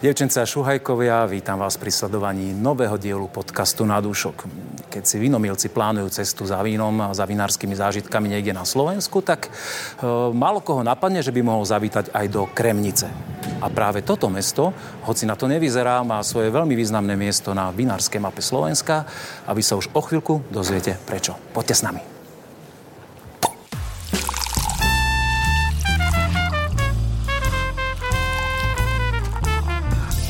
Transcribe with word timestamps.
Devčenca 0.00 0.48
Šuhajkovia, 0.48 1.28
vítam 1.28 1.60
vás 1.60 1.76
pri 1.76 1.92
sledovaní 1.92 2.56
nového 2.56 2.96
dielu 2.96 3.28
podcastu 3.28 3.84
Na 3.84 4.00
dúšok. 4.00 4.48
Keď 4.88 5.04
si 5.04 5.20
vinomilci 5.20 5.68
plánujú 5.68 6.08
cestu 6.08 6.48
za 6.48 6.56
vínom 6.64 6.96
a 7.04 7.12
za 7.12 7.28
vinárskymi 7.28 7.76
zážitkami 7.76 8.32
niekde 8.32 8.56
na 8.56 8.64
Slovensku, 8.64 9.20
tak 9.20 9.52
e, 9.52 10.08
málo 10.32 10.64
koho 10.64 10.80
napadne, 10.80 11.20
že 11.20 11.36
by 11.36 11.44
mohol 11.44 11.68
zavítať 11.68 12.16
aj 12.16 12.26
do 12.32 12.48
Kremnice. 12.48 13.12
A 13.60 13.68
práve 13.68 14.00
toto 14.00 14.32
mesto, 14.32 14.72
hoci 15.04 15.28
na 15.28 15.36
to 15.36 15.44
nevyzerá, 15.44 16.00
má 16.00 16.24
svoje 16.24 16.48
veľmi 16.48 16.72
významné 16.72 17.12
miesto 17.12 17.52
na 17.52 17.68
vinárskej 17.68 18.24
mape 18.24 18.40
Slovenska 18.40 19.04
a 19.44 19.52
vy 19.52 19.60
sa 19.60 19.76
už 19.76 19.92
o 19.92 20.00
chvíľku 20.00 20.48
dozviete 20.48 20.96
prečo. 21.04 21.36
Poďte 21.52 21.76
s 21.76 21.84
nami. 21.84 22.19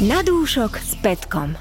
Na 0.00 0.24
dúšok 0.24 0.80
s 0.80 0.96
Petkom. 1.04 1.60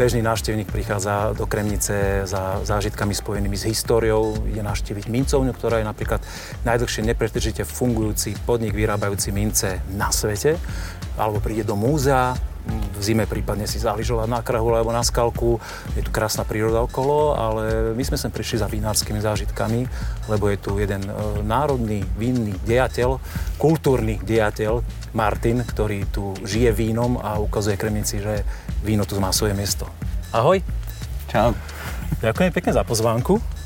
Bežný 0.00 0.24
návštevník 0.24 0.72
prichádza 0.72 1.36
do 1.36 1.44
Kremnice 1.44 2.24
za 2.24 2.64
zážitkami 2.64 3.12
spojenými 3.12 3.52
s 3.52 3.68
históriou, 3.68 4.48
ide 4.48 4.64
navštíviť 4.64 5.12
mincovňu, 5.12 5.52
ktorá 5.52 5.84
je 5.84 5.90
napríklad 5.92 6.24
najdlhšie 6.64 7.04
nepretržite 7.12 7.68
fungujúci 7.68 8.40
podnik 8.48 8.72
vyrábajúci 8.72 9.28
mince 9.28 9.84
na 9.92 10.08
svete, 10.08 10.56
alebo 11.18 11.42
príde 11.42 11.66
do 11.66 11.74
múzea, 11.74 12.38
v 12.68 13.00
zime 13.00 13.24
prípadne 13.30 13.64
si 13.64 13.78
záližovať 13.78 14.28
na 14.28 14.40
krahu 14.42 14.74
alebo 14.74 14.90
na 14.90 15.06
skalku. 15.06 15.62
Je 15.94 16.02
tu 16.02 16.10
krásna 16.10 16.42
príroda 16.42 16.82
okolo, 16.82 17.38
ale 17.38 17.94
my 17.94 18.02
sme 18.04 18.18
sem 18.18 18.28
prišli 18.28 18.60
za 18.60 18.68
vinárskymi 18.68 19.22
zážitkami, 19.22 19.86
lebo 20.26 20.50
je 20.50 20.58
tu 20.58 20.76
jeden 20.76 21.06
e, 21.06 21.12
národný 21.46 22.02
vinný 22.18 22.58
dejateľ, 22.66 23.22
kultúrny 23.56 24.18
dejateľ, 24.20 24.82
Martin, 25.14 25.62
ktorý 25.64 26.10
tu 26.10 26.34
žije 26.42 26.74
vínom 26.74 27.16
a 27.22 27.38
ukazuje 27.38 27.78
Kremnici, 27.78 28.20
že 28.20 28.42
víno 28.82 29.06
tu 29.08 29.16
má 29.22 29.30
svoje 29.32 29.54
miesto. 29.54 29.88
Ahoj. 30.34 30.60
Čau. 31.30 31.54
Ďakujem 32.20 32.50
pekne 32.52 32.72
za 32.74 32.82
pozvánku. 32.82 33.57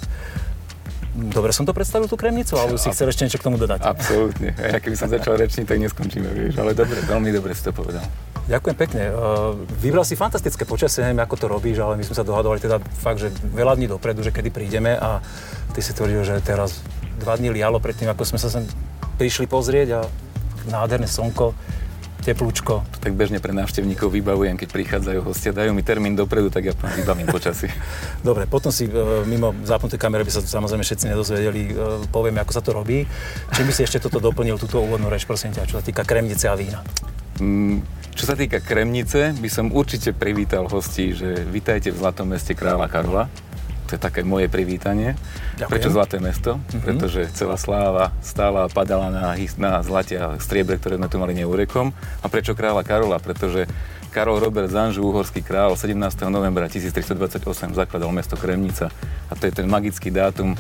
Dobre 1.13 1.53
som 1.53 1.69
to 1.69 1.77
predstavil 1.77 2.09
tú 2.09 2.17
kremnicu, 2.17 2.57
alebo 2.57 2.81
si 2.81 2.89
chcel 2.89 3.13
ešte 3.13 3.29
niečo 3.29 3.37
k 3.37 3.45
tomu 3.45 3.61
dodať? 3.61 3.85
Absolútne. 3.85 4.57
Ja 4.57 4.81
keby 4.81 4.97
som 4.97 5.13
začal 5.13 5.37
rečniť, 5.37 5.69
tak 5.69 5.77
neskončíme, 5.77 6.25
vieš. 6.33 6.57
Ale 6.57 6.73
dobre, 6.73 7.05
veľmi 7.05 7.29
dobre 7.29 7.53
si 7.53 7.61
to 7.61 7.73
povedal. 7.77 8.01
Ďakujem 8.49 8.77
pekne. 8.81 9.13
Vybral 9.77 10.09
si 10.09 10.17
fantastické 10.17 10.65
počasie, 10.65 11.05
neviem, 11.05 11.21
ako 11.21 11.37
to 11.37 11.47
robíš, 11.53 11.85
ale 11.85 12.01
my 12.01 12.05
sme 12.09 12.17
sa 12.17 12.25
dohadovali 12.25 12.65
teda 12.65 12.81
fakt, 12.81 13.21
že 13.21 13.29
veľa 13.53 13.77
dní 13.77 13.93
dopredu, 13.93 14.25
že 14.25 14.33
kedy 14.33 14.49
prídeme 14.49 14.97
a 14.97 15.21
ty 15.77 15.85
si 15.85 15.93
tvrdil, 15.93 16.25
že 16.25 16.41
teraz 16.41 16.81
dva 17.21 17.37
dní 17.37 17.53
lialo 17.53 17.77
predtým, 17.77 18.09
ako 18.09 18.25
sme 18.25 18.41
sa 18.41 18.49
sem 18.49 18.65
prišli 19.21 19.45
pozrieť 19.47 20.01
a 20.01 20.01
nádherné 20.73 21.07
slnko, 21.07 21.53
teplúčko. 22.23 22.87
To 22.87 22.98
tak 23.03 23.19
bežne 23.19 23.42
pre 23.42 23.51
návštevníkov 23.51 24.09
vybavujem, 24.15 24.55
keď 24.55 24.69
prichádzajú 24.70 25.20
hostia, 25.27 25.51
dajú 25.51 25.75
mi 25.75 25.83
termín 25.83 26.15
dopredu, 26.15 26.48
tak 26.48 26.70
ja 26.70 26.75
vybavím 26.75 27.27
počasí. 27.28 27.67
Dobre, 28.28 28.47
potom 28.47 28.70
si 28.70 28.87
e, 28.87 28.95
mimo 29.27 29.51
zapnuté 29.67 29.98
kamery 29.98 30.23
by 30.23 30.33
sa 30.33 30.41
samozrejme 30.41 30.87
všetci 30.87 31.11
nedozvedeli, 31.11 31.62
e, 31.69 31.73
povieme, 32.09 32.39
ako 32.39 32.53
sa 32.55 32.62
to 32.62 32.70
robí. 32.70 33.05
Čím 33.53 33.67
by 33.69 33.73
si 33.75 33.83
ešte 33.83 33.98
toto 33.98 34.23
doplnil, 34.23 34.56
túto 34.56 34.78
úvodnú 34.78 35.11
reč, 35.11 35.27
prosím 35.27 35.50
ťa, 35.53 35.67
čo 35.67 35.77
sa 35.77 35.84
týka 35.84 36.06
kremnice 36.06 36.47
a 36.47 36.55
vína? 36.55 36.81
Mm, 37.43 37.83
čo 38.12 38.28
sa 38.28 38.37
týka 38.37 38.61
Kremnice, 38.61 39.33
by 39.34 39.48
som 39.48 39.73
určite 39.73 40.12
privítal 40.12 40.69
hostí, 40.69 41.17
že 41.17 41.48
vítajte 41.48 41.89
v 41.89 41.97
Zlatom 41.97 42.28
meste 42.28 42.53
kráľa 42.53 42.87
Karola. 42.87 43.25
To 43.93 44.01
je 44.01 44.09
také 44.09 44.25
moje 44.25 44.48
privítanie. 44.48 45.12
Ďakujem. 45.61 45.69
Prečo 45.69 45.93
Zlaté 45.93 46.17
mesto? 46.17 46.57
Mm-hmm. 46.57 46.81
Pretože 46.81 47.21
celá 47.37 47.61
sláva 47.61 48.09
stála 48.25 48.65
a 48.65 48.73
padala 48.73 49.12
na, 49.12 49.37
na 49.37 49.84
zlate 49.84 50.17
a 50.17 50.41
striebre, 50.41 50.81
ktoré 50.81 50.97
sme 50.97 51.12
tu 51.12 51.21
mali 51.21 51.37
neúrekom. 51.37 51.93
A 52.25 52.27
prečo 52.33 52.57
kráľa 52.57 52.89
Karola? 52.89 53.21
Pretože 53.21 53.69
Karol 54.09 54.41
Robert 54.41 54.73
Zanžu, 54.73 55.05
uhorský 55.05 55.45
král, 55.45 55.77
17. 55.77 55.93
novembra 56.33 56.73
1328 56.73 57.45
zakladal 57.77 58.09
mesto 58.17 58.41
Kremnica. 58.41 58.89
A 59.28 59.37
to 59.37 59.44
je 59.44 59.53
ten 59.61 59.69
magický 59.69 60.09
dátum, 60.09 60.56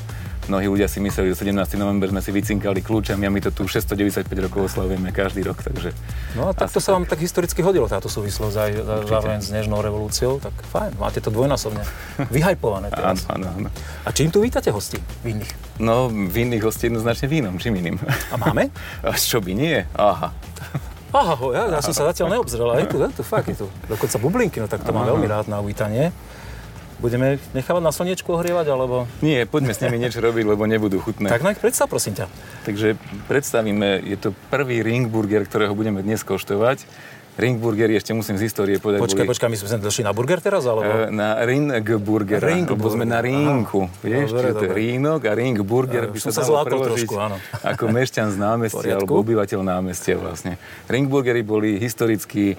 Mnohí 0.50 0.66
ľudia 0.66 0.90
si 0.90 0.98
mysleli, 0.98 1.30
že 1.30 1.46
17. 1.46 1.78
november 1.78 2.10
sme 2.10 2.18
si 2.18 2.34
vycinkali 2.34 2.82
kľúčami 2.82 3.22
a 3.22 3.30
my 3.30 3.38
to 3.38 3.54
tu 3.54 3.62
695 3.70 4.26
rokov 4.26 4.74
oslavujeme 4.74 5.14
každý 5.14 5.46
rok, 5.46 5.62
takže... 5.62 5.94
No 6.34 6.50
a 6.50 6.52
tak 6.52 6.66
to 6.74 6.82
sa 6.82 6.98
vám 6.98 7.06
tak 7.06 7.22
historicky 7.22 7.62
hodilo 7.62 7.86
táto 7.86 8.10
súvislosť 8.10 8.56
aj 8.58 8.70
zároveň 9.06 9.38
s 9.38 9.54
Nežnou 9.54 9.78
revolúciou, 9.78 10.42
tak 10.42 10.50
fajn, 10.74 10.98
máte 10.98 11.22
to 11.22 11.30
dvojnásobne 11.30 11.86
vyhajpované 12.34 12.90
teraz. 12.96 13.22
Áno, 13.30 13.46
áno, 13.46 13.46
áno. 13.54 13.68
A 14.02 14.10
čím 14.10 14.34
tu 14.34 14.42
vítate 14.42 14.74
hosti 14.74 14.98
vinných? 15.22 15.78
No, 15.78 16.10
vinných 16.10 16.66
hostí 16.66 16.90
jednoznačne 16.90 17.30
vínom, 17.30 17.54
čím 17.62 17.78
iným. 17.78 18.02
A 18.02 18.34
máme? 18.34 18.74
A 19.06 19.14
čo 19.14 19.38
by 19.38 19.54
nie? 19.54 19.86
Aha. 19.94 20.34
Aha, 21.12 21.34
ja, 21.52 21.62
ja 21.76 21.80
som 21.84 21.92
sa 21.92 22.08
zatiaľ 22.08 22.40
neobzrel, 22.40 22.66
ale 22.66 22.88
je 22.88 22.88
tu, 22.88 22.96
je 22.96 23.08
tu, 23.12 23.22
fakt 23.22 23.44
je 23.46 23.56
tu. 23.62 23.68
Dokonca 23.84 24.16
bublinky, 24.16 24.58
no 24.58 24.66
tak 24.66 24.80
to 24.80 24.96
mám 24.96 25.04
veľmi 25.04 25.28
rád 25.28 25.44
na 25.44 25.60
uvítanie. 25.60 26.08
Budeme 27.02 27.42
nechávať 27.50 27.82
na 27.82 27.90
slniečku 27.90 28.30
ohrievať, 28.30 28.70
alebo... 28.70 29.10
Nie, 29.26 29.42
poďme 29.42 29.74
s 29.74 29.82
nimi 29.82 29.98
niečo 29.98 30.22
robiť, 30.22 30.46
lebo 30.46 30.62
nebudú 30.70 31.02
chutné. 31.02 31.26
Tak 31.26 31.42
no 31.42 31.50
ich 31.50 31.58
predstav, 31.58 31.90
prosím 31.90 32.14
ťa. 32.14 32.30
Takže 32.62 32.94
predstavíme, 33.26 34.06
je 34.06 34.14
to 34.14 34.30
prvý 34.54 34.86
ringburger, 34.86 35.42
ktorého 35.42 35.74
budeme 35.74 35.98
dnes 36.06 36.22
koštovať. 36.22 36.86
Ringburgery 37.32 37.96
ešte 37.96 38.12
musím 38.12 38.36
z 38.36 38.44
histórie 38.44 38.76
povedať. 38.76 39.00
Počkaj, 39.00 39.24
boli... 39.24 39.32
počkaj, 39.32 39.48
my 39.48 39.56
sme 39.56 39.80
došli 39.80 40.04
na 40.04 40.12
burger 40.12 40.44
teraz, 40.44 40.68
alebo? 40.68 40.84
E, 40.84 41.08
na 41.08 41.40
Ringburger, 41.40 42.44
Ring 42.44 42.68
lebo 42.68 42.92
sme 42.92 43.08
na 43.08 43.24
Rinku. 43.24 43.88
Aha. 43.88 44.04
Vieš, 44.04 44.36
dobre, 44.36 44.52
to 44.52 44.64
je 44.68 44.72
Rínok 44.76 45.20
a 45.24 45.32
Ringburger 45.32 46.12
by 46.12 46.18
sa 46.20 46.44
dalo 46.44 46.60
preložiť 46.68 47.08
trošku, 47.08 47.14
áno. 47.16 47.40
ako 47.72 47.84
mešťan 47.88 48.28
z 48.30 48.36
námestia, 48.36 49.00
alebo 49.00 49.16
obyvateľ 49.16 49.64
námestia 49.64 50.20
vlastne. 50.20 50.60
Ringburgery 50.92 51.40
boli 51.40 51.80
historicky 51.80 52.52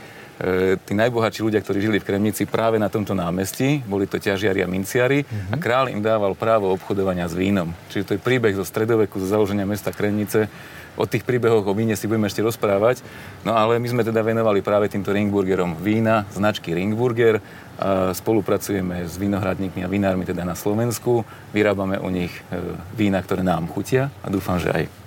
tí 0.84 0.94
najbohatší 0.98 1.46
ľudia, 1.46 1.62
ktorí 1.62 1.80
žili 1.80 1.98
v 2.02 2.08
Kremnici 2.10 2.44
práve 2.50 2.82
na 2.82 2.90
tomto 2.90 3.14
námestí, 3.14 3.86
boli 3.86 4.10
to 4.10 4.18
ťažiari 4.18 4.66
a 4.66 4.68
minciari 4.68 5.22
mm-hmm. 5.22 5.54
a 5.54 5.56
král 5.62 5.88
im 5.94 6.02
dával 6.02 6.34
právo 6.34 6.74
obchodovania 6.74 7.30
s 7.30 7.38
vínom. 7.38 7.72
Čiže 7.94 8.04
to 8.04 8.14
je 8.18 8.26
príbeh 8.26 8.58
zo 8.58 8.66
stredoveku, 8.66 9.22
zo 9.22 9.30
založenia 9.30 9.70
mesta 9.70 9.94
Kremnice. 9.94 10.50
O 10.94 11.10
tých 11.10 11.26
príbehoch 11.26 11.66
o 11.66 11.74
víne 11.74 11.98
si 11.98 12.06
budeme 12.06 12.30
ešte 12.30 12.46
rozprávať. 12.46 13.02
No 13.42 13.58
ale 13.58 13.82
my 13.82 13.88
sme 13.90 14.06
teda 14.06 14.22
venovali 14.22 14.62
práve 14.62 14.94
týmto 14.94 15.10
Ringburgerom 15.10 15.82
vína, 15.82 16.30
značky 16.30 16.70
Ringburger. 16.70 17.42
A 17.82 18.14
spolupracujeme 18.14 19.10
s 19.10 19.18
vinohradníkmi 19.18 19.82
a 19.82 19.90
vinármi 19.90 20.22
teda 20.22 20.46
na 20.46 20.54
Slovensku. 20.54 21.26
Vyrábame 21.50 21.98
u 21.98 22.14
nich 22.14 22.30
e, 22.30 22.62
vína, 22.94 23.18
ktoré 23.26 23.42
nám 23.42 23.66
chutia 23.74 24.14
a 24.22 24.30
dúfam, 24.30 24.62
že 24.62 24.70
aj 24.70 25.03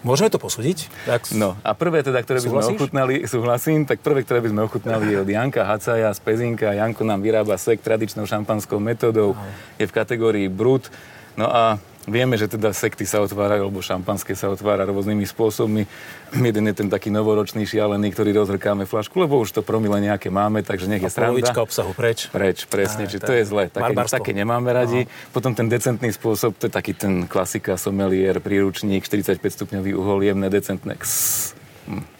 Môžeme 0.00 0.32
to 0.32 0.40
posúdiť? 0.40 0.88
Tak... 1.04 1.36
No 1.36 1.60
a 1.60 1.76
prvé 1.76 2.00
teda, 2.00 2.24
ktoré 2.24 2.40
by 2.40 2.48
sme 2.48 2.64
ochutnali, 2.72 3.14
súhlasím, 3.28 3.84
tak 3.84 4.00
prvé, 4.00 4.24
ktoré 4.24 4.40
by 4.40 4.48
sme 4.48 4.62
ochutnali 4.64 5.12
je 5.12 5.16
od 5.20 5.28
Janka 5.28 5.68
Hacaja 5.68 6.08
z 6.16 6.20
Pezinka. 6.24 6.72
Janko 6.72 7.04
nám 7.04 7.20
vyrába 7.20 7.60
sek 7.60 7.84
tradičnou 7.84 8.24
šampanskou 8.24 8.80
metódou, 8.80 9.36
je 9.76 9.84
v 9.84 9.92
kategórii 9.92 10.48
Brut. 10.48 10.88
No 11.36 11.52
a 11.52 11.76
Vieme, 12.08 12.40
že 12.40 12.48
teda 12.48 12.72
sekty 12.72 13.04
sa 13.04 13.20
otvárajú, 13.20 13.68
alebo 13.68 13.84
šampanské 13.84 14.32
sa 14.32 14.48
otvára 14.48 14.88
rôznymi 14.88 15.28
spôsobmi. 15.28 15.84
Jeden 16.32 16.64
je 16.72 16.74
ten 16.74 16.88
taký 16.88 17.12
novoročný 17.12 17.68
šialený, 17.68 18.16
ktorý 18.16 18.32
rozhrkáme 18.40 18.88
flašku, 18.88 19.20
lebo 19.20 19.36
už 19.36 19.52
to 19.52 19.60
promile 19.60 20.00
nejaké 20.00 20.32
máme, 20.32 20.64
takže 20.64 20.88
nech 20.88 21.04
je 21.04 21.12
sranda. 21.12 21.52
A 21.52 21.60
obsahu 21.60 21.92
preč. 21.92 22.32
Preč, 22.32 22.64
presne, 22.64 23.04
čiže 23.04 23.20
to 23.20 23.36
je 23.36 23.44
zle. 23.44 23.68
Také, 23.68 23.92
také 23.92 24.32
nemáme 24.32 24.72
radi. 24.72 25.04
No. 25.04 25.32
Potom 25.36 25.52
ten 25.52 25.68
decentný 25.68 26.08
spôsob, 26.08 26.56
to 26.56 26.66
je 26.68 26.72
taký 26.72 26.96
ten 26.96 27.28
klasika, 27.28 27.76
somelier, 27.76 28.40
príručník, 28.40 29.04
45 29.04 29.36
stupňový 29.36 29.92
uhol, 29.92 30.24
jemné, 30.24 30.48
decentné. 30.48 30.96
Ks. 30.96 31.52
Hm 31.84 32.19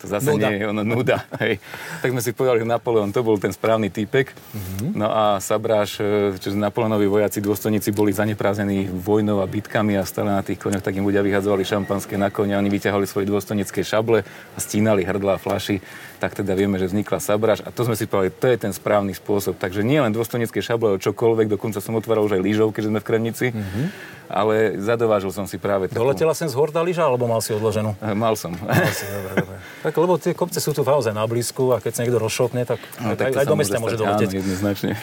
to 0.00 0.04
zase 0.06 0.30
nuda. 0.30 0.50
nie 0.50 0.62
je 0.62 0.64
ono 0.70 0.82
nuda. 0.86 1.26
Hej. 1.42 1.58
Tak 2.00 2.08
sme 2.14 2.22
si 2.22 2.30
povedali, 2.30 2.62
že 2.62 2.68
Napoleon 2.68 3.10
to 3.10 3.26
bol 3.26 3.36
ten 3.36 3.50
správny 3.50 3.90
týpek. 3.90 4.30
Mm-hmm. 4.30 4.88
No 4.94 5.10
a 5.10 5.42
Sabráš, 5.42 5.98
čiže 6.38 6.54
Napoleonovi 6.54 7.10
vojaci, 7.10 7.42
dôstojníci 7.42 7.90
boli 7.90 8.14
zaneprázdnení 8.14 8.88
vojnou 8.90 9.42
a 9.42 9.46
bitkami 9.50 9.98
a 9.98 10.06
stále 10.06 10.30
na 10.30 10.42
tých 10.46 10.62
koňoch, 10.62 10.84
tak 10.84 10.94
im 10.94 11.06
ľudia 11.06 11.26
vyhadzovali 11.26 11.66
šampanské 11.66 12.14
na 12.14 12.30
konia, 12.30 12.62
oni 12.62 12.70
vyťahali 12.70 13.06
svoje 13.08 13.26
dôstojnícke 13.28 13.82
šable 13.82 14.22
a 14.24 14.58
stínali 14.62 15.02
hrdla 15.02 15.36
a 15.36 15.42
flaši. 15.42 15.82
Tak 16.24 16.40
teda 16.40 16.56
vieme, 16.56 16.80
že 16.80 16.88
vznikla 16.88 17.20
Sabráš 17.20 17.60
a 17.60 17.68
to 17.68 17.84
sme 17.84 17.92
si 17.92 18.08
povedali, 18.08 18.32
to 18.32 18.48
je 18.48 18.56
ten 18.56 18.72
správny 18.72 19.12
spôsob. 19.12 19.60
Takže 19.60 19.84
nie 19.84 20.00
len 20.00 20.08
dôstojnícke 20.08 20.56
šable, 20.64 20.96
ale 20.96 21.04
čokoľvek, 21.04 21.52
dokonca 21.52 21.84
som 21.84 21.92
otváral 22.00 22.24
už 22.24 22.40
aj 22.40 22.42
lyžov, 22.48 22.72
keďže 22.72 22.88
sme 22.88 23.00
v 23.04 23.06
Kremnici. 23.12 23.46
Mm-hmm 23.52 23.86
ale 24.24 24.80
zadovážil 24.80 25.28
som 25.36 25.44
si 25.44 25.60
práve 25.60 25.92
takú... 25.92 26.00
Doletela 26.00 26.32
sem 26.32 26.48
z 26.48 26.56
Horda 26.56 26.80
lyža, 26.80 27.04
alebo 27.04 27.28
mal 27.28 27.44
si 27.44 27.52
odloženú? 27.52 27.92
Eh, 28.00 28.16
mal 28.16 28.34
som. 28.40 28.56
Mal 28.56 28.88
si, 28.88 29.04
dobre, 29.04 29.32
dobre. 29.36 29.56
Tak, 29.84 29.92
lebo 30.00 30.16
tie 30.16 30.32
kopce 30.32 30.58
sú 30.64 30.72
tu 30.72 30.80
naozaj 30.80 31.12
na 31.12 31.28
blízku 31.28 31.76
a 31.76 31.78
keď 31.78 31.92
sa 31.92 32.00
niekto 32.08 32.20
rozšopne, 32.20 32.64
tak, 32.64 32.80
no, 33.04 33.12
tak 33.14 33.36
aj, 33.36 33.44
aj 33.44 33.46
do 33.46 33.56
mesta 33.56 33.76
môže 33.76 34.00
doletieť. 34.00 34.30
Áno, 34.32 34.38
jednoznačne. 34.40 34.96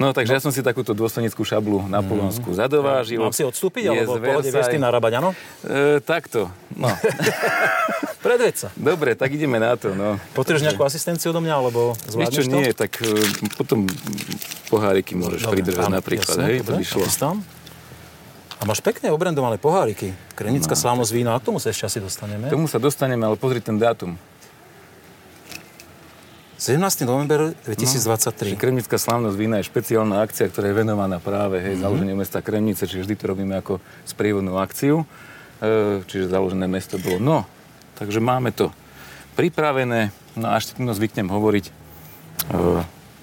No, 0.00 0.16
takže 0.16 0.32
no. 0.32 0.36
ja 0.38 0.42
som 0.42 0.52
si 0.54 0.64
takúto 0.64 0.96
dôstojnickú 0.96 1.44
šablu 1.44 1.84
na 1.86 2.00
Polonsku 2.00 2.52
mm. 2.52 2.56
zadovážil. 2.56 3.20
Mám 3.20 3.36
si 3.36 3.44
odstúpiť, 3.44 3.92
alebo 3.92 4.16
v 4.16 4.24
pohode 4.24 4.48
vieš 4.48 4.68
tým 4.72 4.82
narábať, 4.82 5.12
áno? 5.20 5.30
E, 5.62 6.00
takto, 6.00 6.48
no. 6.74 6.88
Predveď 8.24 8.54
sa. 8.54 8.68
Dobre, 8.78 9.18
tak 9.18 9.34
ideme 9.34 9.58
na 9.58 9.74
to, 9.76 9.92
no. 9.92 10.16
Potrebuješ 10.32 10.64
nejakú 10.72 10.82
asistenciu 10.86 11.34
do 11.34 11.42
mňa, 11.42 11.54
alebo 11.58 11.92
zvládneš 12.06 12.46
čo, 12.46 12.50
to? 12.50 12.54
nie, 12.54 12.70
tak 12.72 12.92
uh, 13.02 13.10
potom 13.58 13.90
poháriky 14.70 15.18
môžeš 15.18 15.42
Dobre, 15.42 15.60
pridržať 15.60 15.86
áno, 15.90 15.98
napríklad, 15.98 16.34
jasne, 16.38 16.44
hej, 16.46 16.58
dobre, 16.62 16.70
to 16.70 16.72
by 16.78 16.84
šlo. 16.86 17.04
A 18.62 18.62
máš 18.62 18.78
pekne 18.78 19.10
obrendované 19.10 19.58
poháriky. 19.58 20.14
Krenická 20.38 20.78
no, 20.78 20.82
slávnosť 20.86 21.10
vína, 21.10 21.34
a 21.34 21.42
k 21.42 21.50
tomu 21.50 21.58
sa 21.58 21.74
ešte 21.74 21.90
asi 21.90 21.98
dostaneme. 21.98 22.46
K 22.46 22.54
tomu 22.54 22.70
sa 22.70 22.78
dostaneme, 22.78 23.26
ale 23.26 23.34
pozri 23.34 23.58
ten 23.58 23.74
dátum. 23.74 24.14
17. 26.62 26.78
november 27.10 27.58
2023. 27.66 28.54
No, 28.54 28.62
Kremnická 28.62 28.94
slávnosť 28.94 29.34
vína 29.34 29.58
je 29.58 29.66
špeciálna 29.66 30.22
akcia, 30.22 30.46
ktorá 30.46 30.70
je 30.70 30.78
venovaná 30.78 31.18
práve 31.18 31.58
hej, 31.58 31.74
mm-hmm. 31.74 31.82
založeniu 31.82 32.14
mesta 32.14 32.38
Kremnice, 32.38 32.86
čiže 32.86 33.02
vždy 33.02 33.14
to 33.18 33.24
robíme 33.34 33.54
ako 33.58 33.82
sprievodnú 34.06 34.54
akciu. 34.62 35.02
E, 35.58 36.06
čiže 36.06 36.30
založené 36.30 36.70
mesto 36.70 37.02
bolo. 37.02 37.18
No, 37.18 37.38
takže 37.98 38.22
máme 38.22 38.54
to 38.54 38.70
pripravené. 39.34 40.14
No 40.38 40.54
a 40.54 40.62
ešte 40.62 40.78
no 40.78 40.94
zvyknem 40.94 41.26
hovoriť 41.34 41.64
e, 41.66 41.72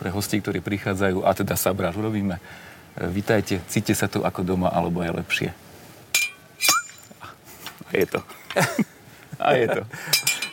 pre 0.04 0.10
hostí, 0.12 0.44
ktorí 0.44 0.60
prichádzajú, 0.60 1.24
a 1.24 1.32
teda 1.32 1.56
sabráž 1.56 1.96
urobíme. 1.96 2.44
E, 2.44 3.08
vítajte, 3.08 3.64
cíte 3.72 3.96
sa 3.96 4.12
tu 4.12 4.20
ako 4.20 4.44
doma, 4.44 4.68
alebo 4.68 5.00
je 5.00 5.16
lepšie. 5.16 5.50
A 7.88 7.92
je 7.96 8.04
to. 8.04 8.20
a 9.48 9.56
je 9.56 9.68
to. 9.80 9.82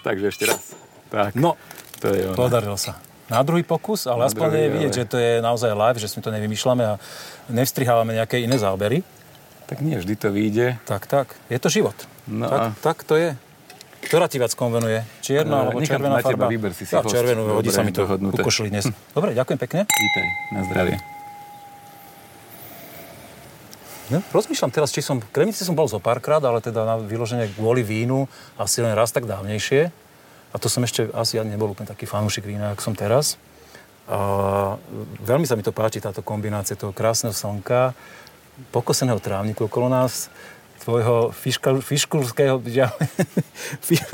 Takže 0.07 0.31
ešte 0.31 0.45
raz. 0.47 0.79
Tak. 1.11 1.35
No, 1.35 1.59
to 2.07 2.15
je 2.15 2.23
ono. 2.31 2.39
Podarilo 2.39 2.79
sa. 2.79 2.95
Na 3.27 3.43
druhý 3.43 3.67
pokus, 3.67 4.07
ale 4.07 4.23
Na 4.23 4.31
aspoň 4.31 4.47
druhý, 4.47 4.63
je 4.63 4.69
vidieť, 4.71 4.93
ale... 4.95 4.99
že 5.03 5.05
to 5.11 5.17
je 5.19 5.33
naozaj 5.43 5.71
live, 5.75 5.99
že 5.99 6.07
si 6.07 6.23
to 6.23 6.31
nevymýšľame 6.31 6.85
a 6.87 6.95
nevstrihávame 7.51 8.15
nejaké 8.15 8.39
iné 8.39 8.55
zábery. 8.55 9.03
Tak 9.67 9.83
nie, 9.83 9.99
vždy 9.99 10.15
to 10.15 10.31
vyjde. 10.31 10.79
Tak, 10.87 11.11
tak. 11.11 11.35
Je 11.51 11.59
to 11.59 11.67
život. 11.67 11.99
No 12.31 12.47
tak, 12.47 12.63
a... 12.63 12.67
tak 12.79 13.03
to 13.03 13.19
je. 13.19 13.35
Ktorá 14.07 14.31
ti 14.31 14.39
viac 14.39 14.55
konvenuje? 14.55 15.03
Čierna 15.19 15.67
alebo 15.67 15.83
červená 15.83 16.23
farba? 16.23 16.47
Teba, 16.47 16.55
vyber 16.55 16.71
si 16.71 16.87
si 16.87 16.95
ja, 16.95 17.03
červenú, 17.03 17.59
hodí 17.59 17.75
sa 17.75 17.83
mi 17.83 17.91
to 17.91 18.07
ukošili 18.07 18.71
dnes. 18.71 18.87
Dobre, 19.17 19.35
ďakujem 19.35 19.59
pekne. 19.59 19.81
Vítaj, 19.91 20.27
na 20.55 20.61
zdravie. 20.71 20.97
No, 24.07 24.23
rozmýšľam 24.31 24.71
teraz, 24.71 24.95
či 24.95 25.03
som... 25.03 25.19
Kremnici 25.19 25.67
som 25.67 25.75
bol 25.75 25.91
zo 25.91 25.99
párkrát, 25.99 26.39
ale 26.39 26.63
teda 26.63 26.87
na 26.87 26.95
vyloženie 26.95 27.51
kvôli 27.59 27.83
vínu 27.83 28.31
asi 28.55 28.79
len 28.79 28.95
raz 28.95 29.11
tak 29.11 29.27
dávnejšie. 29.27 30.06
A 30.57 30.61
to 30.61 30.73
som 30.73 30.81
ešte 30.81 31.13
asi 31.13 31.37
ja 31.37 31.45
nebol 31.45 31.77
úplne 31.77 31.93
taký 31.93 32.09
fanúšik 32.09 32.49
vína, 32.49 32.73
ako 32.73 32.81
som 32.81 32.95
teraz. 32.97 33.37
A 34.09 34.81
veľmi 35.21 35.45
sa 35.45 35.53
mi 35.53 35.61
to 35.61 35.77
páči, 35.77 36.01
táto 36.01 36.25
kombinácia 36.25 36.81
toho 36.81 36.97
krásneho 36.97 37.37
slnka, 37.37 37.93
pokoseného 38.73 39.21
trávniku 39.21 39.69
okolo 39.69 39.93
nás, 39.93 40.33
tvojho 40.81 41.35
fiškal, 41.35 41.85
fiškulského, 41.85 42.57
ja, 42.73 42.89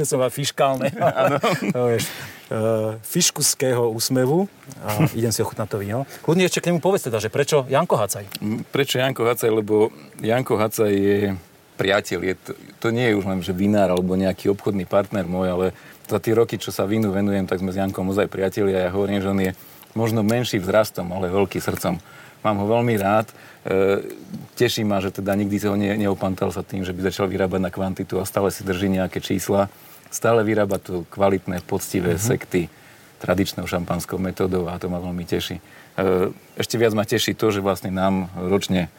som 0.02 0.18
fiškálneho, 0.26 0.98
uh, 0.98 2.00
fiškuského 3.06 3.92
úsmevu 3.92 4.50
a 4.82 5.06
idem 5.14 5.30
si 5.30 5.44
ochutnať 5.46 5.68
to 5.68 5.78
víno. 5.78 6.08
Kľudne 6.26 6.48
ešte 6.48 6.64
k 6.64 6.74
nemu 6.74 6.82
povedz 6.82 7.06
teda, 7.06 7.22
že 7.22 7.30
prečo 7.30 7.68
Janko 7.70 8.00
Hacaj? 8.00 8.24
Prečo 8.72 8.98
Janko 8.98 9.28
Hacaj? 9.28 9.50
Lebo 9.52 9.94
Janko 10.18 10.58
Hacaj 10.58 10.90
je 10.90 11.36
priateľ. 11.76 12.18
Je 12.24 12.34
to, 12.40 12.50
to 12.80 12.88
nie 12.88 13.12
je 13.12 13.18
už 13.20 13.24
len, 13.28 13.38
že 13.44 13.52
vinár 13.52 13.92
alebo 13.92 14.16
nejaký 14.16 14.48
obchodný 14.48 14.88
partner 14.88 15.28
môj, 15.28 15.48
ale 15.52 15.66
za 16.12 16.20
tie 16.20 16.36
roky, 16.36 16.60
čo 16.60 16.68
sa 16.68 16.84
vínu 16.84 17.08
venujem, 17.08 17.48
tak 17.48 17.64
sme 17.64 17.72
s 17.72 17.80
Jankom 17.80 18.12
ozaj 18.12 18.28
priatelia. 18.28 18.86
Ja 18.86 18.90
hovorím, 18.92 19.24
že 19.24 19.32
on 19.32 19.40
je 19.40 19.52
možno 19.96 20.20
menší 20.20 20.60
vzrastom, 20.60 21.08
ale 21.10 21.32
veľký 21.32 21.56
srdcom. 21.56 21.96
Mám 22.44 22.56
ho 22.60 22.66
veľmi 22.68 22.94
rád 23.00 23.32
E, 23.62 24.02
teší 24.58 24.82
ma, 24.82 24.98
že 24.98 25.14
teda 25.14 25.38
nikdy 25.38 25.56
sa 25.62 25.70
ho 25.70 25.78
ne, 25.78 25.94
neopantal 25.94 26.50
sa 26.50 26.66
tým, 26.66 26.82
že 26.82 26.90
by 26.90 27.06
začal 27.06 27.30
vyrábať 27.30 27.60
na 27.62 27.70
kvantitu 27.70 28.18
a 28.18 28.26
stále 28.26 28.50
si 28.50 28.66
drží 28.66 28.90
nejaké 28.90 29.22
čísla. 29.22 29.70
Stále 30.10 30.42
vyrába 30.42 30.82
tu 30.82 31.06
kvalitné, 31.14 31.62
poctivé 31.62 32.18
mm-hmm. 32.18 32.30
sekty 32.34 32.62
tradičnou 33.22 33.70
šampanskou 33.70 34.18
metódou 34.18 34.66
a 34.66 34.82
to 34.82 34.90
ma 34.90 34.98
veľmi 34.98 35.22
teší. 35.22 35.62
E, 35.62 36.34
ešte 36.58 36.74
viac 36.74 36.90
ma 36.98 37.06
teší 37.06 37.38
to, 37.38 37.54
že 37.54 37.62
vlastne 37.62 37.94
nám 37.94 38.34
ročne 38.34 38.90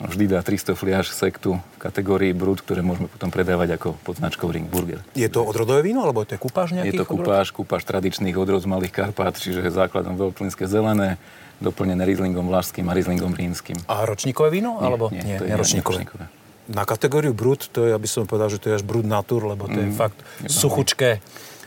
vždy 0.00 0.24
dá 0.32 0.40
300 0.40 0.72
fliaž 0.72 1.12
sektu 1.12 1.60
v 1.60 1.76
kategórii 1.76 2.32
brut, 2.32 2.64
ktoré 2.64 2.80
môžeme 2.80 3.12
potom 3.12 3.28
predávať 3.28 3.76
ako 3.76 4.00
pod 4.00 4.16
značkou 4.16 4.48
Ringburger. 4.48 5.04
Je 5.12 5.28
to 5.28 5.44
odrodové 5.44 5.84
víno, 5.84 6.00
alebo 6.04 6.24
to 6.24 6.36
je 6.36 6.40
kupáž 6.40 6.72
nejakých 6.72 6.96
Je 6.96 7.00
to 7.00 7.06
kupáž, 7.06 7.52
kupáž 7.52 7.84
tradičných 7.84 8.36
odrod 8.40 8.64
z 8.64 8.68
Malých 8.68 8.92
Karpát, 8.96 9.36
čiže 9.36 9.68
základom 9.68 10.16
veľklinské 10.16 10.64
zelené, 10.64 11.20
doplnené 11.60 12.08
Rieslingom 12.08 12.48
vlašským 12.48 12.88
a 12.88 12.92
Rieslingom 12.96 13.36
rínskym. 13.36 13.76
A 13.84 14.08
ročníkové 14.08 14.48
víno? 14.48 14.80
Nie, 14.80 14.86
alebo? 14.88 15.04
nie, 15.12 15.20
nie 15.20 15.36
to 15.36 15.44
je 15.44 15.52
ročníkové. 15.52 16.08
Na 16.70 16.86
kategóriu 16.86 17.34
brut, 17.34 17.68
to 17.68 17.84
je, 17.84 17.92
aby 17.92 18.06
som 18.06 18.24
povedal, 18.24 18.48
že 18.48 18.62
to 18.62 18.72
je 18.72 18.78
až 18.80 18.84
brut 18.86 19.04
natur, 19.04 19.42
lebo 19.42 19.66
to 19.66 19.74
je 19.74 19.90
mm, 19.90 19.96
fakt 19.98 20.18
je 20.46 20.48
suchučké. 20.48 21.18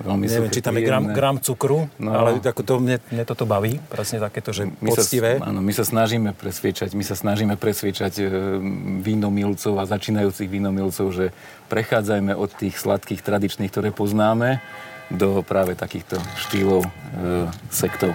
Veľmi 0.04 0.28
Neviem, 0.28 0.52
či 0.52 0.60
tam 0.60 0.76
je 0.76 0.84
gram, 0.84 1.06
gram 1.16 1.40
cukru, 1.40 1.88
no. 1.96 2.12
ale 2.12 2.44
ako 2.44 2.62
to, 2.68 2.74
mne, 2.84 3.00
mne 3.08 3.24
toto 3.24 3.48
baví, 3.48 3.80
presne 3.88 4.20
takéto, 4.20 4.52
že 4.52 4.68
my 4.68 4.92
poctivé. 4.92 5.40
Sa, 5.40 5.48
áno, 5.48 5.64
my 5.64 5.72
sa 5.72 5.88
snažíme 5.88 6.36
presviečať, 6.36 6.92
my 6.92 7.04
sa 7.08 7.16
snažíme 7.16 7.56
presviečať 7.56 8.14
e, 8.20 8.24
vínomilcov 9.00 9.80
a 9.80 9.88
začínajúcich 9.88 10.52
vínomilcov, 10.52 11.08
že 11.16 11.26
prechádzajme 11.72 12.36
od 12.36 12.52
tých 12.52 12.76
sladkých 12.76 13.24
tradičných, 13.24 13.72
ktoré 13.72 13.96
poznáme, 13.96 14.60
do 15.08 15.40
práve 15.46 15.80
takýchto 15.80 16.20
štýlov 16.48 16.84
e, 16.84 16.90
sektov. 17.72 18.12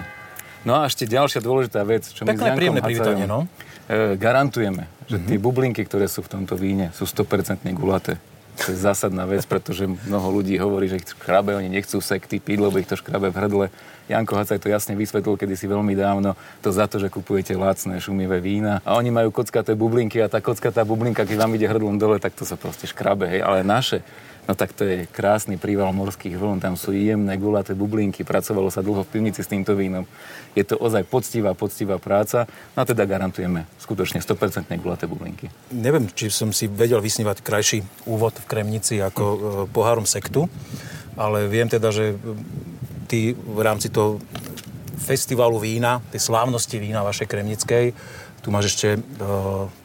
No 0.67 0.77
a 0.77 0.85
ešte 0.85 1.07
ďalšia 1.07 1.41
dôležitá 1.41 1.81
vec, 1.87 2.05
čo 2.05 2.27
my 2.27 2.35
s 2.35 2.41
Jankom 2.43 2.83
privítanie, 2.83 3.25
no? 3.25 3.49
E, 3.89 4.19
garantujeme, 4.19 4.85
že 5.09 5.17
mm-hmm. 5.17 5.29
tie 5.33 5.37
bublinky, 5.41 5.81
ktoré 5.87 6.05
sú 6.05 6.21
v 6.21 6.37
tomto 6.37 6.53
víne, 6.53 6.93
sú 6.93 7.09
100% 7.09 7.65
gulaté. 7.73 8.19
To 8.65 8.75
je 8.75 8.77
zásadná 8.77 9.23
vec, 9.23 9.47
pretože 9.47 9.87
mnoho 9.87 10.27
ľudí 10.35 10.59
hovorí, 10.59 10.91
že 10.91 10.99
ich 10.99 11.07
škrabe, 11.07 11.55
oni 11.55 11.71
nechcú 11.71 12.03
sekty 12.03 12.43
piť, 12.43 12.59
lebo 12.59 12.75
ich 12.75 12.89
to 12.91 12.99
škrabe 12.99 13.31
v 13.31 13.39
hrdle. 13.39 13.65
Janko 14.09 14.35
Hacaj 14.35 14.59
to 14.59 14.73
jasne 14.73 14.97
vysvetlil 14.97 15.37
kedysi 15.37 15.69
veľmi 15.69 15.93
dávno, 15.93 16.33
to 16.65 16.73
za 16.73 16.89
to, 16.89 16.97
že 16.97 17.13
kupujete 17.13 17.53
lacné 17.53 18.01
šumivé 18.01 18.41
vína 18.41 18.81
a 18.81 18.97
oni 18.97 19.13
majú 19.13 19.29
kockaté 19.29 19.77
bublinky 19.77 20.17
a 20.17 20.27
tá 20.27 20.41
kockatá 20.41 20.81
bublinka, 20.81 21.29
keď 21.29 21.45
vám 21.45 21.53
ide 21.53 21.69
hrdlom 21.69 22.01
dole, 22.01 22.17
tak 22.17 22.33
to 22.33 22.41
sa 22.41 22.57
proste 22.57 22.89
škrabe, 22.89 23.29
hej. 23.29 23.45
Ale 23.45 23.61
naše 23.61 24.01
No 24.49 24.57
tak 24.57 24.73
to 24.73 24.81
je 24.81 25.05
krásny 25.05 25.61
príval 25.61 25.93
morských 25.93 26.33
vln, 26.33 26.57
tam 26.57 26.73
sú 26.73 26.89
jemné 26.89 27.37
gulaté 27.37 27.77
bublinky, 27.77 28.25
pracovalo 28.25 28.73
sa 28.73 28.81
dlho 28.81 29.05
v 29.05 29.11
pivnici 29.13 29.45
s 29.45 29.51
týmto 29.53 29.77
vínom. 29.77 30.09
Je 30.57 30.65
to 30.65 30.73
ozaj 30.73 31.05
poctivá, 31.05 31.53
poctivá 31.53 32.01
práca, 32.01 32.49
no 32.73 32.81
a 32.81 32.85
teda 32.89 33.05
garantujeme 33.05 33.69
skutočne 33.77 34.25
100% 34.25 34.73
gulaté 34.81 35.05
bublinky. 35.05 35.53
Neviem, 35.69 36.09
či 36.09 36.33
som 36.33 36.49
si 36.49 36.65
vedel 36.65 36.97
vysnívať 36.97 37.45
krajší 37.45 37.85
úvod 38.09 38.41
v 38.41 38.49
Kremnici 38.49 38.97
ako 38.97 39.23
hm. 39.23 39.41
pohárom 39.69 40.09
sektu, 40.09 40.49
ale 41.13 41.45
viem 41.45 41.69
teda, 41.69 41.93
že 41.93 42.17
ty 43.05 43.37
v 43.37 43.59
rámci 43.61 43.93
toho 43.93 44.17
festivalu 44.97 45.61
vína, 45.61 46.01
tej 46.09 46.25
slávnosti 46.25 46.81
vína 46.81 47.05
vašej 47.05 47.29
kremnickej, 47.29 47.85
tu 48.41 48.49
máš 48.49 48.73
ešte 48.73 48.97
e, 48.97 48.99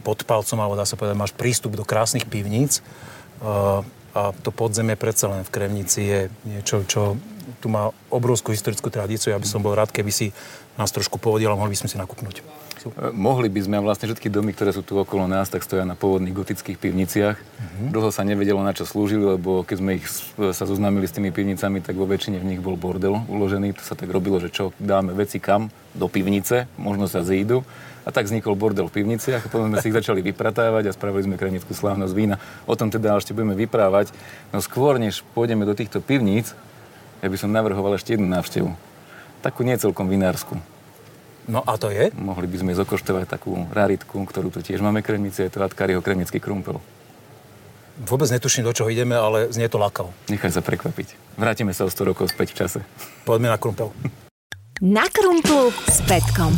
pod 0.07 0.25
palcom, 0.25 0.57
alebo 0.57 0.79
dá 0.79 0.89
sa 0.89 0.97
povedať, 0.97 1.17
máš 1.21 1.35
prístup 1.37 1.77
do 1.77 1.85
krásnych 1.85 2.25
pivníc. 2.25 2.81
A 4.15 4.31
to 4.31 4.55
podzemie 4.55 4.95
predsa 4.95 5.27
len 5.27 5.43
v 5.43 5.51
Kremnici 5.51 6.01
je 6.07 6.21
niečo, 6.47 6.87
čo 6.87 7.19
tu 7.59 7.67
má 7.67 7.91
obrovskú 8.15 8.55
historickú 8.55 8.89
tradíciu. 8.89 9.35
Ja 9.35 9.43
by 9.43 9.49
som 9.49 9.61
bol 9.61 9.75
rád, 9.75 9.91
keby 9.91 10.15
si 10.15 10.31
nás 10.79 10.95
trošku 10.95 11.19
povodil 11.19 11.51
a 11.51 11.59
mohli 11.59 11.75
by 11.75 11.81
sme 11.83 11.91
si 11.91 11.99
nakúpnúť. 11.99 12.64
E, 12.93 13.11
mohli 13.15 13.49
by 13.49 13.61
sme, 13.65 13.77
vlastne 13.81 14.13
všetky 14.13 14.29
domy, 14.29 14.53
ktoré 14.53 14.77
sú 14.77 14.85
tu 14.85 15.01
okolo 15.01 15.25
nás, 15.25 15.49
tak 15.49 15.65
stoja 15.65 15.89
na 15.89 15.97
pôvodných 15.97 16.37
gotických 16.37 16.77
pivniciach. 16.77 17.37
Uh-huh. 17.41 17.89
Dlho 17.89 18.11
sa 18.13 18.27
nevedelo, 18.27 18.61
na 18.61 18.77
čo 18.77 18.85
slúžili, 18.85 19.25
lebo 19.25 19.65
keď 19.65 19.77
sme 19.81 19.91
ich 19.97 20.07
sa 20.53 20.65
zoznámili 20.69 21.09
s 21.09 21.17
tými 21.17 21.33
pivnicami, 21.33 21.81
tak 21.81 21.97
vo 21.97 22.05
väčšine 22.05 22.37
v 22.41 22.49
nich 22.55 22.61
bol 22.61 22.77
bordel 22.77 23.17
uložený. 23.31 23.73
To 23.79 23.83
sa 23.83 23.97
tak 23.97 24.13
robilo, 24.13 24.37
že 24.39 24.53
čo, 24.53 24.77
dáme 24.77 25.17
veci 25.17 25.41
kam? 25.41 25.73
Do 25.95 26.11
pivnice, 26.11 26.67
možno 26.77 27.07
sa 27.07 27.23
zídu 27.23 27.63
a 28.05 28.13
tak 28.13 28.29
vznikol 28.29 28.53
bordel 28.53 28.87
v 28.93 29.01
pivniciach 29.01 29.49
a 29.49 29.51
potom 29.51 29.73
sme 29.73 29.81
si 29.81 29.89
ich 29.89 29.97
začali 29.97 30.21
vypratávať 30.21 30.93
a 30.93 30.97
spravili 30.97 31.25
sme 31.25 31.41
krajnickú 31.41 31.73
slávnosť 31.73 32.13
vína. 32.13 32.37
O 32.69 32.77
tom 32.77 32.93
teda 32.93 33.17
ešte 33.17 33.33
budeme 33.33 33.57
vyprávať. 33.57 34.13
No 34.53 34.61
skôr, 34.61 35.01
než 35.01 35.25
pôjdeme 35.33 35.65
do 35.65 35.73
týchto 35.73 36.05
pivníc, 36.05 36.53
ja 37.25 37.33
by 37.33 37.37
som 37.41 37.49
navrhoval 37.49 37.97
ešte 37.97 38.13
jednu 38.13 38.29
návštevu. 38.29 38.77
Takú 39.41 39.65
nie 39.65 39.81
celkom 39.81 40.13
vinársku. 40.13 40.61
No 41.45 41.61
a 41.61 41.77
to 41.77 41.93
je? 41.93 42.09
Mohli 42.17 42.49
by 42.49 42.57
sme 42.65 42.73
zokoštovať 42.73 43.29
takú 43.29 43.53
raritku, 43.69 44.17
ktorú 44.25 44.49
tu 44.49 44.65
tiež 44.65 44.81
máme 44.81 45.05
kremnici, 45.05 45.45
je 45.45 45.53
to 45.53 45.61
Atkariho 45.61 46.01
kremnický 46.01 46.41
krumpel. 46.41 46.81
Vôbec 47.95 48.27
netuším, 48.27 48.67
do 48.67 48.75
čoho 48.75 48.91
ideme, 48.91 49.15
ale 49.15 49.53
znie 49.55 49.71
to 49.71 49.79
lákavo. 49.79 50.11
Nechaj 50.27 50.51
sa 50.51 50.65
prekvapiť. 50.65 51.39
Vrátime 51.39 51.71
sa 51.71 51.87
o 51.87 51.93
100 51.93 52.11
rokov 52.11 52.33
späť 52.33 52.57
v 52.57 52.59
čase. 52.65 52.81
Poďme 53.23 53.53
na 53.53 53.59
krumpel. 53.61 53.95
Na 54.83 55.07
krumplu 55.07 55.71
s 55.87 56.03
Petkom. 56.03 56.51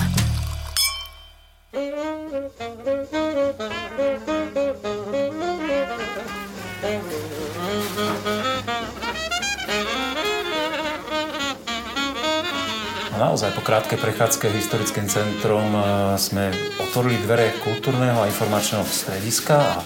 Naozaj 13.16 13.56
po 13.56 13.64
krátkej 13.64 13.96
prechádzke 13.96 14.52
historickým 14.52 15.08
centrom 15.08 15.64
e, 15.72 15.80
sme 16.20 16.52
otvorili 16.80 17.16
dvere 17.24 17.56
kultúrneho 17.64 18.20
a 18.20 18.28
informačného 18.28 18.84
strediska 18.84 19.56
a 19.56 19.76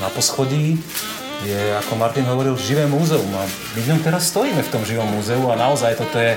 na 0.00 0.08
poschodí 0.12 0.76
je, 1.44 1.60
ako 1.84 1.96
Martin 1.96 2.28
hovoril, 2.28 2.56
živé 2.56 2.84
múzeum. 2.84 3.28
A 3.36 3.44
my 3.48 3.80
v 3.80 3.88
ňom 3.92 4.00
teraz 4.04 4.28
stojíme 4.28 4.60
v 4.60 4.72
tom 4.72 4.84
živom 4.84 5.08
múzeu 5.08 5.40
a 5.48 5.56
naozaj 5.56 5.96
toto 5.96 6.16
je... 6.16 6.36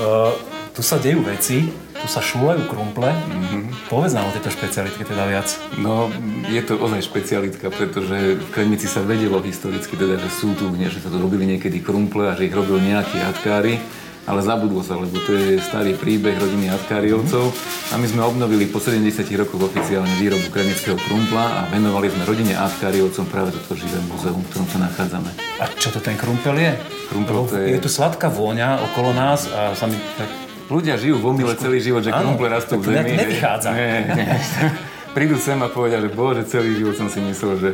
Uh, 0.00 0.32
tu 0.72 0.80
sa 0.80 0.96
dejú 0.96 1.20
veci 1.20 1.68
tu 2.02 2.10
sa 2.10 2.18
šúlajú 2.18 2.66
krumple. 2.66 3.14
Mm-hmm. 3.14 3.86
Povedz 3.86 4.10
nám 4.18 4.26
o 4.26 4.34
tejto 4.34 4.50
špecialitke 4.50 5.06
teda 5.06 5.22
viac. 5.30 5.46
No, 5.78 6.10
je 6.50 6.58
to 6.66 6.74
ozaj 6.74 6.98
špecialitka, 7.06 7.70
pretože 7.70 8.42
v 8.42 8.48
Kremnici 8.50 8.90
sa 8.90 9.06
vedelo 9.06 9.38
historicky 9.38 9.94
teda, 9.94 10.18
že 10.18 10.26
sú 10.34 10.58
tu, 10.58 10.66
že 10.74 10.98
sa 10.98 11.06
to 11.14 11.22
robili 11.22 11.46
niekedy 11.46 11.78
krumple 11.78 12.26
a 12.26 12.34
že 12.34 12.50
ich 12.50 12.54
robil 12.58 12.82
nejakí 12.82 13.22
atkári 13.22 13.78
ale 14.22 14.40
zabudlo 14.42 14.86
sa, 14.86 14.94
lebo 14.94 15.18
to 15.26 15.34
je 15.34 15.58
starý 15.58 15.98
príbeh 15.98 16.38
rodiny 16.38 16.70
Atkáriovcov 16.70 17.50
a 17.90 17.94
my 17.98 18.06
sme 18.06 18.22
obnovili 18.22 18.70
po 18.70 18.78
70 18.78 19.02
rokoch 19.34 19.66
oficiálne 19.66 20.14
výrobu 20.22 20.46
kremnického 20.54 20.94
krumpla 20.94 21.42
a 21.42 21.60
venovali 21.74 22.06
sme 22.14 22.22
rodine 22.22 22.54
Atkáriovcom 22.54 23.26
práve 23.26 23.50
toto 23.50 23.74
živé 23.74 23.98
múzeum, 24.06 24.38
v 24.38 24.48
ktorom 24.54 24.68
sa 24.70 24.78
nachádzame. 24.86 25.30
A 25.58 25.64
čo 25.74 25.90
to 25.90 25.98
ten 25.98 26.14
krumpel 26.14 26.54
je? 26.54 26.72
Krumpel 27.10 27.50
to 27.50 27.58
je... 27.58 27.74
je 27.74 27.82
tu 27.82 27.90
sladká 27.90 28.30
vôňa 28.30 28.78
okolo 28.92 29.10
nás 29.10 29.50
a 29.50 29.74
sa 29.74 29.90
mi 29.90 29.98
tak... 30.14 30.30
Ľudia 30.70 30.96
žijú 30.96 31.20
v 31.20 31.26
omyle 31.36 31.52
celý 31.58 31.82
život, 31.82 32.00
že 32.06 32.14
krumple 32.14 32.48
rastú 32.48 32.80
v 32.80 32.96
zemi. 32.96 33.12
To 33.12 33.20
nevychádza. 33.26 33.68
Nie, 33.74 34.08
nie. 34.08 34.26
Prídu 35.16 35.36
sem 35.36 35.60
a 35.60 35.68
povedia, 35.68 36.00
že 36.00 36.08
bože, 36.08 36.48
celý 36.48 36.72
život 36.72 36.96
som 36.96 37.12
si 37.12 37.20
myslel, 37.20 37.60
že 37.60 37.70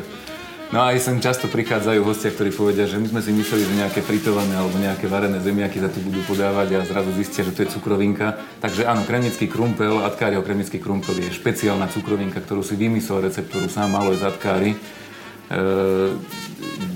No 0.69 0.85
a 0.85 0.93
aj 0.93 1.01
sem 1.01 1.17
často 1.17 1.49
prichádzajú 1.49 2.05
hostia, 2.05 2.29
ktorí 2.29 2.53
povedia, 2.53 2.85
že 2.85 3.01
my 3.01 3.09
sme 3.09 3.25
si 3.25 3.33
mysleli, 3.33 3.65
že 3.65 3.81
nejaké 3.81 4.05
fritované 4.05 4.53
alebo 4.53 4.77
nejaké 4.77 5.09
varené 5.09 5.41
zemiaky 5.41 5.81
sa 5.81 5.89
tu 5.89 6.05
budú 6.05 6.21
podávať 6.29 6.77
a 6.77 6.85
zrazu 6.85 7.09
zistia, 7.17 7.41
že 7.41 7.57
to 7.57 7.65
je 7.65 7.73
cukrovinka. 7.73 8.37
Takže 8.61 8.85
áno, 8.85 9.01
kremnický 9.09 9.49
krumpel, 9.49 10.05
Atkáriho 10.05 10.45
kremnický 10.45 10.77
krumpel 10.77 11.25
je 11.25 11.33
špeciálna 11.33 11.89
cukrovinka, 11.89 12.45
ktorú 12.45 12.61
si 12.61 12.77
vymyslel 12.77 13.25
receptúru 13.25 13.65
sám 13.73 13.97
Alois 13.97 14.21
Atkári 14.21 14.77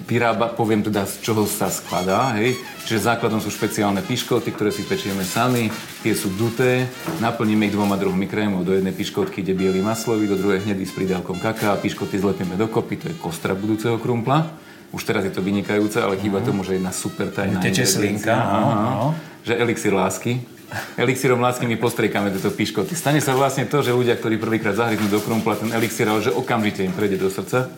vyrába, 0.04 0.52
poviem 0.52 0.84
teda, 0.84 1.08
z 1.08 1.24
čoho 1.24 1.48
sa 1.48 1.72
skladá, 1.72 2.36
hej. 2.36 2.52
Čiže 2.84 3.14
základom 3.14 3.40
sú 3.40 3.48
špeciálne 3.48 4.04
piškoty, 4.04 4.52
ktoré 4.52 4.68
si 4.68 4.84
pečieme 4.84 5.24
sami, 5.24 5.72
tie 6.04 6.12
sú 6.12 6.34
duté, 6.36 6.84
naplníme 7.22 7.70
ich 7.70 7.74
dvoma 7.74 7.96
druhmi 7.96 8.28
krémov, 8.28 8.66
do 8.66 8.76
jednej 8.76 8.92
piškotky 8.92 9.40
ide 9.40 9.56
biely 9.56 9.80
maslový, 9.80 10.28
do 10.28 10.36
druhej 10.36 10.68
hnedý 10.68 10.84
s 10.84 10.92
pridávkom 10.92 11.40
kaká, 11.40 11.78
piškoty 11.80 12.20
zlepieme 12.20 12.58
dokopy, 12.60 12.94
to 13.00 13.06
je 13.08 13.16
kostra 13.16 13.56
budúceho 13.56 13.96
krumpla. 13.96 14.52
Už 14.92 15.08
teraz 15.08 15.24
je 15.24 15.32
to 15.32 15.40
vynikajúce, 15.40 15.96
ale 15.96 16.20
chýba 16.20 16.44
uh-huh. 16.44 16.52
tomu, 16.52 16.60
že 16.68 16.76
jedna 16.76 16.92
super 16.92 17.32
tajná 17.32 17.64
Teče 17.64 17.88
slinka, 17.88 18.36
áno, 18.36 19.16
Že 19.40 19.56
elixir 19.64 19.96
lásky, 19.96 20.44
elixírom 21.00 21.40
lásky 21.40 21.64
my 21.64 21.80
postriekame 21.80 22.28
tieto 22.28 22.52
piškoty. 22.52 22.92
Stane 22.92 23.24
sa 23.24 23.32
vlastne 23.32 23.64
to, 23.64 23.80
že 23.80 23.96
ľudia, 23.96 24.20
ktorí 24.20 24.36
prvýkrát 24.36 24.76
zahryznú 24.76 25.08
do 25.08 25.24
krumpla 25.24 25.56
ten 25.56 25.72
elixír, 25.72 26.04
ale 26.04 26.20
že 26.20 26.36
okamžite 26.36 26.84
im 26.84 26.92
prejde 26.92 27.16
do 27.16 27.32
srdca 27.32 27.72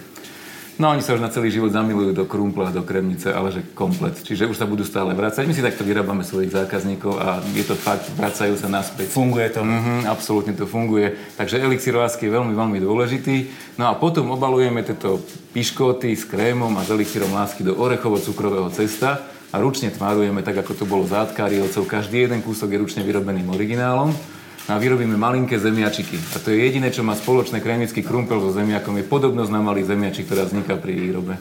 No 0.74 0.90
oni 0.90 1.06
sa 1.06 1.14
už 1.14 1.22
na 1.22 1.30
celý 1.30 1.54
život 1.54 1.70
zamilujú 1.70 2.10
do 2.10 2.26
krumpla, 2.26 2.74
do 2.74 2.82
kremnice, 2.82 3.30
ale 3.30 3.54
že 3.54 3.62
komplet. 3.78 4.18
Čiže 4.18 4.50
už 4.50 4.58
sa 4.58 4.66
budú 4.66 4.82
stále 4.82 5.14
vrácať. 5.14 5.46
My 5.46 5.54
si 5.54 5.62
takto 5.62 5.86
vyrábame 5.86 6.26
svojich 6.26 6.50
zákazníkov 6.50 7.14
a 7.14 7.38
je 7.54 7.62
to 7.62 7.78
fakt, 7.78 8.10
vracajú 8.18 8.58
sa 8.58 8.66
naspäť. 8.66 9.06
Funguje 9.14 9.54
to? 9.54 9.62
Mhm, 9.62 10.10
absolútne 10.10 10.50
to 10.58 10.66
funguje. 10.66 11.14
Takže 11.38 11.62
elixír 11.62 11.94
lásky 11.94 12.26
je 12.26 12.34
veľmi, 12.34 12.58
veľmi 12.58 12.78
dôležitý. 12.82 13.36
No 13.78 13.86
a 13.86 13.94
potom 13.94 14.34
obalujeme 14.34 14.82
tieto 14.82 15.22
piškoty 15.54 16.10
s 16.10 16.26
krémom 16.26 16.74
a 16.74 16.82
s 16.82 16.90
elixírom 16.90 17.30
lásky 17.30 17.62
do 17.62 17.78
orechovo-cukrového 17.78 18.66
cesta 18.74 19.22
a 19.54 19.62
ručne 19.62 19.94
tvárujeme 19.94 20.42
tak, 20.42 20.58
ako 20.58 20.74
to 20.74 20.84
bolo 20.90 21.06
zátkáriovcov. 21.06 21.86
Každý 21.86 22.26
jeden 22.26 22.42
kúsok 22.42 22.74
je 22.74 22.82
ručne 22.82 23.06
vyrobeným 23.06 23.46
originálom 23.54 24.33
a 24.64 24.80
vyrobíme 24.80 25.21
malinké 25.21 25.61
zemiačiky. 25.61 26.16
A 26.33 26.40
to 26.40 26.49
je 26.49 26.64
jediné, 26.64 26.88
čo 26.88 27.04
má 27.04 27.12
spoločné 27.12 27.61
krajnický 27.61 28.00
krumpel 28.00 28.40
so 28.40 28.49
zemiakom, 28.52 28.97
je 28.97 29.04
podobnosť 29.04 29.52
na 29.52 29.61
malý 29.61 29.85
zemiačik, 29.85 30.25
ktorá 30.25 30.49
vzniká 30.49 30.80
pri 30.80 30.97
výrobe. 30.97 31.37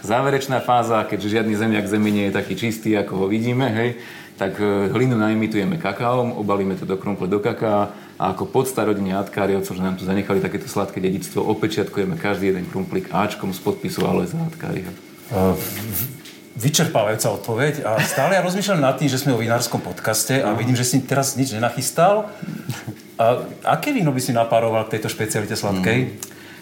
Záverečná 0.00 0.64
fáza, 0.64 1.04
keďže 1.04 1.40
žiadny 1.40 1.54
zemiak 1.58 1.84
zemi 1.84 2.08
nie 2.08 2.24
je 2.30 2.36
taký 2.38 2.54
čistý, 2.56 2.96
ako 2.96 3.12
ho 3.20 3.26
vidíme, 3.28 3.68
hej, 3.68 4.00
tak 4.40 4.56
e, 4.56 4.88
hlinu 4.88 5.20
naimitujeme 5.20 5.76
kakaom, 5.76 6.40
obalíme 6.40 6.72
to 6.72 6.88
do 6.88 6.96
krumple 6.96 7.28
do 7.28 7.36
kaká 7.36 7.92
a 8.16 8.32
ako 8.32 8.48
podsta 8.48 8.80
rodine 8.88 9.12
Atkáriovcov, 9.20 9.76
že 9.76 9.84
nám 9.84 10.00
tu 10.00 10.08
zanechali 10.08 10.40
takéto 10.40 10.64
sladké 10.72 11.04
dedictvo, 11.04 11.44
opečiatkujeme 11.44 12.16
každý 12.16 12.48
jeden 12.48 12.64
krumplik 12.72 13.12
Ačkom 13.12 13.52
z 13.52 13.60
podpisu 13.60 14.08
Aleza 14.08 14.40
Atkáriho. 14.40 14.88
Vyčerpávajúca 16.58 17.30
odpoveď 17.30 17.86
a 17.86 18.02
stále 18.02 18.34
ja 18.34 18.42
rozmýšľam 18.42 18.82
nad 18.82 18.98
tým, 18.98 19.06
že 19.06 19.22
sme 19.22 19.34
o 19.34 19.38
vinárskom 19.38 19.78
podcaste 19.78 20.42
a 20.42 20.50
vidím, 20.58 20.74
že 20.74 20.82
si 20.82 20.98
teraz 20.98 21.38
nič 21.38 21.54
nenachystal. 21.54 22.26
A 23.14 23.46
aké 23.62 23.94
víno 23.94 24.10
by 24.10 24.18
si 24.18 24.34
napároval 24.34 24.88
k 24.90 24.98
tejto 24.98 25.12
špecialite 25.12 25.54
sladkej? 25.54 26.18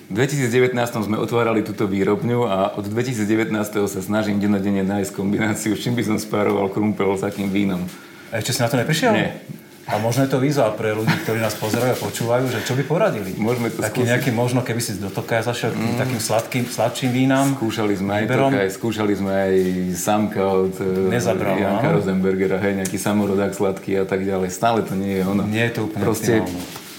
V 0.08 0.12
2019 0.12 0.72
sme 0.76 1.16
otvárali 1.20 1.60
túto 1.60 1.84
výrobňu 1.84 2.48
a 2.48 2.76
od 2.76 2.84
2019 2.84 3.52
sa 3.88 4.00
snažím 4.00 4.40
denodenne 4.40 4.80
nájsť 4.80 5.10
kombináciu, 5.12 5.76
s 5.76 5.84
čím 5.84 5.96
by 5.96 6.04
som 6.04 6.16
spároval 6.16 6.72
krumpel 6.72 7.12
s 7.16 7.24
akým 7.24 7.48
vínom. 7.52 7.84
A 8.32 8.40
ešte 8.40 8.56
si 8.56 8.60
na 8.60 8.68
to 8.68 8.80
neprišiel? 8.80 9.12
Nie. 9.12 9.40
A 9.88 9.96
možno 9.96 10.28
je 10.28 10.30
to 10.30 10.36
výzva 10.36 10.68
pre 10.76 10.92
ľudí, 10.92 11.16
ktorí 11.24 11.40
nás 11.40 11.56
pozerajú 11.56 11.96
a 11.96 11.98
počúvajú, 11.98 12.44
že 12.52 12.60
čo 12.60 12.76
by 12.76 12.84
poradili? 12.84 13.32
Môžeme 13.40 13.72
to 13.72 13.80
Taký 13.80 14.04
skúsiť. 14.04 14.10
nejaký, 14.12 14.30
možno 14.36 14.60
keby 14.60 14.80
si 14.84 15.00
do 15.00 15.08
Tokaja 15.08 15.48
zašiel 15.48 15.72
mm. 15.72 15.96
takým 15.96 16.20
sladkým, 16.20 16.64
sladším 16.68 17.10
vínam. 17.16 17.56
Skúšali 17.56 17.96
sme 17.96 18.10
aj 18.20 18.24
Tokaj, 18.28 18.68
skúšali 18.76 19.12
sme 19.16 19.32
aj 19.32 19.54
Samka 19.96 20.44
od 20.44 20.76
e, 20.76 21.08
Nezabral, 21.08 21.56
Janka 21.56 21.88
no? 21.88 22.04
Rosenbergera, 22.04 22.60
hej, 22.60 22.84
nejaký 22.84 23.00
samorodák 23.00 23.56
sladký 23.56 23.96
a 23.96 24.04
tak 24.04 24.28
ďalej. 24.28 24.52
Stále 24.52 24.84
to 24.84 24.92
nie 24.92 25.18
je 25.18 25.22
ono. 25.24 25.48
Nie 25.48 25.72
je 25.72 25.80
to 25.80 25.80
úplne 25.88 26.04
Proste 26.04 26.44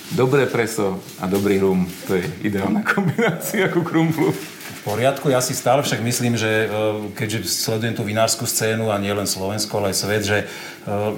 dobré 0.09 0.49
preso 0.49 0.97
a 1.21 1.29
dobrý 1.29 1.61
rum, 1.61 1.85
to 2.09 2.17
je 2.17 2.25
ideálna 2.41 2.81
kombinácia 2.89 3.69
ako 3.69 3.85
krumplu. 3.85 4.33
Poriadku, 4.89 5.29
ja 5.29 5.37
si 5.37 5.53
stále 5.53 5.85
však 5.85 6.01
myslím, 6.01 6.33
že 6.33 6.65
e, 6.65 6.67
keďže 7.13 7.45
sledujem 7.45 7.93
tú 7.93 8.01
vinárskú 8.01 8.49
scénu 8.49 8.89
a 8.89 8.97
nie 8.97 9.13
len 9.13 9.29
Slovensko, 9.29 9.77
ale 9.77 9.93
aj 9.93 9.97
svet, 10.01 10.23
že 10.25 10.37
e, 10.41 10.45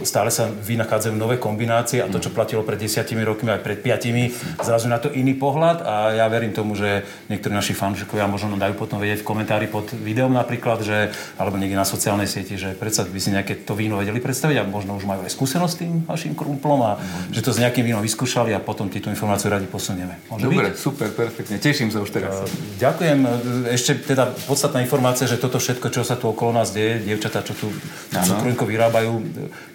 stále 0.04 0.28
sa 0.28 0.51
vynachádzajú 0.51 1.16
nové 1.16 1.40
kombinácie 1.40 2.04
a 2.04 2.12
to, 2.12 2.20
čo 2.20 2.36
platilo 2.36 2.68
pred 2.68 2.75
desiatimi 2.75 3.24
rokmi 3.24 3.48
aj 3.56 3.63
pred 3.63 3.80
piatimi, 3.80 4.36
zrazu 4.60 4.92
na 4.92 5.00
to 5.00 5.08
iný 5.16 5.40
pohľad 5.40 5.88
a 5.88 6.20
ja 6.20 6.28
verím 6.28 6.51
tomu, 6.51 6.75
že 6.75 7.08
niektorí 7.32 7.56
naši 7.56 7.72
fanúšikovia 7.72 8.28
možno 8.28 8.60
dajú 8.60 8.75
potom 8.75 9.00
vedieť 9.00 9.24
v 9.24 9.30
komentári 9.32 9.72
pod 9.72 9.88
videom 9.96 10.36
napríklad, 10.36 10.84
že, 10.84 11.16
alebo 11.40 11.56
niekde 11.56 11.80
na 11.80 11.88
sociálnej 11.88 12.28
sieti, 12.28 12.60
že 12.60 12.75
predsa 12.75 13.08
by 13.08 13.20
si 13.24 13.32
nejaké 13.32 13.63
to 13.63 13.72
víno 13.72 14.04
vedeli 14.04 14.20
predstaviť 14.20 14.58
a 14.60 14.63
možno 14.68 15.00
už 15.00 15.08
majú 15.08 15.24
aj 15.24 15.32
skúsenosť 15.32 15.72
s 15.72 15.80
tým 15.80 15.94
vašim 16.04 16.36
krumplom 16.36 16.84
a 16.84 16.92
mm. 17.00 17.32
že 17.32 17.40
to 17.40 17.56
s 17.56 17.63
nejakým 17.63 17.88
vínom 17.88 18.04
vyskúšali 18.04 18.51
a 18.51 18.60
potom 18.60 18.92
tieto 18.92 19.08
informáciu 19.08 19.48
radi 19.48 19.63
posunieme. 19.72 20.20
Môže 20.28 20.44
Dobre, 20.51 20.75
byť? 20.75 20.75
super, 20.75 21.08
perfektne. 21.16 21.56
Teším 21.56 21.88
sa 21.88 22.04
už 22.04 22.12
teraz. 22.12 22.44
Ďakujem 22.75 23.20
ešte 23.70 23.98
teda 24.01 24.34
podstatná 24.48 24.82
informácia, 24.82 25.30
že 25.30 25.38
toto 25.38 25.62
všetko, 25.62 25.88
čo 25.94 26.01
sa 26.01 26.18
tu 26.18 26.30
okolo 26.30 26.56
nás 26.56 26.74
deje, 26.74 27.03
dievčatá, 27.06 27.46
čo 27.46 27.53
tu 27.53 27.68
cukrovinko 28.10 28.65
vyrábajú, 28.65 29.12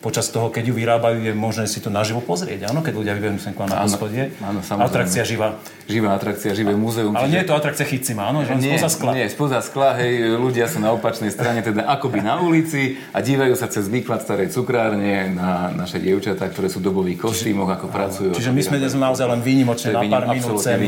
počas 0.02 0.30
toho, 0.30 0.50
keď 0.50 0.70
ju 0.70 0.74
vyrábajú, 0.74 1.18
je 1.22 1.32
možné 1.34 1.70
si 1.70 1.78
to 1.78 1.90
naživo 1.92 2.22
pozrieť, 2.22 2.70
áno? 2.70 2.82
Keď 2.82 2.94
ľudia 2.94 3.12
vyberú 3.14 3.38
sem 3.38 3.54
k 3.54 3.62
vám 3.62 3.70
na 3.70 3.84
hospodie. 3.84 4.34
Áno, 4.42 4.62
Atrakcia 4.62 5.22
živá. 5.22 5.58
Živá 5.86 6.18
atrakcia, 6.18 6.50
živé 6.50 6.74
múzeum. 6.74 7.14
Ale 7.14 7.30
čiže... 7.30 7.34
nie 7.34 7.40
je 7.46 7.48
to 7.48 7.54
atrakcia 7.54 7.86
chycima, 7.86 8.34
áno? 8.34 8.42
Že 8.42 8.58
nie, 8.58 8.74
spoza 8.74 8.88
skla. 8.90 9.10
Nie, 9.14 9.26
spoza 9.30 9.58
skla, 9.62 9.88
hej, 10.02 10.34
ľudia 10.34 10.66
sú 10.66 10.82
na 10.82 10.90
opačnej 10.90 11.30
strane, 11.30 11.62
teda 11.62 11.86
akoby 11.86 12.26
na 12.26 12.42
ulici 12.42 12.98
a 13.14 13.22
dívajú 13.22 13.54
sa 13.54 13.70
cez 13.70 13.86
výklad 13.86 14.18
starej 14.18 14.50
cukrárne 14.50 15.30
na 15.30 15.70
naše 15.70 16.02
dievčatá, 16.02 16.50
ktoré 16.50 16.66
sú 16.66 16.82
dobových 16.82 17.22
kostýmoch, 17.22 17.70
ako 17.70 17.86
pracujú. 17.86 18.30
Čiže 18.34 18.50
my 18.50 18.62
sme 18.66 18.76
dnes 18.82 18.98
naozaj 18.98 19.26
len 19.30 19.40
výnimočne 19.46 19.94
na 19.94 20.02
pár 20.10 20.26
minút 20.26 20.58
sem, 20.58 20.80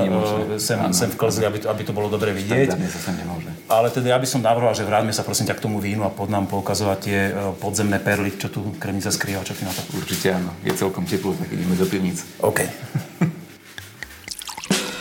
sem, 0.59 0.79
sem 0.91 1.09
vklzli, 1.15 1.45
aby 1.47 1.59
to, 1.63 1.67
aby 1.71 1.83
to 1.87 1.93
bolo 1.95 2.11
dobre 2.11 2.35
vidieť. 2.35 2.75
Sa 2.87 3.11
nemôže. 3.11 3.51
Ale 3.67 3.91
teda 3.91 4.15
ja 4.15 4.19
by 4.23 4.29
som 4.31 4.39
navrhoval, 4.39 4.79
že 4.79 4.87
vráťme 4.87 5.11
sa 5.11 5.27
prosím 5.27 5.51
ťa 5.51 5.59
k 5.59 5.65
tomu 5.67 5.83
vínu 5.83 6.07
a 6.07 6.15
pod 6.15 6.31
nám 6.31 6.47
poukazovať 6.47 6.99
tie 7.03 7.19
e, 7.29 7.33
podzemné 7.59 7.99
perly, 7.99 8.31
čo 8.39 8.47
tu 8.47 8.63
kremnica 8.79 9.11
skrýva. 9.11 9.43
Čo 9.43 9.59
ty 9.59 9.67
na 9.67 9.75
to? 9.75 9.83
Určite 9.99 10.39
áno. 10.39 10.55
Je 10.63 10.71
celkom 10.71 11.03
teplo, 11.03 11.35
tak 11.35 11.51
ideme 11.51 11.75
do 11.75 11.89
pivnic. 11.91 12.23
OK. 12.39 12.63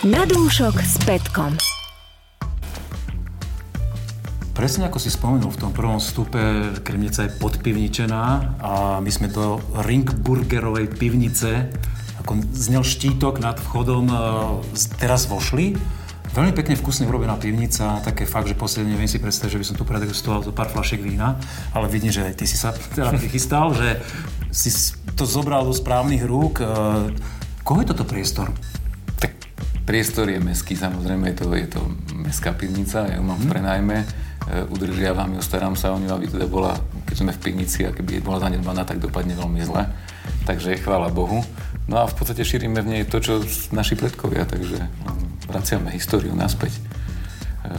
Na 0.10 0.26
dúšok 0.26 0.82
s 0.82 0.98
Petkom. 1.06 1.54
Presne 4.58 4.90
ako 4.90 4.98
si 4.98 5.14
spomenul, 5.14 5.54
v 5.54 5.62
tom 5.62 5.70
prvom 5.70 6.02
vstupe 6.02 6.42
kremnica 6.82 7.30
je 7.30 7.36
podpivničená 7.38 8.58
a 8.58 8.98
my 8.98 9.12
sme 9.14 9.30
do 9.30 9.62
Ringburgerovej 9.86 10.98
pivnice, 10.98 11.70
ako 12.26 12.42
znel 12.58 12.82
štítok 12.82 13.38
nad 13.38 13.62
vchodom, 13.62 14.10
e, 14.10 14.18
teraz 14.98 15.30
vošli 15.30 15.78
Veľmi 16.38 16.54
pekne 16.54 16.78
vkusne 16.78 17.10
urobená 17.10 17.34
pivnica, 17.34 17.98
také 18.06 18.30
fakt, 18.30 18.46
že 18.46 18.54
posledne 18.54 18.94
neviem 18.94 19.10
si 19.10 19.18
predstaviť, 19.18 19.58
že 19.58 19.58
by 19.58 19.66
som 19.74 19.78
tu 19.82 19.82
predegustoval 19.90 20.46
zo 20.46 20.54
pár 20.54 20.70
flašiek 20.70 21.02
vína, 21.02 21.34
ale 21.74 21.90
vidím, 21.90 22.14
že 22.14 22.22
aj 22.22 22.38
ty 22.38 22.46
si 22.46 22.54
sa 22.54 22.78
teda 22.94 23.10
prichystal, 23.18 23.74
že 23.74 23.98
si 24.54 24.70
to 25.18 25.26
zobral 25.26 25.66
do 25.66 25.74
správnych 25.74 26.22
rúk. 26.22 26.62
E, 26.62 26.66
koho 27.66 27.82
je 27.82 27.90
toto 27.90 28.06
priestor? 28.06 28.54
Tak 29.18 29.34
priestor 29.90 30.30
je 30.30 30.38
meský, 30.38 30.78
samozrejme, 30.78 31.34
je 31.34 31.36
to, 31.42 31.46
je 31.58 31.70
to 31.74 31.82
mestská 32.14 32.54
pivnica, 32.54 33.10
ja 33.10 33.18
ju 33.18 33.26
mám 33.26 33.42
v 33.42 33.50
mhm. 33.50 33.52
prenajme, 33.58 33.98
e, 33.98 34.06
udržiavam 34.70 35.34
ju, 35.34 35.42
starám 35.42 35.74
sa 35.74 35.90
o 35.90 35.98
ňu, 35.98 36.22
aby 36.22 36.30
teda 36.30 36.46
bola, 36.46 36.78
keď 37.10 37.16
sme 37.18 37.32
v 37.34 37.42
pivnici 37.50 37.82
a 37.82 37.90
keby 37.90 38.22
bola 38.22 38.46
zanedbaná, 38.46 38.86
tak 38.86 39.02
dopadne 39.02 39.34
veľmi 39.34 39.66
zle. 39.66 39.90
Takže 40.48 40.80
chvála 40.80 41.12
Bohu. 41.12 41.44
No 41.92 42.00
a 42.00 42.08
v 42.08 42.16
podstate 42.16 42.48
šírime 42.48 42.80
v 42.80 42.88
nej 42.88 43.04
to, 43.04 43.20
čo 43.20 43.44
naši 43.76 44.00
predkovia, 44.00 44.48
takže 44.48 44.80
vraciame 45.48 45.92
históriu 45.92 46.32
naspäť. 46.32 46.72
E, 46.76 46.82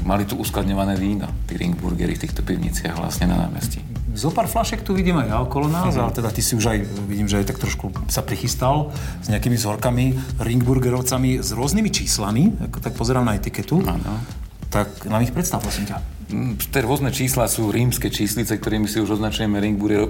mali 0.05 0.29
tu 0.29 0.37
uskladňované 0.37 0.97
víno, 1.01 1.29
tí 1.49 1.57
ringburgery 1.57 2.17
v 2.17 2.29
týchto 2.29 2.45
pivniciach 2.45 3.01
vlastne 3.01 3.29
na 3.29 3.49
námestí. 3.49 3.81
Zo 4.13 4.33
pár 4.33 4.49
flašek 4.49 4.85
tu 4.85 4.93
vidím 4.93 5.21
aj 5.21 5.29
ja 5.29 5.39
okolo 5.45 5.69
nás, 5.69 5.97
mm. 5.97 6.01
a 6.01 6.13
teda 6.13 6.29
ty 6.29 6.45
si 6.45 6.57
už 6.57 6.65
aj, 6.73 6.79
vidím, 7.09 7.29
že 7.29 7.41
aj 7.41 7.53
tak 7.53 7.61
trošku 7.61 7.93
sa 8.09 8.21
prichystal 8.21 8.93
s 9.21 9.33
nejakými 9.33 9.57
vzorkami, 9.57 10.17
ringburgerovcami 10.41 11.41
s 11.41 11.53
rôznymi 11.53 11.91
číslami, 11.93 12.53
ako 12.69 12.85
tak 12.85 12.93
pozerám 12.97 13.29
na 13.29 13.37
etiketu. 13.37 13.81
Áno. 13.85 14.21
Tak 14.69 15.09
nám 15.09 15.25
ich 15.25 15.33
predstav, 15.33 15.65
prosím 15.65 15.89
ťa. 15.89 15.97
Mm, 16.29 16.61
tie 16.61 16.85
rôzne 16.85 17.09
čísla 17.09 17.49
sú 17.49 17.73
rímske 17.73 18.13
číslice, 18.13 18.57
ktorými 18.57 18.85
si 18.89 19.01
už 19.01 19.17
označujeme 19.17 19.57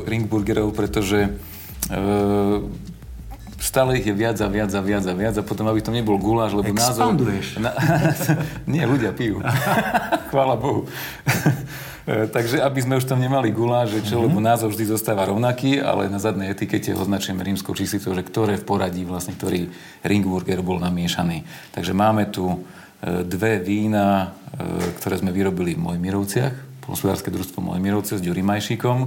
ringburgerov, 0.03 0.75
pretože 0.75 1.19
e, 1.27 1.58
stále 3.59 3.99
ich 3.99 4.07
je 4.07 4.15
viac 4.15 4.39
a 4.39 4.49
viac 4.49 4.71
a 4.71 4.81
viac 4.81 5.05
a 5.07 5.15
viac 5.15 5.35
a 5.39 5.43
potom, 5.43 5.67
aby 5.67 5.83
to 5.83 5.91
nebol 5.91 6.15
guláš, 6.19 6.55
lebo 6.55 6.71
názov... 6.71 7.19
Na, 7.59 7.75
nie, 8.73 8.83
ľudia 8.87 9.11
pijú. 9.11 9.43
Chvála 10.31 10.55
Bohu. 10.55 10.87
Takže 12.09 12.65
aby 12.65 12.81
sme 12.81 12.97
už 12.97 13.05
tam 13.05 13.21
nemali 13.21 13.53
guláš, 13.53 14.01
že 14.01 14.09
čo, 14.09 14.17
mm-hmm. 14.17 14.33
lebo 14.33 14.39
názov 14.41 14.73
vždy 14.73 14.97
zostáva 14.97 15.29
rovnaký, 15.29 15.77
ale 15.77 16.09
na 16.09 16.17
zadnej 16.17 16.57
etikete 16.57 16.97
označujeme 16.97 17.45
rímskou 17.45 17.77
číslicou, 17.77 18.17
že 18.17 18.25
ktoré 18.25 18.57
v 18.57 18.65
poradí 18.65 19.05
vlastne, 19.05 19.37
ktorý 19.37 19.69
ringburger 20.01 20.65
bol 20.65 20.81
namiešaný. 20.81 21.45
Takže 21.77 21.93
máme 21.93 22.33
tu 22.33 22.49
e, 22.49 22.57
dve 23.29 23.61
vína, 23.61 24.33
e, 24.57 24.97
ktoré 24.97 25.21
sme 25.21 25.37
vyrobili 25.37 25.77
v 25.77 25.85
Mojmirovciach, 25.85 26.89
hospodárske 26.89 27.29
družstvo 27.29 27.61
Mojmirovce 27.61 28.17
s 28.17 28.25
Ďurím 28.25 28.57
Majšíkom. 28.57 28.99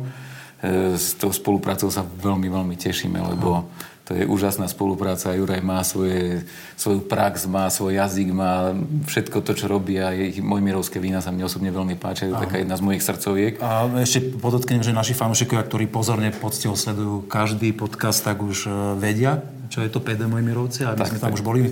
E, 0.61 0.93
s 0.93 1.17
tou 1.17 1.33
spoluprácou 1.33 1.89
sa 1.89 2.05
veľmi, 2.05 2.45
veľmi 2.45 2.75
tešíme, 2.77 3.17
lebo 3.17 3.65
to 4.05 4.13
je 4.17 4.29
úžasná 4.29 4.67
spolupráca. 4.67 5.33
Juraj 5.33 5.61
má 5.63 5.81
svoje, 5.87 6.45
svoju 6.77 7.01
prax, 7.05 7.47
má 7.49 7.65
svoj 7.71 7.97
jazyk, 7.97 8.29
má 8.29 8.75
všetko 9.07 9.41
to, 9.41 9.57
čo 9.57 9.65
robí 9.71 9.97
a 9.97 10.13
ich 10.13 10.37
mojmirovské 10.43 10.99
vína 10.99 11.23
sa 11.23 11.31
mne 11.31 11.47
osobne 11.47 11.71
veľmi 11.71 11.95
páčia. 11.95 12.27
Je 12.27 12.35
to 12.35 12.43
taká 12.43 12.59
jedna 12.59 12.75
z 12.75 12.85
mojich 12.85 13.01
srdcoviek. 13.01 13.53
A 13.63 13.87
ešte 14.03 14.35
podotknem, 14.37 14.83
že 14.83 14.93
naši 14.93 15.15
fanúšikovia, 15.15 15.63
ktorí 15.63 15.87
pozorne 15.87 16.29
poctivo 16.35 16.77
sledujú 16.77 17.25
každý 17.25 17.71
podcast, 17.71 18.21
tak 18.21 18.43
už 18.43 18.67
e, 18.67 18.71
vedia, 18.99 19.41
čo 19.71 19.79
je 19.79 19.87
to 19.87 20.03
PD 20.03 20.27
Mojmirovci 20.27 20.83
a 20.83 20.91
my 20.91 20.99
tak, 20.99 21.15
sme 21.15 21.19
tam 21.23 21.31
tak. 21.31 21.37
už 21.39 21.43
boli 21.47 21.71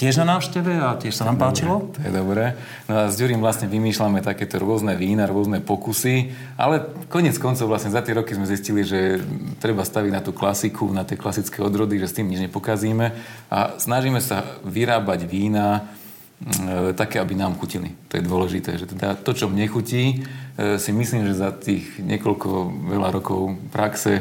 tiež 0.00 0.24
na 0.24 0.40
návšteve 0.40 0.72
a 0.80 0.96
tiež 0.96 1.12
sa 1.12 1.28
nám 1.28 1.36
páčilo. 1.36 1.92
To 1.92 2.00
je 2.00 2.08
dobré. 2.08 2.56
No 2.88 2.92
a 2.96 3.02
s 3.12 3.20
Ďurím 3.20 3.44
vlastne 3.44 3.68
vymýšľame 3.68 4.24
takéto 4.24 4.56
rôzne 4.56 4.96
vína, 4.96 5.28
rôzne 5.28 5.60
pokusy, 5.60 6.32
ale 6.56 6.88
konec 7.12 7.36
koncov 7.36 7.68
vlastne 7.68 7.92
za 7.92 8.00
tie 8.00 8.16
roky 8.16 8.32
sme 8.32 8.48
zistili, 8.48 8.88
že 8.88 9.20
treba 9.60 9.84
staviť 9.84 10.12
na 10.16 10.24
tú 10.24 10.32
klasiku, 10.32 10.88
na 10.88 11.04
tie 11.04 11.20
klasické 11.20 11.60
odrody, 11.60 12.00
že 12.00 12.08
s 12.08 12.16
tým 12.16 12.32
nič 12.32 12.40
nepokazíme 12.48 13.12
a 13.52 13.76
snažíme 13.76 14.24
sa 14.24 14.56
vyrábať 14.64 15.28
vína 15.28 15.84
také, 16.92 17.16
aby 17.16 17.32
nám 17.32 17.56
chutili. 17.56 17.96
To 18.12 18.20
je 18.20 18.28
dôležité. 18.28 18.76
Že 18.76 18.92
teda 18.92 19.16
to, 19.16 19.32
čo 19.32 19.48
mne 19.48 19.64
chutí, 19.72 20.20
e, 20.20 20.76
si 20.76 20.92
myslím, 20.92 21.24
že 21.24 21.40
za 21.40 21.48
tých 21.48 21.96
niekoľko 21.96 22.48
veľa 22.92 23.08
rokov 23.08 23.56
praxe 23.72 24.20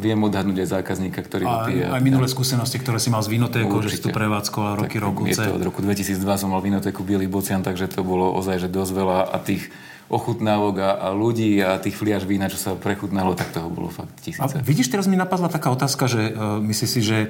viem 0.00 0.16
odhadnúť 0.16 0.64
aj 0.64 0.68
zákazníka, 0.80 1.20
ktorý 1.20 1.44
a, 1.44 1.68
pije. 1.68 1.84
Aj 1.84 2.00
minulé 2.00 2.24
skúsenosti, 2.32 2.80
ktoré 2.80 2.96
si 2.96 3.12
mal 3.12 3.20
z 3.20 3.28
vinotéku, 3.36 3.84
že 3.84 3.92
si 3.92 4.00
tu 4.00 4.08
prevádzkoval 4.08 4.88
roky, 4.88 4.96
roky. 4.96 5.28
Je 5.28 5.36
to 5.36 5.52
od 5.52 5.60
roku 5.60 5.84
2002 5.84 6.16
som 6.40 6.48
mal 6.48 6.64
vinotéku 6.64 7.04
Bielý 7.04 7.28
Bocian, 7.28 7.60
takže 7.60 7.92
to 7.92 8.00
bolo 8.00 8.32
ozaj, 8.40 8.56
že 8.56 8.68
dosť 8.72 8.92
veľa 8.96 9.18
a 9.28 9.36
tých 9.36 9.68
ochutnávok 10.10 10.74
a, 10.82 10.90
a 10.98 11.08
ľudí 11.14 11.62
a 11.62 11.78
tých 11.78 11.94
fliaž 11.94 12.26
vína, 12.26 12.50
čo 12.50 12.58
sa 12.58 12.74
prechutnalo, 12.74 13.38
tak 13.38 13.54
toho 13.54 13.70
bolo 13.70 13.86
fakt 13.86 14.10
tisíce. 14.26 14.42
A 14.42 14.50
vidíš, 14.58 14.90
teraz 14.90 15.06
mi 15.06 15.14
napadla 15.14 15.46
taká 15.46 15.70
otázka, 15.70 16.10
že 16.10 16.34
uh, 16.34 16.58
myslíš 16.58 16.90
si, 16.90 17.00
že 17.00 17.18
e, 17.22 17.28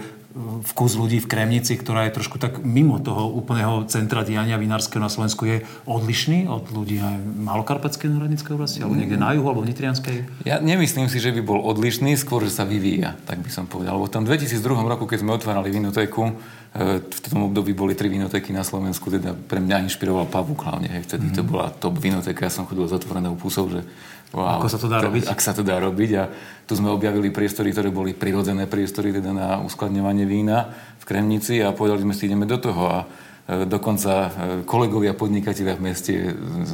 vkus 0.72 0.96
ľudí 0.96 1.20
v 1.20 1.28
Kremnici, 1.28 1.76
ktorá 1.76 2.08
je 2.08 2.16
trošku 2.16 2.40
tak 2.40 2.64
mimo 2.64 2.96
toho 2.96 3.28
úplného 3.28 3.84
centra 3.92 4.25
diania 4.25 4.56
vinárskeho 4.56 4.96
na 4.96 5.12
Slovensku, 5.12 5.44
je 5.44 5.60
odlišný 5.84 6.49
od 6.49 6.72
ľudí 6.72 6.96
aj 7.04 7.20
Malokarpatskej 7.20 8.08
národníckej 8.16 8.56
oblasti, 8.56 8.80
alebo 8.80 8.96
niekde 8.96 9.20
na 9.20 9.37
juhu, 9.37 9.52
alebo 9.52 9.60
v 9.60 9.76
Nitrianskej? 9.76 10.49
Ja 10.49 10.56
nemyslím 10.64 11.12
si, 11.12 11.20
že 11.20 11.37
by 11.37 11.44
bol 11.44 11.60
odlišný, 11.60 12.16
skôr, 12.16 12.49
že 12.49 12.56
sa 12.56 12.64
vyvíja, 12.64 13.20
tak 13.28 13.44
by 13.44 13.50
som 13.52 13.68
povedal. 13.68 14.00
Lebo 14.00 14.08
v 14.08 14.14
tom 14.16 14.25
2002 14.25 14.56
roku, 14.88 15.04
keď 15.04 15.20
sme 15.20 15.37
otvárali 15.37 15.68
vinotéku, 15.68 16.32
v 16.71 17.19
tom 17.27 17.50
období 17.50 17.75
boli 17.75 17.99
tri 17.99 18.07
vinotéky 18.07 18.55
na 18.55 18.62
Slovensku, 18.62 19.11
teda 19.11 19.35
pre 19.35 19.59
mňa 19.59 19.91
inšpiroval 19.91 20.31
Pavuk 20.31 20.62
hlavne. 20.62 20.87
Hej. 20.87 21.11
Vtedy 21.11 21.27
mm. 21.31 21.35
to 21.35 21.43
bola 21.43 21.67
top 21.75 21.99
vinotéka, 21.99 22.47
ja 22.47 22.53
som 22.53 22.62
chodil 22.62 22.87
z 22.87 22.95
otvorenou 22.95 23.35
pusou, 23.35 23.67
že 23.67 23.83
wow, 24.31 24.62
Ako 24.62 24.71
sa 24.71 24.79
to 24.79 24.87
dá 24.87 25.03
to, 25.03 25.11
robiť? 25.11 25.23
Ak 25.27 25.43
sa 25.43 25.50
to 25.50 25.67
dá 25.67 25.83
robiť 25.83 26.11
a 26.15 26.31
tu 26.71 26.79
sme 26.79 26.95
objavili 26.95 27.35
priestory, 27.35 27.75
ktoré 27.75 27.91
boli 27.91 28.15
prirodzené 28.15 28.71
priestory 28.71 29.11
teda 29.11 29.35
na 29.35 29.49
uskladňovanie 29.67 30.23
vína 30.30 30.71
v 31.02 31.04
Kremnici 31.11 31.59
a 31.59 31.75
povedali 31.75 32.06
sme 32.06 32.15
si, 32.15 32.30
ideme 32.30 32.47
do 32.47 32.63
toho 32.63 32.83
a 32.87 32.99
e, 33.02 33.67
dokonca 33.67 34.13
e, 34.15 34.28
kolegovia 34.63 35.19
podnikatelia 35.19 35.75
v 35.75 35.85
meste 35.91 36.13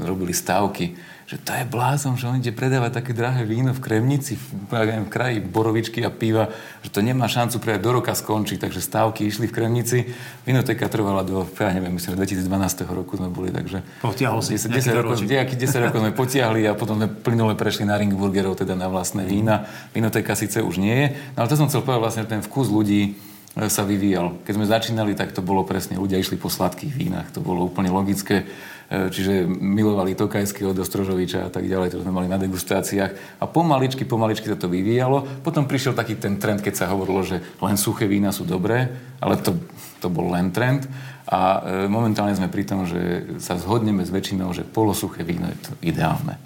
robili 0.04 0.36
stávky 0.36 1.15
že 1.26 1.42
to 1.42 1.50
je 1.58 1.66
blázon, 1.66 2.14
že 2.14 2.30
on 2.30 2.38
ide 2.38 2.54
predávať 2.54 3.02
také 3.02 3.10
drahé 3.10 3.42
víno 3.42 3.74
v 3.74 3.82
Kremnici, 3.82 4.38
v, 4.38 4.70
v 4.70 5.10
kraji 5.10 5.42
borovičky 5.42 6.06
a 6.06 6.10
piva, 6.14 6.54
že 6.86 6.94
to 6.94 7.02
nemá 7.02 7.26
šancu 7.26 7.58
predať 7.58 7.82
do 7.82 7.90
roka 7.98 8.14
skončiť, 8.14 8.62
takže 8.62 8.78
stávky 8.78 9.26
išli 9.26 9.50
v 9.50 9.54
Kremnici. 9.58 9.98
Vinoteka 10.46 10.86
trvala 10.86 11.26
do, 11.26 11.42
ja 11.42 11.74
neviem, 11.74 11.98
myslím, 11.98 12.14
2012 12.14 12.46
roku 12.94 13.18
sme 13.18 13.26
boli, 13.26 13.50
takže... 13.50 13.82
Potiahol 14.06 14.38
si 14.38 14.54
10, 14.54 14.70
10 14.70 15.02
rokov, 15.02 15.26
nejakých 15.26 15.66
10 15.66 15.86
rokov 15.90 15.98
sme 16.06 16.12
potiahli 16.14 16.62
a 16.70 16.78
potom 16.78 16.94
sme 16.94 17.10
plynule 17.10 17.58
prešli 17.58 17.82
na 17.82 17.98
Ringburgerov, 17.98 18.54
teda 18.62 18.78
na 18.78 18.86
vlastné 18.86 19.26
vína. 19.26 19.66
Vinoteka 19.98 20.38
síce 20.38 20.62
už 20.62 20.78
nie 20.78 20.94
je, 20.94 21.06
no 21.34 21.42
ale 21.42 21.50
to 21.50 21.58
som 21.58 21.66
chcel 21.66 21.82
povedať 21.82 22.02
vlastne, 22.06 22.22
ten 22.30 22.38
vkus 22.38 22.70
ľudí 22.70 23.18
e, 23.58 23.66
sa 23.66 23.82
vyvíjal. 23.82 24.46
Keď 24.46 24.52
sme 24.54 24.66
začínali, 24.70 25.18
tak 25.18 25.34
to 25.34 25.42
bolo 25.42 25.66
presne, 25.66 25.98
ľudia 25.98 26.22
išli 26.22 26.38
po 26.38 26.46
sladkých 26.46 26.94
vínach, 26.94 27.34
to 27.34 27.42
bolo 27.42 27.66
úplne 27.66 27.90
logické 27.90 28.46
čiže 28.86 29.46
milovali 29.50 30.14
Tokajského 30.14 30.70
do 30.70 30.86
Strožoviča 30.86 31.46
a 31.46 31.50
tak 31.50 31.66
ďalej, 31.66 31.94
to 31.94 32.02
sme 32.06 32.14
mali 32.14 32.30
na 32.30 32.38
degustáciách. 32.38 33.42
A 33.42 33.44
pomaličky, 33.50 34.06
pomaličky 34.06 34.46
sa 34.46 34.58
to 34.58 34.70
vyvíjalo. 34.70 35.42
Potom 35.42 35.66
prišiel 35.66 35.98
taký 35.98 36.14
ten 36.14 36.38
trend, 36.38 36.62
keď 36.62 36.74
sa 36.74 36.92
hovorilo, 36.94 37.26
že 37.26 37.42
len 37.58 37.74
suché 37.74 38.06
vína 38.06 38.30
sú 38.30 38.46
dobré, 38.46 38.86
ale 39.18 39.42
to, 39.42 39.58
to 39.98 40.06
bol 40.06 40.30
len 40.30 40.54
trend. 40.54 40.86
A 41.26 41.58
e, 41.58 41.90
momentálne 41.90 42.38
sme 42.38 42.46
pri 42.46 42.62
tom, 42.62 42.86
že 42.86 43.34
sa 43.42 43.58
zhodneme 43.58 44.06
s 44.06 44.14
väčšinou, 44.14 44.54
že 44.54 44.62
polosuché 44.62 45.26
víno 45.26 45.50
je 45.50 45.58
to 45.66 45.72
ideálne. 45.82 46.38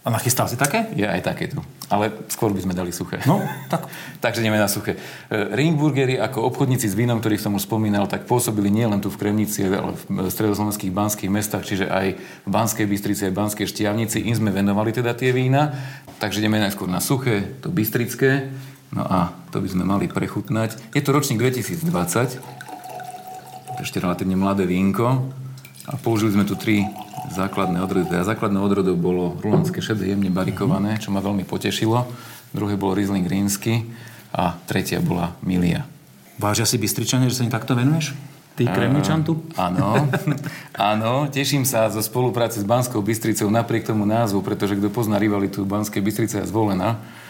A 0.00 0.08
nachystal 0.08 0.48
si 0.48 0.56
také? 0.56 0.88
Je 0.96 1.04
aj 1.04 1.20
také 1.20 1.52
tu. 1.52 1.60
Ale 1.88 2.12
skôr 2.28 2.52
by 2.52 2.60
sme 2.60 2.76
dali 2.76 2.92
suché. 2.92 3.16
No, 3.24 3.40
tak. 3.72 3.88
Takže 4.20 4.44
ideme 4.44 4.60
na 4.60 4.68
suché. 4.68 5.00
E, 5.32 5.56
Ringburgery 5.56 6.20
ako 6.20 6.44
obchodníci 6.52 6.84
s 6.84 6.92
vínom, 6.92 7.16
ktorých 7.16 7.40
som 7.40 7.56
už 7.56 7.64
spomínal, 7.64 8.04
tak 8.04 8.28
pôsobili 8.28 8.68
nielen 8.68 9.00
tu 9.00 9.08
v 9.08 9.16
Kremnici, 9.16 9.64
ale 9.64 9.96
v 9.96 10.28
stredoslovenských 10.28 10.92
banských 10.92 11.32
mestách, 11.32 11.64
čiže 11.64 11.88
aj 11.88 12.06
v 12.44 12.50
Banskej 12.50 12.84
Bystrici, 12.84 13.24
aj 13.24 13.32
v 13.32 13.38
Banskej 13.40 13.66
Štiavnici. 13.72 14.20
Im 14.28 14.36
sme 14.36 14.52
venovali 14.52 14.92
teda 14.92 15.16
tie 15.16 15.32
vína. 15.32 15.72
Takže 16.20 16.44
ideme 16.44 16.60
najskôr 16.60 16.92
na 16.92 17.00
suché, 17.00 17.56
to 17.64 17.72
bystrické. 17.72 18.52
No 18.92 19.04
a 19.04 19.32
to 19.52 19.60
by 19.60 19.68
sme 19.68 19.84
mali 19.84 20.08
prechutnať. 20.08 20.92
Je 20.92 21.00
to 21.04 21.12
ročník 21.12 21.40
2020. 21.40 21.88
Ešte 23.80 23.96
relatívne 24.00 24.36
mladé 24.36 24.64
vínko. 24.68 25.28
A 25.88 25.96
použili 25.96 26.36
sme 26.36 26.44
tu 26.44 26.52
tri 26.52 26.84
základné 27.30 27.78
odrody. 27.80 28.08
Teda 28.08 28.24
základné 28.24 28.58
odrodov 28.60 28.96
bolo 28.98 29.36
rulandské 29.40 29.78
šedé, 29.84 30.12
jemne 30.12 30.32
barikované, 30.32 30.98
čo 30.98 31.12
ma 31.14 31.22
veľmi 31.22 31.44
potešilo. 31.44 32.08
Druhé 32.52 32.74
bolo 32.80 32.96
Riesling 32.96 33.28
Rínsky 33.28 33.84
a 34.32 34.56
tretia 34.64 34.98
bola 34.98 35.36
Milia. 35.44 35.84
Vážia 36.40 36.64
si 36.64 36.80
Bystričania, 36.80 37.28
že 37.28 37.42
sa 37.42 37.46
im 37.46 37.52
takto 37.52 37.74
venuješ? 37.74 38.14
Ty 38.58 38.74
Kremničan 38.74 39.22
tu? 39.22 39.38
Áno, 39.54 40.10
áno, 40.90 41.30
teším 41.30 41.62
sa 41.62 41.86
zo 41.94 42.02
spolupráce 42.02 42.58
s 42.58 42.66
Banskou 42.66 42.98
Bystricou 42.98 43.46
napriek 43.46 43.86
tomu 43.86 44.02
názvu, 44.02 44.42
pretože 44.42 44.74
kto 44.74 44.90
pozná 44.90 45.14
rivalitu 45.14 45.62
Banskej 45.62 46.02
Bystrice 46.02 46.42
a 46.42 46.48
zvolená, 46.48 46.98
E, 46.98 47.26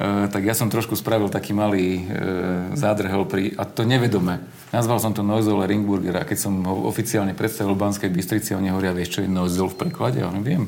tak 0.00 0.42
ja 0.48 0.56
som 0.56 0.72
trošku 0.72 0.96
spravil 0.96 1.28
taký 1.28 1.52
malý 1.52 2.00
e, 2.00 2.72
zádrhel 2.72 3.28
pri, 3.28 3.52
a 3.60 3.68
to 3.68 3.84
nevedome. 3.84 4.40
Nazval 4.72 4.96
som 4.96 5.12
to 5.12 5.20
Noizole 5.20 5.68
Ringburger 5.68 6.16
a 6.16 6.24
keď 6.24 6.38
som 6.48 6.56
ho 6.64 6.88
oficiálne 6.88 7.36
predstavil 7.36 7.76
v 7.76 7.82
Banskej 7.84 8.08
Bystrici, 8.08 8.56
oni 8.56 8.72
hovoria, 8.72 8.96
vieš, 8.96 9.20
čo 9.20 9.20
je 9.20 9.28
Noizol 9.28 9.68
v 9.68 9.84
preklade? 9.84 10.24
A 10.24 10.32
viem. 10.40 10.64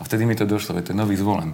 A 0.00 0.08
vtedy 0.08 0.24
mi 0.24 0.32
to 0.32 0.48
došlo, 0.48 0.80
to 0.80 0.90
je 0.90 0.96
nový 0.96 1.20
zvolen. 1.20 1.52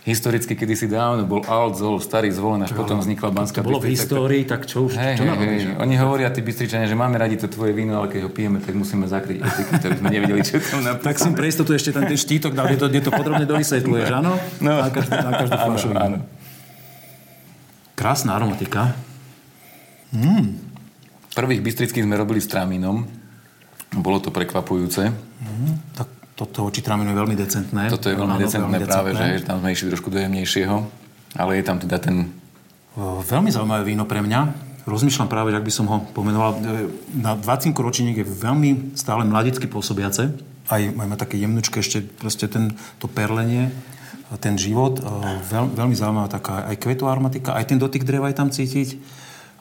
Historicky, 0.00 0.56
kedy 0.56 0.74
si 0.76 0.86
dávno 0.88 1.28
bol 1.28 1.44
Alt 1.44 1.76
Zol, 1.76 2.00
starý 2.00 2.32
zvolen, 2.32 2.64
až 2.64 2.72
potom 2.72 2.96
vznikla 2.96 3.36
Banská 3.36 3.60
To 3.60 3.68
bolo 3.68 3.84
v 3.84 3.92
histórii, 3.92 4.48
tak 4.48 4.64
čo 4.64 4.88
už, 4.88 4.96
hey, 4.96 5.12
čo 5.12 5.28
hey, 5.28 5.60
hey. 5.60 5.76
Oni 5.76 5.92
hovoria, 6.00 6.32
tí 6.32 6.40
Bystričania, 6.40 6.88
že 6.88 6.96
máme 6.96 7.20
radi 7.20 7.36
to 7.36 7.52
tvoje 7.52 7.76
víno, 7.76 8.00
ale 8.00 8.08
keď 8.08 8.24
ho 8.24 8.30
pijeme, 8.32 8.64
tak 8.64 8.80
musíme 8.80 9.04
zakryť 9.04 9.44
etiky, 9.44 9.72
ktoré 9.76 9.94
sme 10.00 10.08
nevedeli, 10.08 10.40
čo 10.40 10.56
tam 10.56 10.80
napísané. 10.88 11.04
tak 11.04 11.16
som 11.20 11.36
pre 11.36 11.52
istotu 11.52 11.76
ešte 11.76 11.92
ten, 11.92 12.08
ten 12.08 12.16
štítok 12.16 12.56
dal, 12.56 12.72
kde 12.72 12.80
to, 12.80 12.86
kde 12.88 13.00
to 13.04 13.12
podrobne 13.12 13.44
dovysvetľuješ, 13.44 14.08
áno? 14.08 14.40
No. 14.64 14.72
Na 14.80 14.88
každú, 14.88 15.12
na 15.20 15.32
každú. 15.36 15.56
Áno, 15.60 15.76
áno. 16.00 16.18
Krásna 18.00 18.32
aromatika. 18.32 18.96
Mm. 20.08 20.56
Prvých 21.36 21.60
bystrických 21.60 22.08
sme 22.08 22.16
robili 22.16 22.40
s 22.40 22.48
tramínom. 22.48 23.04
Bolo 23.92 24.24
to 24.24 24.32
prekvapujúce. 24.32 25.12
Mm. 25.12 25.92
Tak 25.92 26.08
toto 26.32 26.64
oči 26.64 26.80
tramínu 26.80 27.12
je 27.12 27.18
veľmi 27.20 27.36
decentné. 27.36 27.92
Toto 27.92 28.08
je 28.08 28.16
veľmi, 28.16 28.40
Áno, 28.40 28.40
decentné, 28.40 28.72
veľmi 28.72 28.88
práve, 28.88 29.12
decentné. 29.12 29.36
že 29.36 29.44
tam 29.44 29.60
sme 29.60 29.76
išli 29.76 29.92
trošku 29.92 30.08
do 30.08 30.16
jemnejšieho. 30.16 30.76
Ale 31.36 31.60
je 31.60 31.64
tam 31.68 31.76
teda 31.76 32.00
ten... 32.00 32.32
Veľmi 33.28 33.52
zaujímavé 33.52 33.84
víno 33.84 34.08
pre 34.08 34.24
mňa. 34.24 34.40
Rozmýšľam 34.88 35.28
práve, 35.28 35.52
ak 35.52 35.60
by 35.60 35.68
som 35.68 35.84
ho 35.92 36.00
pomenoval. 36.16 36.56
E, 36.56 36.88
na 37.20 37.36
20 37.36 37.76
ročník 37.76 38.16
je 38.16 38.24
veľmi 38.24 38.96
stále 38.96 39.28
mladicky 39.28 39.68
pôsobiace. 39.68 40.32
Aj 40.72 40.80
máme 40.96 41.20
také 41.20 41.36
jemnučké 41.36 41.84
ešte 41.84 42.00
proste 42.00 42.48
ten, 42.48 42.72
to 42.96 43.12
perlenie 43.12 43.68
ten 44.38 44.54
život. 44.54 45.02
Veľ, 45.50 45.74
veľmi 45.74 45.96
zaujímavá 45.96 46.30
taká 46.30 46.70
aj 46.70 46.76
kvetová 46.78 47.16
aromatika, 47.16 47.58
aj 47.58 47.74
ten 47.74 47.78
dotyk 47.80 48.06
dreva 48.06 48.30
je 48.30 48.36
tam 48.38 48.52
cítiť, 48.54 48.88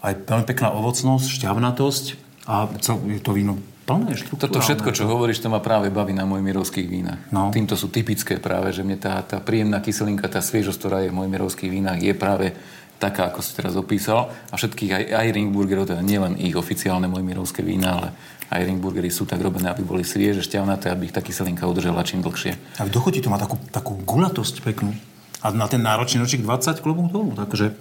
aj 0.06 0.14
veľmi 0.30 0.46
pekná 0.46 0.70
ovocnosť, 0.76 1.26
šťavnatosť 1.26 2.06
a 2.46 2.70
je 3.10 3.22
to 3.22 3.32
víno 3.34 3.58
plné, 3.90 4.14
Toto 4.38 4.62
všetko, 4.62 4.94
čo 4.94 5.10
hovoríš, 5.10 5.42
to 5.42 5.50
ma 5.50 5.58
práve 5.58 5.90
baví 5.90 6.14
na 6.14 6.22
mojmirovských 6.30 6.86
vínach. 6.86 7.26
No. 7.34 7.50
Týmto 7.50 7.74
sú 7.74 7.90
typické 7.90 8.38
práve, 8.38 8.70
že 8.70 8.86
mne 8.86 9.02
tá, 9.02 9.18
tá 9.26 9.42
príjemná 9.42 9.82
kyselinka, 9.82 10.30
tá 10.30 10.46
sviežosť, 10.46 10.78
ktorá 10.78 10.98
je 11.02 11.10
v 11.10 11.18
mojmirovských 11.18 11.74
vínach, 11.74 11.98
je 11.98 12.14
práve 12.14 12.54
taká, 13.02 13.34
ako 13.34 13.42
si 13.42 13.58
teraz 13.58 13.74
opísal. 13.74 14.30
A 14.54 14.62
všetkých 14.62 14.92
aj, 14.94 15.04
aj 15.10 15.28
Ringburgerov, 15.34 15.90
teda 15.90 16.06
nielen 16.06 16.38
ich 16.38 16.54
oficiálne 16.54 17.10
mojmirovské 17.10 17.66
vína, 17.66 17.98
ale 17.98 18.08
aj 18.50 18.66
Ringburgery 18.66 19.14
sú 19.14 19.30
tak 19.30 19.40
robené, 19.42 19.70
aby 19.70 19.86
boli 19.86 20.02
svieže, 20.02 20.42
šťavnaté, 20.42 20.90
aby 20.90 21.10
ich 21.10 21.16
tá 21.16 21.22
kyselinka 21.22 21.70
udržala 21.70 22.02
čím 22.02 22.26
dlhšie. 22.26 22.82
A 22.82 22.86
v 22.86 22.94
dochutí 22.94 23.22
to 23.22 23.30
má 23.30 23.38
takú, 23.38 23.62
takú 23.70 23.94
gulatosť 24.02 24.66
peknú. 24.66 24.94
A 25.40 25.54
na 25.54 25.70
ten 25.72 25.80
náročný 25.80 26.20
ročík 26.20 26.44
20 26.44 26.84
klobov 26.84 27.14
dolu. 27.14 27.32
Takže 27.38 27.78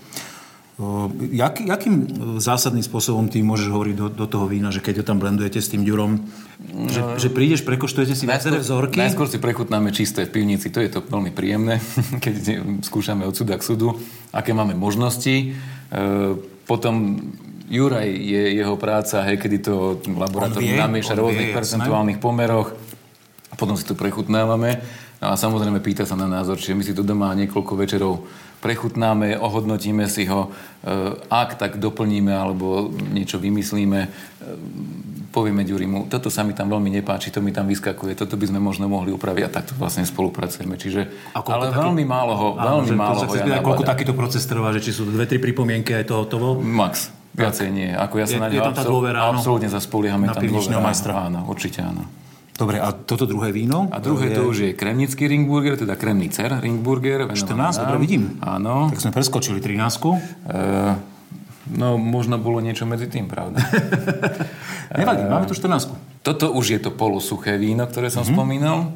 Jak, 1.35 1.59
jakým 1.59 1.95
e, 1.99 2.39
zásadným 2.39 2.87
spôsobom 2.87 3.27
ty 3.27 3.43
môžeš 3.43 3.67
hovoriť 3.67 3.95
do, 3.99 4.07
do 4.15 4.27
toho 4.31 4.47
vína, 4.47 4.71
že 4.71 4.79
keď 4.79 5.03
ho 5.03 5.05
tam 5.11 5.19
blendujete 5.19 5.59
s 5.59 5.75
tým 5.75 5.83
ďurom, 5.83 6.23
že, 6.87 7.03
no, 7.03 7.19
že 7.19 7.35
prídeš, 7.35 7.67
prekoštujete 7.67 8.15
si 8.15 8.31
viaceré 8.31 8.63
vzorky? 8.63 8.95
Najskôr 8.95 9.27
si 9.27 9.43
prechutnáme 9.43 9.91
čisté 9.91 10.31
v 10.31 10.39
pivnici, 10.39 10.71
to 10.71 10.79
je 10.79 10.87
to 10.87 11.03
veľmi 11.03 11.35
príjemné, 11.35 11.83
keď 12.25 12.63
skúšame 12.87 13.27
od 13.27 13.35
suda 13.35 13.59
k 13.59 13.67
sudu, 13.67 13.99
aké 14.31 14.55
máme 14.55 14.79
možnosti. 14.79 15.35
E, 15.35 15.47
potom 16.63 17.27
Juraj 17.69 18.09
je 18.09 18.43
jeho 18.57 18.75
práca, 18.81 19.25
hej, 19.29 19.37
kedy 19.37 19.57
to 19.61 20.01
laboratórne 20.09 20.73
namieša 20.73 21.13
v 21.13 21.21
rôznych 21.21 21.53
percentuálnych 21.53 22.19
pomeroch 22.19 22.73
a 23.53 23.55
potom 23.55 23.77
si 23.77 23.85
to 23.85 23.93
prechutnávame. 23.93 24.81
No 25.19 25.31
a 25.31 25.35
samozrejme 25.35 25.83
pýta 25.83 26.07
sa 26.09 26.15
na 26.15 26.31
názor, 26.31 26.57
čiže 26.57 26.79
my 26.79 26.85
si 26.87 26.95
to 26.95 27.03
doma 27.03 27.35
niekoľko 27.37 27.73
večerov 27.77 28.25
prechutnáme, 28.59 29.39
ohodnotíme 29.39 30.11
si 30.11 30.27
ho, 30.27 30.51
e, 30.51 30.89
ak 31.31 31.59
tak 31.59 31.79
doplníme 31.79 32.35
alebo 32.35 32.91
niečo 32.91 33.39
vymyslíme, 33.39 34.01
e, 34.03 34.09
povieme 35.31 35.63
Ďurimu, 35.63 36.11
toto 36.11 36.27
sa 36.33 36.43
mi 36.43 36.57
tam 36.57 36.67
veľmi 36.73 36.91
nepáči, 36.99 37.31
to 37.31 37.39
mi 37.39 37.55
tam 37.55 37.71
vyskakuje, 37.71 38.19
toto 38.19 38.35
by 38.35 38.51
sme 38.51 38.59
možno 38.59 38.91
mohli 38.91 39.15
upraviť 39.15 39.43
a 39.47 39.51
takto 39.51 39.73
vlastne 39.79 40.03
spolupracujeme. 40.03 40.75
Čiže, 40.75 41.35
ale 41.39 41.71
taký... 41.71 41.87
veľmi 41.87 42.05
málo 42.07 42.33
ho, 42.35 42.49
áno, 42.59 42.83
veľmi 42.83 42.97
málo 42.99 43.21
ho 43.27 43.35
ja 43.39 43.63
Koľko 43.63 43.87
takýto 43.87 44.15
proces 44.19 44.43
trvá, 44.47 44.75
že 44.75 44.91
či 44.91 44.91
sú 44.91 45.07
dve, 45.07 45.31
tri 45.31 45.39
pripomienky 45.39 45.95
a 45.95 46.03
je 46.03 46.07
to 46.11 46.17
hotovo? 46.19 46.59
Max. 46.59 47.18
Viacej 47.39 47.69
nie. 47.71 47.91
Ako 47.95 48.15
ja 48.19 48.27
sa 48.27 48.37
je, 48.37 48.43
na 48.43 48.49
ňo 48.51 48.63
absol- 48.75 49.15
absolútne 49.15 49.71
zaspoliehame 49.71 50.27
na 50.27 50.35
tam 50.35 50.43
dôvera. 50.43 50.83
majstra. 50.83 51.13
Áno, 51.31 51.47
určite 51.47 51.87
áno. 51.87 52.03
Dobre, 52.59 52.83
a 52.83 52.91
toto 52.91 53.23
druhé 53.23 53.55
víno? 53.55 53.87
A 53.95 54.03
druhé 54.03 54.35
to, 54.35 54.35
je... 54.35 54.37
to 54.37 54.43
už 54.51 54.57
je 54.59 54.71
kremnický 54.75 55.31
ringburger, 55.31 55.79
teda 55.79 55.95
kremnicer 55.95 56.59
ringburger. 56.59 57.31
14, 57.31 57.87
dobre 57.87 58.03
vidím. 58.03 58.35
Áno. 58.43 58.91
Tak 58.91 58.99
sme 58.99 59.15
preskočili 59.15 59.63
13. 59.63 59.79
E, 59.79 60.19
no, 61.79 61.95
možno 61.95 62.35
bolo 62.43 62.59
niečo 62.59 62.83
medzi 62.83 63.07
tým, 63.07 63.31
pravda. 63.31 63.63
Nevadí, 64.99 65.23
e, 65.23 65.31
máme 65.31 65.47
tu 65.47 65.55
14. 65.55 66.27
Toto 66.27 66.51
už 66.51 66.67
je 66.75 66.81
to 66.83 66.91
polosuché 66.91 67.55
víno, 67.55 67.87
ktoré 67.87 68.11
som 68.11 68.27
mm-hmm. 68.27 68.35
spomínal. 68.35 68.91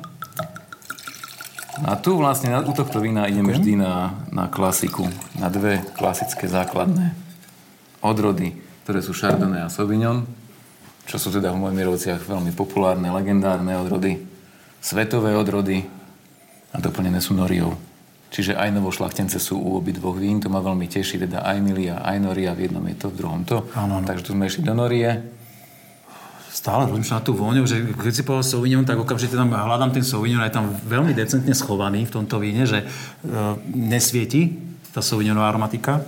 A 1.86 1.94
tu 2.02 2.18
vlastne 2.18 2.50
u 2.66 2.74
tohto 2.74 2.98
vína 2.98 3.30
ideme 3.30 3.54
vždy 3.54 3.78
na, 3.78 4.26
na 4.34 4.50
klasiku, 4.50 5.06
na 5.38 5.46
dve 5.46 5.86
klasické 5.94 6.50
základné 6.50 7.31
odrody, 8.02 8.58
ktoré 8.82 9.00
sú 9.00 9.14
Chardonnay 9.14 9.64
a 9.64 9.72
Sauvignon 9.72 10.42
čo 11.06 11.18
sú 11.18 11.34
teda 11.34 11.50
v 11.50 11.60
Mojmirovciach 11.66 12.22
veľmi 12.22 12.54
populárne, 12.54 13.10
legendárne 13.10 13.74
odrody, 13.74 14.22
svetové 14.78 15.34
odrody 15.34 15.82
a 16.70 16.78
doplnené 16.78 17.18
sú 17.18 17.34
noriou. 17.34 17.74
Čiže 18.32 18.56
aj 18.56 18.72
novošlachtence 18.72 19.36
sú 19.36 19.60
u 19.60 19.76
obi 19.76 19.92
dvoch 19.92 20.16
vín, 20.16 20.40
to 20.40 20.48
ma 20.48 20.64
veľmi 20.64 20.88
teší, 20.88 21.20
teda 21.28 21.44
aj 21.44 21.58
Milia, 21.60 22.00
aj 22.00 22.16
Noria, 22.16 22.56
v 22.56 22.64
jednom 22.70 22.80
je 22.88 22.96
to, 22.96 23.06
v 23.12 23.16
druhom 23.18 23.44
to. 23.44 23.68
Ano, 23.76 24.00
ano. 24.00 24.08
Takže 24.08 24.24
tu 24.24 24.32
sme 24.32 24.48
išli 24.48 24.64
do 24.64 24.72
Norie. 24.72 25.20
Stále 26.48 26.88
rozmýšľam 26.88 27.20
na 27.20 27.26
tú 27.26 27.32
vôňu, 27.36 27.68
že 27.68 27.92
keď 27.92 28.12
si 28.12 28.24
povedal 28.24 28.46
Sauvignon, 28.48 28.88
tak 28.88 28.96
okamžite 28.96 29.36
tam 29.36 29.52
hľadám 29.52 29.92
ten 29.92 30.04
Sauvignon, 30.04 30.40
je 30.48 30.54
tam 30.54 30.72
veľmi 30.72 31.12
decentne 31.12 31.52
schovaný 31.52 32.08
v 32.08 32.14
tomto 32.14 32.40
víne, 32.40 32.64
že 32.64 32.84
e, 32.84 32.86
nesvieti 33.72 34.56
tá 34.96 35.04
Sauvignonová 35.04 35.52
aromatika. 35.52 36.00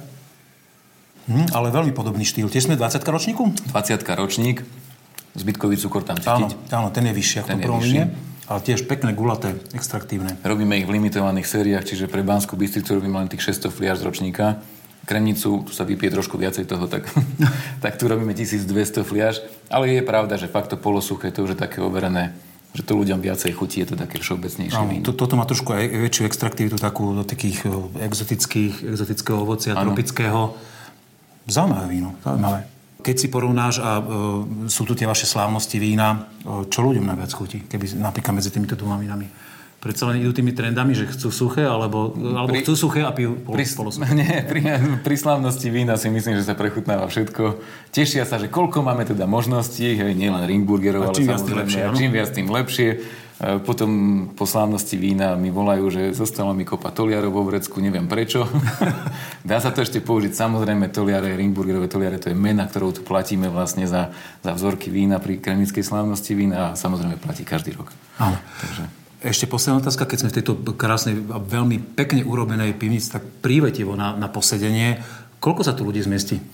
Hm, 1.24 1.56
ale 1.56 1.72
veľmi 1.72 1.92
podobný 1.96 2.24
štýl. 2.26 2.52
Tiež 2.52 2.68
sme 2.68 2.76
20 2.76 3.00
ročníku? 3.00 3.48
20 3.72 4.04
ročník. 4.20 4.60
Zbytkový 5.34 5.74
cukor 5.80 6.06
tam 6.06 6.20
cítiť. 6.20 6.70
Áno, 6.70 6.86
áno 6.86 6.88
ten 6.94 7.10
je 7.10 7.14
vyšší 7.16 7.36
ako 7.42 7.48
ten 7.48 7.58
vyšší. 7.58 7.98
ale 8.44 8.58
tiež 8.62 8.86
pekné, 8.86 9.16
gulaté, 9.16 9.58
extraktívne. 9.74 10.38
Robíme 10.46 10.78
ich 10.78 10.86
v 10.86 10.94
limitovaných 10.94 11.48
sériách, 11.48 11.84
čiže 11.90 12.06
pre 12.06 12.22
Banskú 12.22 12.54
Bystricu 12.54 12.94
robíme 12.94 13.18
len 13.18 13.26
tých 13.26 13.42
600 13.42 13.72
fliaž 13.72 13.98
z 13.98 14.06
ročníka. 14.06 14.62
Kremnicu, 15.04 15.68
tu 15.68 15.72
sa 15.74 15.84
vypije 15.84 16.16
trošku 16.16 16.38
viacej 16.38 16.64
toho, 16.70 16.86
tak, 16.86 17.10
tak 17.84 17.98
tu 17.98 18.06
robíme 18.06 18.30
1200 18.30 19.02
fliaž. 19.02 19.42
Ale 19.72 19.90
je 19.90 20.06
pravda, 20.06 20.38
že 20.38 20.46
fakt 20.46 20.70
to 20.70 20.78
polosuché, 20.78 21.34
to 21.34 21.42
už 21.42 21.56
je 21.56 21.58
také 21.58 21.82
overené 21.82 22.36
že 22.74 22.82
to 22.82 22.98
ľuďom 22.98 23.22
viacej 23.22 23.54
chutí, 23.54 23.86
je 23.86 23.94
to 23.94 23.96
také 23.96 24.18
všeobecnejšie 24.18 24.74
Áno, 24.74 24.98
to, 25.06 25.14
toto 25.14 25.38
má 25.38 25.46
trošku 25.46 25.70
aj 25.70 25.94
väčšiu 25.94 26.26
extraktivitu 26.26 26.74
takú 26.74 27.14
do 27.14 27.22
takých 27.22 27.70
exotických, 28.02 28.82
exotického 28.82 29.38
ovocia, 29.38 29.78
ano. 29.78 29.94
tropického. 29.94 30.58
Zaujímavé 31.44 31.86
víno, 31.92 32.16
zaujímavé. 32.24 32.60
Keď 33.04 33.16
si 33.20 33.28
porovnáš 33.28 33.84
a 33.84 34.00
e, 34.00 34.02
sú 34.72 34.88
tu 34.88 34.96
tie 34.96 35.04
vaše 35.04 35.28
slávnosti 35.28 35.76
vína, 35.76 36.24
e, 36.40 36.64
čo 36.72 36.80
ľuďom 36.80 37.04
najviac 37.04 37.30
chutí, 37.36 37.60
keby 37.68 38.00
napríklad 38.00 38.40
medzi 38.40 38.48
týmito 38.48 38.80
dvoma 38.80 38.96
vínami? 38.96 39.28
Predsa 39.84 40.08
len 40.08 40.24
idú 40.24 40.32
tými 40.32 40.56
trendami, 40.56 40.96
že 40.96 41.04
chcú 41.12 41.28
suché, 41.28 41.68
alebo, 41.68 42.16
alebo 42.16 42.56
pri, 42.56 42.64
chcú 42.64 42.72
suché 42.72 43.04
a 43.04 43.12
pijú 43.12 43.36
pol, 43.36 43.60
pri, 43.60 43.68
Nie, 44.16 44.40
pri, 44.40 44.60
pri 45.04 45.16
slávnosti 45.20 45.68
vína 45.68 46.00
si 46.00 46.08
myslím, 46.08 46.40
že 46.40 46.48
sa 46.48 46.56
prechutnáva 46.56 47.04
všetko. 47.12 47.60
Tešia 47.92 48.24
sa, 48.24 48.40
že 48.40 48.48
koľko 48.48 48.80
máme 48.80 49.04
teda 49.04 49.28
možností, 49.28 49.92
hej, 49.92 50.16
nielen 50.16 50.40
ringburgerov, 50.48 51.12
ale 51.12 51.28
samozrejme, 51.28 51.68
lepšie, 51.68 51.80
čím 52.00 52.10
viac 52.16 52.32
tým 52.32 52.48
lepšie. 52.48 52.88
E, 53.34 53.58
potom 53.58 53.90
po 54.38 54.46
slávnosti 54.46 54.94
vína 54.94 55.34
mi 55.34 55.50
volajú, 55.50 55.90
že 55.90 56.02
zostalo 56.14 56.54
mi 56.54 56.62
kopa 56.62 56.94
toliarov 56.94 57.34
vo 57.34 57.42
vrecku, 57.42 57.82
neviem 57.82 58.06
prečo. 58.06 58.46
Dá 59.48 59.58
sa 59.58 59.74
to 59.74 59.82
ešte 59.82 59.98
použiť. 59.98 60.30
Samozrejme, 60.30 60.94
toliare, 60.94 61.34
ringburgerové 61.34 61.90
toliare, 61.90 62.22
to 62.22 62.30
je 62.30 62.36
mena, 62.38 62.70
ktorou 62.70 62.94
tu 62.94 63.02
platíme 63.02 63.50
vlastne 63.50 63.90
za, 63.90 64.14
za 64.38 64.52
vzorky 64.54 64.94
vína 64.94 65.18
pri 65.18 65.42
kremickej 65.42 65.82
slávnosti 65.82 66.32
vína 66.38 66.72
a 66.72 66.78
samozrejme 66.78 67.18
platí 67.18 67.42
každý 67.42 67.74
rok. 67.74 67.90
Áno. 68.22 68.38
Takže... 68.38 68.84
Ešte 69.24 69.48
posledná 69.48 69.80
otázka, 69.80 70.04
keď 70.04 70.18
sme 70.20 70.30
v 70.30 70.36
tejto 70.36 70.52
krásnej 70.76 71.16
a 71.32 71.40
veľmi 71.40 71.96
pekne 71.96 72.28
urobenej 72.28 72.76
pivnici, 72.76 73.08
tak 73.08 73.24
prívetivo 73.40 73.96
na, 73.96 74.12
na 74.12 74.28
posedenie. 74.28 75.00
Koľko 75.40 75.64
sa 75.64 75.72
tu 75.72 75.88
ľudí 75.88 76.04
zmestí? 76.04 76.44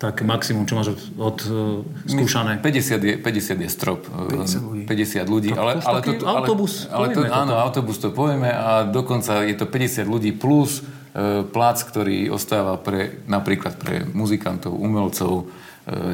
Tak 0.00 0.24
maximum, 0.24 0.64
čo 0.64 0.80
máš 0.80 0.96
od, 0.96 1.00
od 1.20 1.38
uh, 1.44 2.08
skúšané? 2.08 2.56
50 2.64 3.04
je, 3.04 3.14
50 3.20 3.64
je 3.64 3.68
strop. 3.68 4.08
50 4.08 4.64
ľudí. 4.64 4.82
50 4.88 5.28
ľudí. 5.28 5.50
ale, 5.52 5.76
ale, 5.76 6.00
to, 6.00 6.12
ale, 6.24 6.38
autobus, 6.40 6.88
ale 6.88 7.12
to, 7.12 7.20
áno, 7.28 7.60
autobus 7.60 8.00
to 8.00 8.08
povieme 8.08 8.48
a 8.48 8.88
dokonca 8.88 9.44
je 9.44 9.52
to 9.52 9.68
50 9.68 10.08
ľudí 10.08 10.32
plus 10.32 10.80
uh, 10.80 11.44
plác, 11.44 11.84
ktorý 11.84 12.32
ostáva 12.32 12.80
pre, 12.80 13.20
napríklad 13.28 13.76
pre 13.76 14.08
muzikantov, 14.08 14.72
umelcov, 14.72 15.52
E, 15.69 15.69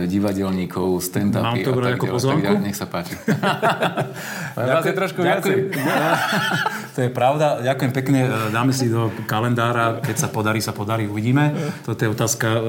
divadelníkov, 0.09 1.05
stand-upy 1.05 1.45
Mám 1.45 1.57
to 1.61 1.73
brať 1.77 1.91
ako 2.01 2.07
pozvánku? 2.17 2.53
Nech 2.65 2.79
sa 2.79 2.89
páči. 2.89 3.13
Vás 4.57 4.85
je 4.89 4.95
trošku 4.97 5.21
ďakujem, 5.21 5.69
To 6.97 7.05
je 7.05 7.11
pravda. 7.13 7.61
Ďakujem 7.61 7.93
pekne. 7.93 8.21
E, 8.25 8.57
dáme 8.57 8.73
si 8.73 8.89
do 8.89 9.13
kalendára. 9.29 10.01
Keď 10.01 10.17
sa 10.17 10.29
podarí, 10.33 10.65
sa 10.65 10.73
podarí. 10.73 11.05
Uvidíme. 11.05 11.53
Toto 11.85 12.01
je 12.01 12.09
otázka 12.09 12.49
e, 12.49 12.61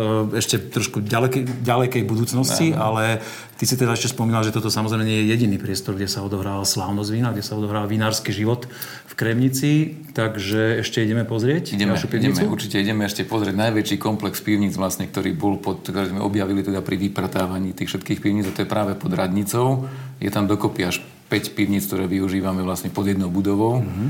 ešte 0.43 0.60
trošku 0.67 1.00
ďalekej, 1.00 1.63
ďalekej 1.63 2.04
budúcnosti, 2.04 2.76
no. 2.76 2.91
ale 2.91 3.24
ty 3.56 3.63
si 3.63 3.80
teda 3.80 3.96
ešte 3.96 4.12
spomínal, 4.12 4.43
že 4.43 4.52
toto 4.52 4.67
samozrejme 4.67 5.08
nie 5.08 5.24
je 5.24 5.32
jediný 5.32 5.56
priestor, 5.56 5.96
kde 5.96 6.12
sa 6.12 6.28
odohráva 6.28 6.67
slávnosť 6.67 7.10
vína, 7.15 7.32
kde 7.32 7.39
sa 7.39 7.56
odohráva 7.56 7.88
vinársky 7.88 8.36
život 8.36 8.67
v 9.08 9.13
Kremnici. 9.15 9.96
Takže 10.12 10.84
ešte 10.84 11.00
ideme 11.00 11.24
pozrieť 11.24 11.80
ideme, 11.80 11.96
ideme, 11.96 12.41
určite 12.52 12.84
ideme 12.84 13.08
ešte 13.08 13.24
pozrieť 13.24 13.56
najväčší 13.56 13.96
komplex 13.96 14.43
pivníc, 14.43 14.76
vlastne, 14.76 15.08
ktorý 15.08 15.32
bol 15.39 15.56
pod, 15.56 15.88
ktorý 15.88 16.12
sme 16.12 16.20
objavili 16.20 16.67
teda 16.67 16.84
pri 16.84 16.97
vypratávaní 16.98 17.72
tých 17.78 17.94
všetkých 17.94 18.20
pivníc, 18.20 18.50
a 18.50 18.56
to 18.56 18.66
je 18.66 18.70
práve 18.70 18.98
pod 18.98 19.14
Radnicou. 19.14 19.86
Je 20.18 20.34
tam 20.34 20.50
dokopy 20.50 20.82
až 20.84 21.06
5 21.30 21.56
pivníc, 21.56 21.86
ktoré 21.88 22.08
využívame 22.08 22.64
vlastne 22.64 22.88
pod 22.88 23.04
jednou 23.04 23.28
budovou. 23.28 23.84
Mm-hmm. 23.84 24.10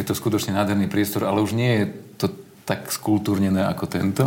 Je 0.00 0.04
to 0.04 0.16
skutočne 0.16 0.56
nádherný 0.56 0.88
priestor, 0.88 1.28
ale 1.28 1.44
už 1.44 1.52
nie 1.52 1.70
je 1.76 1.84
to 2.16 2.26
tak 2.64 2.88
skultúrnené 2.88 3.68
ako 3.68 3.84
tento, 3.84 4.26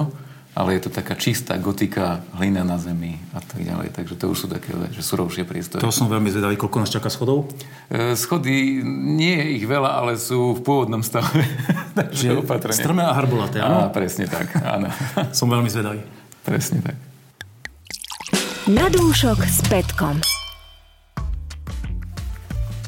ale 0.56 0.78
je 0.78 0.88
to 0.88 0.92
taká 0.94 1.20
čistá 1.20 1.60
gotika, 1.60 2.24
hlina 2.40 2.64
na 2.64 2.80
zemi 2.80 3.20
a 3.36 3.44
tak 3.44 3.60
ďalej. 3.60 3.92
Takže 3.92 4.16
to 4.16 4.32
už 4.32 4.38
sú 4.38 4.48
také 4.48 4.72
že 4.94 5.04
surovšie 5.04 5.44
priestory. 5.44 5.84
To 5.84 5.92
som 5.92 6.08
veľmi 6.08 6.32
zvedavý. 6.32 6.56
Koľko 6.56 6.80
nás 6.80 6.94
čaká 6.94 7.12
schodov? 7.12 7.52
E, 7.92 8.16
schody, 8.16 8.80
nie 9.20 9.36
je 9.36 9.48
ich 9.60 9.66
veľa, 9.68 10.00
ale 10.00 10.16
sú 10.16 10.56
v 10.56 10.64
pôvodnom 10.64 11.04
stave. 11.04 11.44
Takže 12.00 12.40
opatrne. 12.40 12.72
Strmé 12.72 13.04
a 13.04 13.12
harbolaté, 13.12 13.60
áno? 13.60 13.84
Á, 13.84 13.92
presne 13.92 14.32
tak, 14.32 14.56
áno. 14.64 14.88
som 15.36 15.52
veľmi 15.52 15.68
zvedavý. 15.68 16.00
Presne 16.48 16.80
tak. 16.80 17.15
Na 18.66 18.90
dúšok 18.90 19.46
s 19.46 19.62
Petkom. 19.70 20.18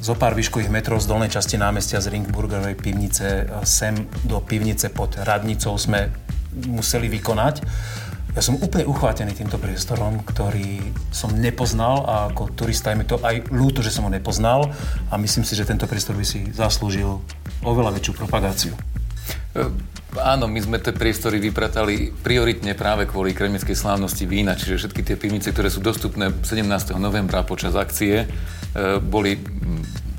zo 0.02 0.18
pár 0.18 0.34
výškových 0.34 0.74
metrov 0.74 0.98
z 0.98 1.06
dolnej 1.06 1.30
časti 1.30 1.54
námestia 1.54 2.02
z 2.02 2.10
Ringburgerovej 2.18 2.74
pivnice 2.82 3.46
sem 3.62 3.94
do 4.26 4.42
pivnice 4.42 4.90
pod 4.90 5.14
Radnicou 5.22 5.78
sme 5.78 6.10
museli 6.66 7.06
vykonať. 7.14 7.62
Ja 8.34 8.42
som 8.42 8.58
úplne 8.58 8.90
uchvátený 8.90 9.38
týmto 9.38 9.62
priestorom, 9.62 10.26
ktorý 10.26 10.82
som 11.14 11.30
nepoznal 11.38 12.10
a 12.10 12.34
ako 12.34 12.58
turista 12.58 12.90
je 12.90 12.98
mi 12.98 13.06
to 13.06 13.22
aj 13.22 13.46
ľúto, 13.54 13.86
že 13.86 13.94
som 13.94 14.10
ho 14.10 14.10
nepoznal 14.10 14.74
a 15.14 15.22
myslím 15.22 15.46
si, 15.46 15.54
že 15.54 15.70
tento 15.70 15.86
priestor 15.86 16.18
by 16.18 16.26
si 16.26 16.50
zaslúžil 16.58 17.22
oveľa 17.62 17.94
väčšiu 18.02 18.18
propagáciu. 18.18 18.74
Áno, 20.18 20.48
my 20.48 20.60
sme 20.64 20.78
tie 20.80 20.96
priestory 20.96 21.38
vypratali 21.38 22.10
prioritne 22.10 22.74
práve 22.74 23.06
kvôli 23.06 23.36
kremnickej 23.36 23.76
slávnosti 23.76 24.24
vína, 24.24 24.56
čiže 24.56 24.88
všetky 24.88 25.02
tie 25.04 25.16
pivnice, 25.20 25.52
ktoré 25.52 25.68
sú 25.68 25.84
dostupné 25.84 26.32
17. 26.32 26.96
novembra 26.98 27.44
počas 27.44 27.76
akcie, 27.76 28.24
e, 28.24 28.28
boli 29.04 29.38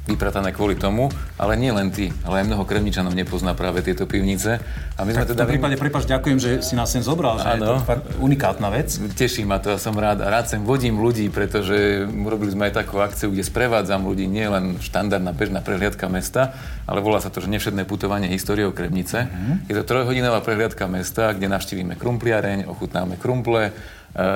vypratané 0.08 0.56
kvôli 0.56 0.74
tomu, 0.80 1.12
ale 1.36 1.60
nie 1.60 1.68
len 1.68 1.92
ty, 1.92 2.08
ale 2.24 2.40
aj 2.40 2.44
mnoho 2.48 2.64
kremničanov 2.64 3.12
nepozná 3.12 3.52
práve 3.52 3.84
tieto 3.84 4.08
pivnice. 4.08 4.56
A 4.96 5.04
my 5.04 5.12
sme 5.12 5.28
tak 5.28 5.36
teda... 5.36 5.44
V 5.44 5.60
prípade, 5.60 5.76
prepáč, 5.76 6.08
ďakujem, 6.08 6.38
že 6.40 6.50
si 6.64 6.72
nás 6.72 6.88
sem 6.88 7.04
zobral, 7.04 7.36
že 7.36 7.46
ano. 7.46 7.76
je 7.76 7.84
to 7.84 8.24
unikátna 8.24 8.72
vec. 8.72 8.88
Teší 9.14 9.44
ma 9.44 9.60
to, 9.60 9.76
a 9.76 9.78
som 9.78 9.92
rád. 9.92 10.24
A 10.24 10.32
rád 10.32 10.48
sem 10.48 10.64
vodím 10.64 10.96
ľudí, 10.96 11.28
pretože 11.28 12.08
urobili 12.08 12.56
sme 12.56 12.72
aj 12.72 12.80
takú 12.80 12.98
akciu, 13.04 13.28
kde 13.28 13.44
sprevádzam 13.44 14.08
ľudí, 14.08 14.24
nie 14.24 14.48
len 14.48 14.80
štandardná 14.80 15.36
bežná 15.36 15.60
prehliadka 15.60 16.08
mesta, 16.08 16.56
ale 16.88 17.04
volá 17.04 17.20
sa 17.20 17.28
to, 17.28 17.44
že 17.44 17.52
nevšetné 17.52 17.84
putovanie 17.84 18.32
históriou 18.32 18.72
Kremnice. 18.72 19.28
Mm-hmm. 19.28 19.68
Je 19.68 19.74
to 19.76 19.84
trojhodinová 19.84 20.40
prehliadka 20.40 20.88
mesta, 20.88 21.36
kde 21.36 21.52
navštívime 21.52 22.00
krumpliareň, 22.00 22.64
ochutnáme 22.64 23.20
krumple, 23.20 23.76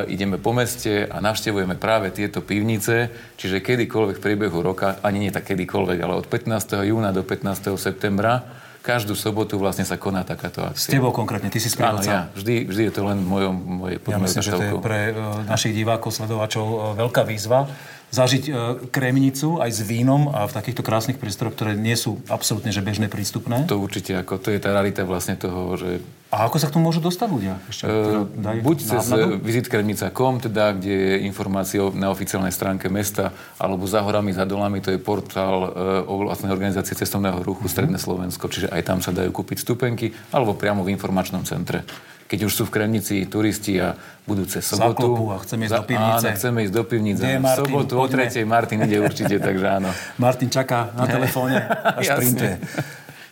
ideme 0.06 0.38
po 0.38 0.54
meste 0.54 1.08
a 1.08 1.18
navštevujeme 1.18 1.74
práve 1.74 2.14
tieto 2.14 2.44
pivnice, 2.44 3.11
čiže 3.35 3.64
kedykoľvek 3.64 4.20
v 4.20 4.24
priebehu 4.24 4.62
roka, 4.62 5.00
ani 5.02 5.26
nie 5.26 5.32
tak 5.35 5.50
kedykoľvek, 5.50 5.98
ale 5.98 6.14
od 6.14 6.26
15. 6.28 6.87
júna 6.87 7.11
do 7.11 7.26
15. 7.26 7.72
septembra, 7.80 8.62
každú 8.82 9.14
sobotu 9.14 9.56
vlastne 9.56 9.87
sa 9.87 9.94
koná 9.94 10.26
takáto 10.26 10.66
akcia. 10.66 10.90
S 10.90 10.94
tebou 10.98 11.14
konkrétne, 11.14 11.48
ty 11.48 11.62
si 11.62 11.70
správca. 11.70 12.02
Áno, 12.02 12.02
ja. 12.02 12.20
Vždy, 12.35 12.66
vždy 12.66 12.82
je 12.90 12.92
to 12.92 13.02
len 13.06 13.22
v 13.22 13.28
mojom, 13.30 13.54
mojej 13.54 13.96
Ja 14.11 14.18
myslím, 14.18 14.42
že 14.42 14.52
to 14.52 14.64
je 14.66 14.72
pre 14.82 15.14
uh, 15.14 15.46
našich 15.46 15.72
divákov, 15.72 16.11
sledovačov 16.11 16.66
uh, 16.66 16.76
veľká 16.98 17.22
výzva 17.22 17.70
zažiť 18.12 18.44
uh, 18.50 18.54
kremnicu 18.92 19.56
aj 19.62 19.70
s 19.72 19.80
vínom 19.87 20.28
a 20.35 20.44
v 20.44 20.52
takýchto 20.52 20.85
krásnych 20.85 21.16
priestoroch, 21.16 21.56
ktoré 21.56 21.78
nie 21.78 21.96
sú 21.96 22.20
absolútne 22.28 22.74
že 22.74 22.85
bežné 22.85 23.08
prístupné. 23.08 23.64
To 23.70 23.80
určite, 23.80 24.18
ako 24.18 24.37
to 24.37 24.52
je 24.52 24.61
tá 24.61 24.74
realita 24.74 25.06
vlastne 25.06 25.38
toho, 25.38 25.78
že 25.80 26.02
a 26.33 26.49
ako 26.49 26.57
sa 26.57 26.73
k 26.73 26.81
tomu 26.81 26.88
môžu 26.88 27.05
dostať 27.05 27.29
ľudia? 27.29 27.61
Ešte, 27.68 27.85
uh, 27.85 28.25
buď 28.64 28.77
cez 28.81 29.05
vizitkremnica.com, 29.45 30.40
teda, 30.49 30.73
kde 30.73 30.88
je 30.88 31.14
informácia 31.29 31.85
na 31.92 32.09
oficiálnej 32.09 32.49
stránke 32.49 32.88
mesta, 32.88 33.37
alebo 33.61 33.85
za 33.85 34.01
horami, 34.01 34.33
za 34.33 34.49
dolami, 34.49 34.81
to 34.81 34.88
je 34.88 34.97
portál 34.97 35.68
uh, 35.68 36.09
o 36.09 36.25
vlastnej 36.25 36.49
organizácie 36.49 36.97
cestovného 36.97 37.45
ruchu 37.45 37.68
uh-huh. 37.68 37.77
Stredné 37.77 38.01
Slovensko, 38.01 38.49
čiže 38.49 38.73
aj 38.73 38.81
tam 38.81 38.99
sa 39.05 39.12
dajú 39.12 39.29
kúpiť 39.29 39.61
stupenky, 39.61 40.09
alebo 40.33 40.57
priamo 40.57 40.81
v 40.81 40.97
informačnom 40.97 41.45
centre. 41.45 41.85
Keď 42.33 42.49
už 42.49 42.53
sú 42.57 42.62
v 42.64 42.81
Kremnici 42.81 43.29
turisti 43.29 43.77
a 43.77 43.92
budú 44.25 44.49
cez 44.49 44.64
sobotu... 44.64 45.12
a 45.29 45.37
chceme 45.45 45.68
ísť 45.68 45.77
do 45.77 45.85
pivnice. 45.85 46.27
Áno, 46.33 46.37
chceme 46.40 46.59
ísť 46.64 46.73
do 46.73 46.85
pivnice. 46.88 47.23
V 47.29 47.57
sobotu 47.61 47.92
o 48.01 48.07
tretej 48.09 48.49
Martin 48.49 48.81
ide 48.88 49.05
určite, 49.05 49.37
takže 49.37 49.66
áno. 49.68 49.92
Martin 50.25 50.49
čaká 50.49 50.97
na 50.97 51.05
telefóne 51.05 51.61
a 51.61 52.01
šprintuje. 52.09 52.57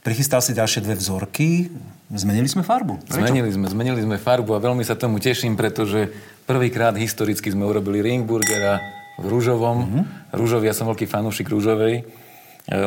Prichystal 0.04 0.44
si 0.44 0.52
ďalšie 0.52 0.84
dve 0.84 1.00
vzorky. 1.00 1.72
Zmenili 2.10 2.50
sme 2.50 2.66
farbu. 2.66 3.06
Prečo? 3.06 3.22
Zmenili 3.22 3.54
sme, 3.54 3.70
zmenili 3.70 4.02
sme 4.02 4.18
farbu 4.18 4.58
a 4.58 4.58
veľmi 4.58 4.82
sa 4.82 4.98
tomu 4.98 5.22
teším, 5.22 5.54
pretože 5.54 6.10
prvýkrát 6.42 6.90
historicky 6.98 7.54
sme 7.54 7.62
urobili 7.62 8.02
Ringburgera 8.02 8.82
v 9.22 9.30
rúžovom. 9.30 9.76
Mm-hmm. 9.86 10.04
Rúžový, 10.34 10.66
ja 10.66 10.74
som 10.74 10.90
veľký 10.90 11.06
fanúšik 11.06 11.46
rúžovej. 11.46 12.02
E, 12.02 12.02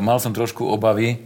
mal 0.04 0.20
som 0.20 0.36
trošku 0.36 0.68
obavy, 0.68 1.24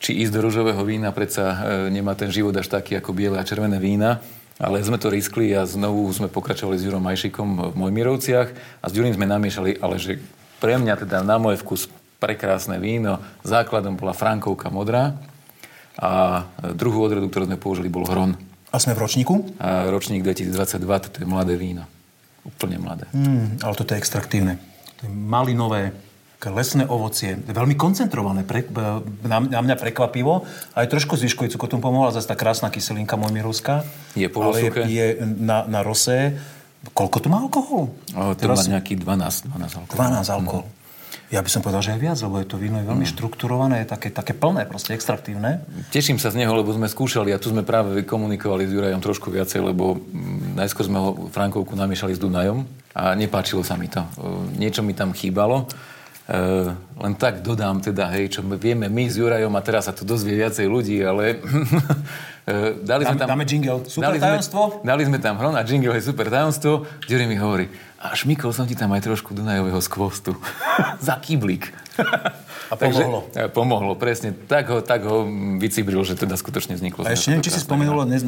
či 0.00 0.16
ísť 0.16 0.32
do 0.32 0.48
rúžového 0.48 0.80
vína, 0.80 1.12
predsa 1.12 1.44
e, 1.44 1.56
nemá 1.92 2.16
ten 2.16 2.32
život 2.32 2.56
až 2.56 2.72
taký 2.72 2.96
ako 2.96 3.12
biele 3.12 3.36
a 3.36 3.44
červené 3.44 3.76
vína. 3.76 4.24
Ale 4.56 4.80
sme 4.80 4.96
to 4.96 5.12
riskli 5.12 5.52
a 5.52 5.68
znovu 5.68 6.08
sme 6.08 6.32
pokračovali 6.32 6.80
s 6.80 6.88
Jurom 6.88 7.04
Majšikom 7.04 7.74
v 7.74 7.76
Mojmirovciach 7.84 8.48
a 8.80 8.84
s 8.88 8.94
Jurim 8.96 9.12
sme 9.12 9.28
namiešali, 9.28 9.76
ale 9.76 10.00
že 10.00 10.24
pre 10.56 10.80
mňa 10.80 11.04
teda 11.04 11.20
na 11.20 11.36
môj 11.36 11.60
vkus 11.60 11.90
prekrásne 12.16 12.80
víno. 12.80 13.20
Základom 13.44 13.98
bola 14.00 14.16
Frankovka 14.16 14.72
modrá 14.72 15.33
a 15.98 16.42
druhú 16.74 17.06
odrodu, 17.06 17.30
ktorú 17.30 17.44
sme 17.46 17.58
použili, 17.58 17.86
bol 17.86 18.06
Hron. 18.06 18.34
A 18.74 18.76
sme 18.82 18.98
v 18.98 19.06
ročníku? 19.06 19.34
A 19.62 19.86
ročník 19.86 20.26
2022, 20.26 20.82
toto 20.82 21.16
je 21.22 21.26
mladé 21.26 21.54
víno. 21.54 21.86
Úplne 22.42 22.76
mladé. 22.82 23.06
Mm, 23.14 23.62
ale 23.62 23.74
toto 23.78 23.94
je 23.94 23.98
extraktívne. 24.02 24.58
To 25.00 25.06
je 25.06 25.10
malinové, 25.10 25.94
lesné 26.50 26.84
ovocie, 26.84 27.40
veľmi 27.40 27.72
koncentrované, 27.72 28.44
pre, 28.44 28.68
na, 29.24 29.40
na 29.40 29.60
mňa 29.64 29.76
prekvapivo. 29.80 30.44
Aj 30.76 30.84
trošku 30.84 31.16
zvyškujúcu 31.16 31.56
k 31.56 31.70
tomu 31.70 31.80
pomohla 31.80 32.12
zase 32.12 32.28
tá 32.28 32.36
krásna 32.36 32.68
kyselinka 32.68 33.16
Mojmirovská. 33.16 33.86
Je 34.18 34.28
polosuché. 34.28 34.84
Ale 34.84 34.92
je, 34.92 35.06
je 35.16 35.24
na, 35.24 35.64
na 35.64 35.80
rose. 35.80 36.36
Koľko 36.92 37.16
to 37.24 37.28
má 37.32 37.40
alkoholu? 37.40 37.96
O, 38.12 38.36
to 38.36 38.44
Teraz... 38.44 38.68
má 38.68 38.76
nejaký 38.76 39.00
12, 39.00 39.48
12 39.48 39.80
alkohol. 39.80 39.96
12 39.96 40.36
alkohol. 40.36 40.64
Mm. 40.68 40.83
Ja 41.32 41.40
by 41.40 41.50
som 41.50 41.64
povedal, 41.64 41.80
že 41.80 41.96
aj 41.96 42.00
viac, 42.00 42.18
lebo 42.20 42.36
je 42.40 42.46
to 42.48 42.60
víno 42.60 42.76
je 42.78 42.86
veľmi 42.86 43.06
mm. 43.08 43.12
štrukturované, 43.16 43.84
je 43.84 43.88
také, 43.88 44.08
také 44.12 44.36
plné, 44.36 44.68
proste 44.68 44.92
extraktívne. 44.92 45.64
Teším 45.88 46.20
sa 46.20 46.28
z 46.28 46.44
neho, 46.44 46.52
lebo 46.52 46.68
sme 46.70 46.84
skúšali 46.84 47.32
a 47.32 47.40
tu 47.40 47.48
sme 47.48 47.64
práve 47.64 48.04
komunikovali 48.04 48.68
s 48.68 48.74
Jurajom 48.76 49.00
trošku 49.00 49.32
viacej, 49.32 49.64
lebo 49.64 49.96
mm, 49.96 50.60
najskôr 50.60 50.84
sme 50.84 50.98
ho 51.00 51.08
Frankovku 51.32 51.72
namiešali 51.72 52.12
s 52.12 52.20
Dunajom 52.20 52.68
a 52.92 53.16
nepáčilo 53.16 53.64
sa 53.64 53.74
mi 53.80 53.88
to. 53.88 54.04
Niečo 54.60 54.84
mi 54.84 54.92
tam 54.92 55.16
chýbalo. 55.16 55.66
Uh, 56.24 56.72
len 57.04 57.12
tak 57.20 57.44
dodám 57.44 57.84
teda, 57.84 58.08
hej, 58.16 58.32
čo 58.32 58.40
vieme 58.56 58.88
my 58.88 59.12
s 59.12 59.20
Jurajom 59.20 59.52
a 59.52 59.60
teraz 59.60 59.84
sa 59.84 59.92
to 59.92 60.08
dozvie 60.08 60.40
viacej 60.40 60.64
ľudí, 60.72 61.04
ale 61.04 61.36
uh, 61.36 62.80
dali 62.90 63.04
sme 63.04 63.20
tam... 63.20 63.28
Dáme 63.28 63.44
jingle, 63.44 63.84
super 63.84 64.08
dali 64.08 64.16
tajomstvo? 64.24 64.80
Sme, 64.80 64.88
dali 64.88 65.02
sme 65.04 65.18
tam 65.20 65.36
hron 65.36 65.52
a 65.52 65.60
jingle 65.68 65.92
je 65.92 66.00
super 66.00 66.32
tajomstvo. 66.32 66.88
Mi 67.28 67.36
hovorí, 67.36 67.68
a 68.04 68.12
šmykol 68.12 68.52
som 68.52 68.68
ti 68.68 68.76
tam 68.76 68.92
aj 68.92 69.08
trošku 69.08 69.32
Dunajového 69.32 69.80
skvostu. 69.80 70.36
Za 71.06 71.16
kýblik. 71.16 71.72
A 72.72 72.80
pomohlo. 72.80 73.28
Takže, 73.28 73.52
pomohlo, 73.52 73.92
presne. 73.92 74.32
Tak 74.32 74.64
ho, 74.72 74.78
tak 74.80 75.04
ho 75.04 75.28
vycibril, 75.60 76.00
že 76.00 76.16
teda 76.16 76.32
skutočne 76.32 76.80
vzniklo. 76.80 77.04
A 77.04 77.12
ešte 77.12 77.36
neviem, 77.36 77.44
či 77.44 77.52
si 77.52 77.60
spomenul, 77.60 78.08
ne, 78.08 78.18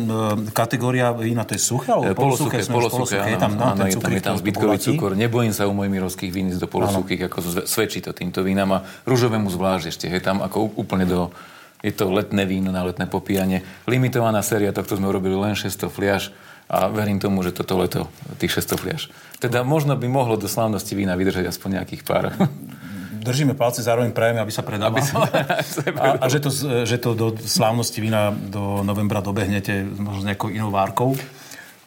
kategória 0.52 1.08
vína, 1.16 1.48
to 1.48 1.56
je 1.56 1.62
suché 1.64 1.88
alebo 1.88 2.12
polosuché? 2.12 2.60
Polosuché, 2.68 3.16
polosuché, 3.16 3.16
áno, 3.24 3.40
tam, 3.40 3.52
áno, 3.56 3.82
je 3.88 3.96
tam, 3.96 4.12
je 4.12 4.22
tam 4.22 4.36
zbytkový 4.36 4.76
cukor. 4.76 5.16
Nebojím 5.16 5.56
sa 5.56 5.64
u 5.64 5.72
mojich 5.72 6.28
vín 6.28 6.52
ísť 6.52 6.60
do 6.60 6.68
polosuchých, 6.68 7.32
ako 7.32 7.64
svedčí 7.64 8.04
to 8.04 8.12
týmto 8.12 8.44
vínam 8.44 8.76
a 8.76 8.84
rúžovému 9.08 9.48
zvlášť 9.48 9.84
ešte. 9.88 10.04
Je 10.12 10.20
tam 10.20 10.44
ako 10.44 10.76
úplne 10.76 11.08
do... 11.08 11.32
Je 11.80 11.92
to 11.92 12.12
letné 12.12 12.44
víno 12.44 12.72
na 12.72 12.84
letné 12.84 13.08
popíjanie. 13.08 13.64
Limitovaná 13.88 14.44
séria, 14.44 14.72
tohto 14.72 15.00
sme 15.00 15.08
urobili 15.08 15.36
len 15.36 15.56
600 15.56 15.88
fliaž 15.88 16.32
a 16.66 16.90
verím 16.90 17.22
tomu, 17.22 17.46
že 17.46 17.54
toto 17.54 17.78
leto 17.78 18.10
tých 18.42 18.58
600 18.58 18.82
fliaž. 18.82 19.02
Teda 19.36 19.60
možno 19.62 19.92
by 19.96 20.08
mohlo 20.08 20.40
do 20.40 20.48
slávnosti 20.48 20.96
vína 20.96 21.12
vydržať 21.12 21.52
aspoň 21.52 21.82
nejakých 21.82 22.02
pár. 22.08 22.32
Držíme 23.26 23.58
palce, 23.58 23.82
zároveň 23.82 24.14
prajeme, 24.14 24.38
aby 24.38 24.54
sa 24.54 24.62
predával. 24.62 25.02
Aby 25.02 25.02
sa... 25.02 25.18
a, 25.98 26.06
a 26.22 26.26
že, 26.30 26.38
to, 26.38 26.50
že 26.86 26.96
to 27.02 27.18
do 27.18 27.34
slávnosti 27.34 27.98
vína 27.98 28.30
do 28.30 28.86
novembra 28.86 29.18
dobehnete 29.18 29.82
možno 29.82 30.22
s 30.22 30.28
nejakou 30.30 30.54
inou 30.54 30.70
várkou. 30.70 31.18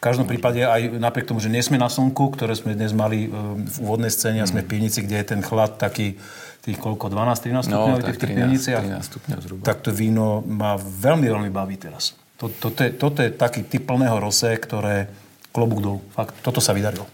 každom 0.04 0.28
prípade 0.28 0.64
aj 0.64 0.96
napriek 0.96 1.28
tomu, 1.28 1.44
že 1.44 1.52
nie 1.52 1.60
sme 1.60 1.76
na 1.76 1.88
slnku, 1.88 2.32
ktoré 2.32 2.56
sme 2.56 2.72
dnes 2.72 2.96
mali 2.96 3.28
e, 3.28 3.56
v 3.68 3.76
úvodnej 3.84 4.08
scéne 4.08 4.40
a 4.40 4.48
sme 4.48 4.64
v 4.64 4.72
pivnici, 4.72 5.04
kde 5.04 5.20
je 5.20 5.26
ten 5.36 5.40
chlad 5.44 5.76
taký 5.76 6.16
tých 6.64 6.80
koľko, 6.80 7.12
12-13 7.12 7.68
stupňov 7.68 7.96
no, 7.96 8.00
v 8.00 8.08
tých 8.08 8.20
13, 8.20 8.32
pivniciach, 8.32 8.82
13 8.96 9.10
stupňov 9.12 9.38
zhruba. 9.44 9.62
tak 9.64 9.84
to 9.84 9.92
víno 9.92 10.40
ma 10.44 10.80
veľmi, 10.80 11.28
veľmi 11.28 11.50
baví 11.52 11.76
teraz. 11.76 12.16
To, 12.40 12.48
toto, 12.48 12.80
je, 12.80 12.96
toto 12.96 13.20
je 13.20 13.28
taký 13.28 13.68
typ 13.68 13.84
plného 13.84 14.16
rose, 14.16 14.48
ktoré 14.48 15.08
klobúk 15.52 15.80
dolu. 15.84 16.00
Fakt, 16.16 16.40
toto 16.40 16.64
sa 16.64 16.72
vydarilo. 16.72 17.04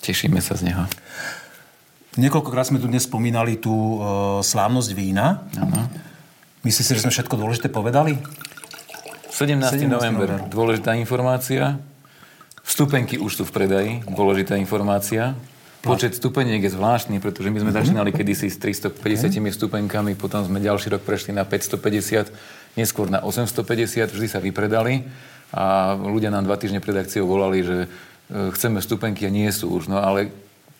Tešíme 0.00 0.40
sa 0.40 0.56
z 0.56 0.72
neho. 0.72 0.84
Niekoľkokrát 2.16 2.72
sme 2.72 2.80
tu 2.80 2.88
dnes 2.88 3.04
spomínali 3.04 3.60
tú 3.60 3.72
e, 3.72 3.98
slávnosť 4.40 4.90
vína. 4.96 5.44
Ano. 5.60 5.88
Myslíte 6.64 6.88
si, 6.88 6.92
že 6.96 7.02
sme 7.04 7.12
všetko 7.12 7.36
dôležité 7.36 7.68
povedali? 7.68 8.16
17. 9.28 9.84
17. 9.84 9.84
november. 9.84 10.48
Dôležitá 10.48 10.96
informácia. 10.96 11.76
Vstupenky 12.64 13.20
už 13.20 13.32
sú 13.36 13.42
v 13.44 13.52
predaji. 13.52 13.92
Dôležitá 14.08 14.56
informácia. 14.56 15.36
Počet 15.86 16.18
stupeniek 16.18 16.58
je 16.58 16.74
zvláštny, 16.74 17.22
pretože 17.22 17.52
my 17.52 17.62
sme 17.62 17.70
mm-hmm. 17.70 17.78
začínali 17.78 18.10
kedysi 18.10 18.50
s 18.50 18.58
350 18.58 19.30
okay. 19.30 19.52
stupenkami, 19.54 20.18
potom 20.18 20.42
sme 20.42 20.58
ďalší 20.58 20.90
rok 20.90 21.06
prešli 21.06 21.30
na 21.30 21.46
550 21.46 22.34
neskôr 22.74 23.06
na 23.06 23.22
850, 23.22 24.10
vždy 24.10 24.26
sa 24.26 24.42
vypredali 24.42 25.06
a 25.54 25.94
ľudia 25.94 26.34
nám 26.34 26.44
dva 26.44 26.58
týždne 26.58 26.82
pred 26.82 26.98
akciou 26.98 27.24
volali, 27.24 27.62
že 27.62 27.86
chceme 28.30 28.82
stupenky 28.82 29.26
a 29.26 29.30
nie 29.30 29.46
sú 29.54 29.70
už. 29.70 29.86
No 29.86 30.02
ale 30.02 30.34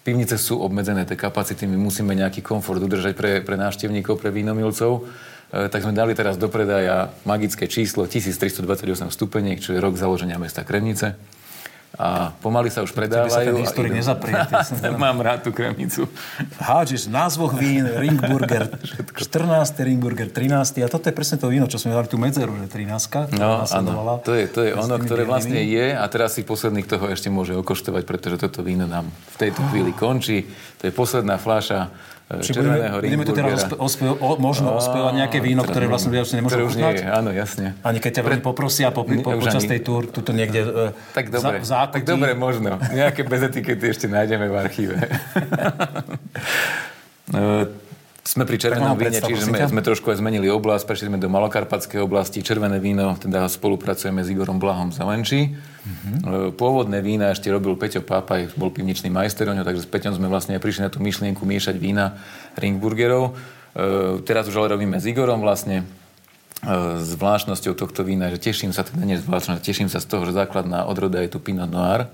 pivnice 0.07 0.39
sú 0.39 0.63
obmedzené, 0.63 1.03
tie 1.03 1.19
kapacity, 1.19 1.67
my 1.67 1.79
musíme 1.79 2.15
nejaký 2.15 2.43
komfort 2.43 2.79
udržať 2.79 3.19
pre, 3.19 3.43
pre 3.43 3.59
návštevníkov, 3.59 4.23
pre 4.23 4.31
vínomilcov. 4.31 5.03
E, 5.51 5.67
tak 5.67 5.83
sme 5.83 5.95
dali 5.95 6.15
teraz 6.15 6.39
do 6.39 6.47
predaja 6.47 7.11
magické 7.27 7.67
číslo 7.67 8.07
1328 8.07 8.63
stupeniek, 9.11 9.59
čo 9.59 9.75
je 9.75 9.83
rok 9.83 9.99
založenia 9.99 10.39
mesta 10.39 10.63
Kremnice. 10.63 11.19
A 11.97 12.33
pomaly 12.45 12.69
sa 12.69 12.85
už 12.85 12.93
predávajú. 12.93 13.33
Tebe 13.33 13.41
sa 13.41 13.49
ten 13.49 13.57
historik 13.57 13.93
nezaprie. 13.93 14.37
Mám 15.01 15.25
rád 15.25 15.49
tú 15.49 15.51
kremnicu. 15.51 16.05
Hádžeš 16.61 17.09
názvoch 17.09 17.57
vín, 17.57 17.89
Ringburger, 18.05 18.69
14. 19.17 19.73
Ringburger, 19.81 20.29
13. 20.29 20.85
A 20.85 20.89
toto 20.93 21.09
je 21.09 21.15
presne 21.17 21.41
to 21.41 21.49
víno, 21.49 21.65
čo 21.65 21.81
sme 21.81 21.97
dali 21.97 22.05
tú 22.05 22.21
medzeru, 22.21 22.53
že 22.61 22.69
13. 22.69 23.37
No, 23.41 23.65
áno, 23.65 24.21
to 24.21 24.37
je, 24.37 24.45
to 24.45 24.61
je 24.61 24.77
ono, 24.77 25.01
ktoré 25.01 25.25
vlastne 25.25 25.65
je 25.65 25.97
a 25.97 26.05
teraz 26.13 26.37
si 26.37 26.45
posledný 26.45 26.85
toho 26.85 27.09
ešte 27.09 27.33
môže 27.33 27.57
okoštovať, 27.57 28.05
pretože 28.05 28.37
toto 28.37 28.61
víno 28.61 28.85
nám 28.85 29.09
v 29.09 29.37
tejto 29.49 29.65
chvíli 29.73 29.97
končí. 29.97 30.45
To 30.85 30.89
je 30.89 30.93
posledná 30.93 31.41
fláša 32.27 32.53
červeného 32.53 32.99
budeme, 32.99 33.23
budeme 33.23 33.25
tu 33.25 33.35
teraz 33.39 33.71
ospe, 33.71 33.75
ospe, 33.79 34.05
o, 34.11 34.31
možno 34.43 34.75
ospievať 34.75 35.15
nejaké 35.15 35.39
víno, 35.39 35.63
ktoré 35.63 35.87
vlastne 35.87 36.11
už 36.19 36.31
nemôžu 36.35 36.67
už 36.67 36.75
nie 36.75 36.91
je, 36.99 37.07
áno, 37.07 37.31
jasne. 37.31 37.79
Ani 37.87 38.03
keď 38.03 38.21
ťa 38.21 38.23
veľmi 38.27 38.43
poprosia 38.43 38.91
po, 38.91 39.07
po, 39.07 39.39
počas 39.39 39.63
tej 39.63 39.81
túr, 39.87 40.11
tuto 40.11 40.35
niekde 40.35 40.93
e, 40.93 41.15
tak 41.15 41.31
dobre, 41.31 41.63
za, 41.63 41.87
Tak 41.87 42.03
dobre, 42.03 42.35
možno. 42.35 42.83
Nejaké 42.91 43.23
bez 43.23 43.47
etikety 43.47 43.95
ešte 43.95 44.07
nájdeme 44.11 44.51
v 44.51 44.55
archíve. 44.59 44.97
Sme 48.27 48.43
pri 48.43 48.59
červenom 48.59 48.99
víne, 48.99 49.23
čiže 49.23 49.47
sme, 49.47 49.63
sme 49.63 49.83
trošku 49.87 50.11
aj 50.11 50.19
zmenili 50.19 50.51
oblasť, 50.51 50.83
prešli 50.83 51.07
sme 51.07 51.23
do 51.23 51.31
Malokarpatskej 51.31 52.03
oblasti. 52.03 52.43
Červené 52.43 52.83
víno, 52.83 53.15
teda 53.15 53.47
spolupracujeme 53.47 54.27
s 54.27 54.35
Igorom 54.35 54.59
Blahom 54.59 54.91
Zelenčí. 54.91 55.55
Mm-hmm. 55.55 56.59
Pôvodné 56.59 57.07
vína 57.07 57.31
ešte 57.31 57.55
robil 57.55 57.79
Peťo 57.79 58.03
Pápaj, 58.03 58.59
bol 58.59 58.75
pivničný 58.75 59.15
majster, 59.15 59.47
takže 59.47 59.87
s 59.87 59.89
Peťom 59.89 60.19
sme 60.19 60.27
vlastne 60.27 60.59
prišli 60.59 60.83
na 60.83 60.91
tú 60.91 60.99
myšlienku 60.99 61.47
miešať 61.47 61.79
vína 61.79 62.19
Ringburgerov. 62.59 63.31
E, 63.31 64.19
teraz 64.27 64.51
už 64.51 64.59
ale 64.59 64.75
robíme 64.75 64.99
s 64.99 65.07
Igorom 65.07 65.39
vlastne 65.39 65.87
e, 66.67 66.99
zvláštnosťou 66.99 67.79
tohto 67.79 68.03
vína, 68.03 68.35
že 68.35 68.43
teším 68.43 68.75
sa, 68.75 68.83
teda 68.83 69.07
nie 69.07 69.23
zvláštnosť, 69.23 69.63
teším 69.63 69.87
sa 69.87 70.03
z 70.03 70.11
toho, 70.11 70.27
že 70.27 70.35
základná 70.35 70.83
odroda 70.91 71.23
je 71.23 71.31
tu 71.31 71.39
Pinot 71.39 71.71
Noir 71.71 72.11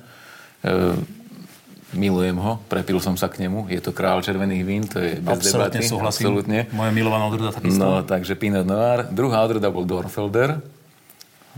milujem 1.93 2.37
ho, 2.41 2.59
prepil 2.69 2.99
som 3.01 3.17
sa 3.17 3.29
k 3.29 3.45
nemu, 3.45 3.69
je 3.69 3.81
to 3.81 3.93
král 3.93 4.21
červených 4.25 4.63
vín, 4.65 4.83
to 4.89 5.01
je 5.01 5.21
bez 5.21 5.49
Absolutne 5.49 5.81
debaty. 5.81 5.89
súhlasím. 5.89 6.25
Absolutne. 6.33 6.59
Moja 6.73 6.91
milovaná 6.93 7.25
odroda 7.29 7.53
takisto. 7.53 7.81
No, 7.81 8.03
takže 8.05 8.37
Pinot 8.37 8.65
Noir. 8.65 9.09
Druhá 9.13 9.45
odroda 9.45 9.69
bol 9.69 9.85
Dorfelder. 9.85 10.61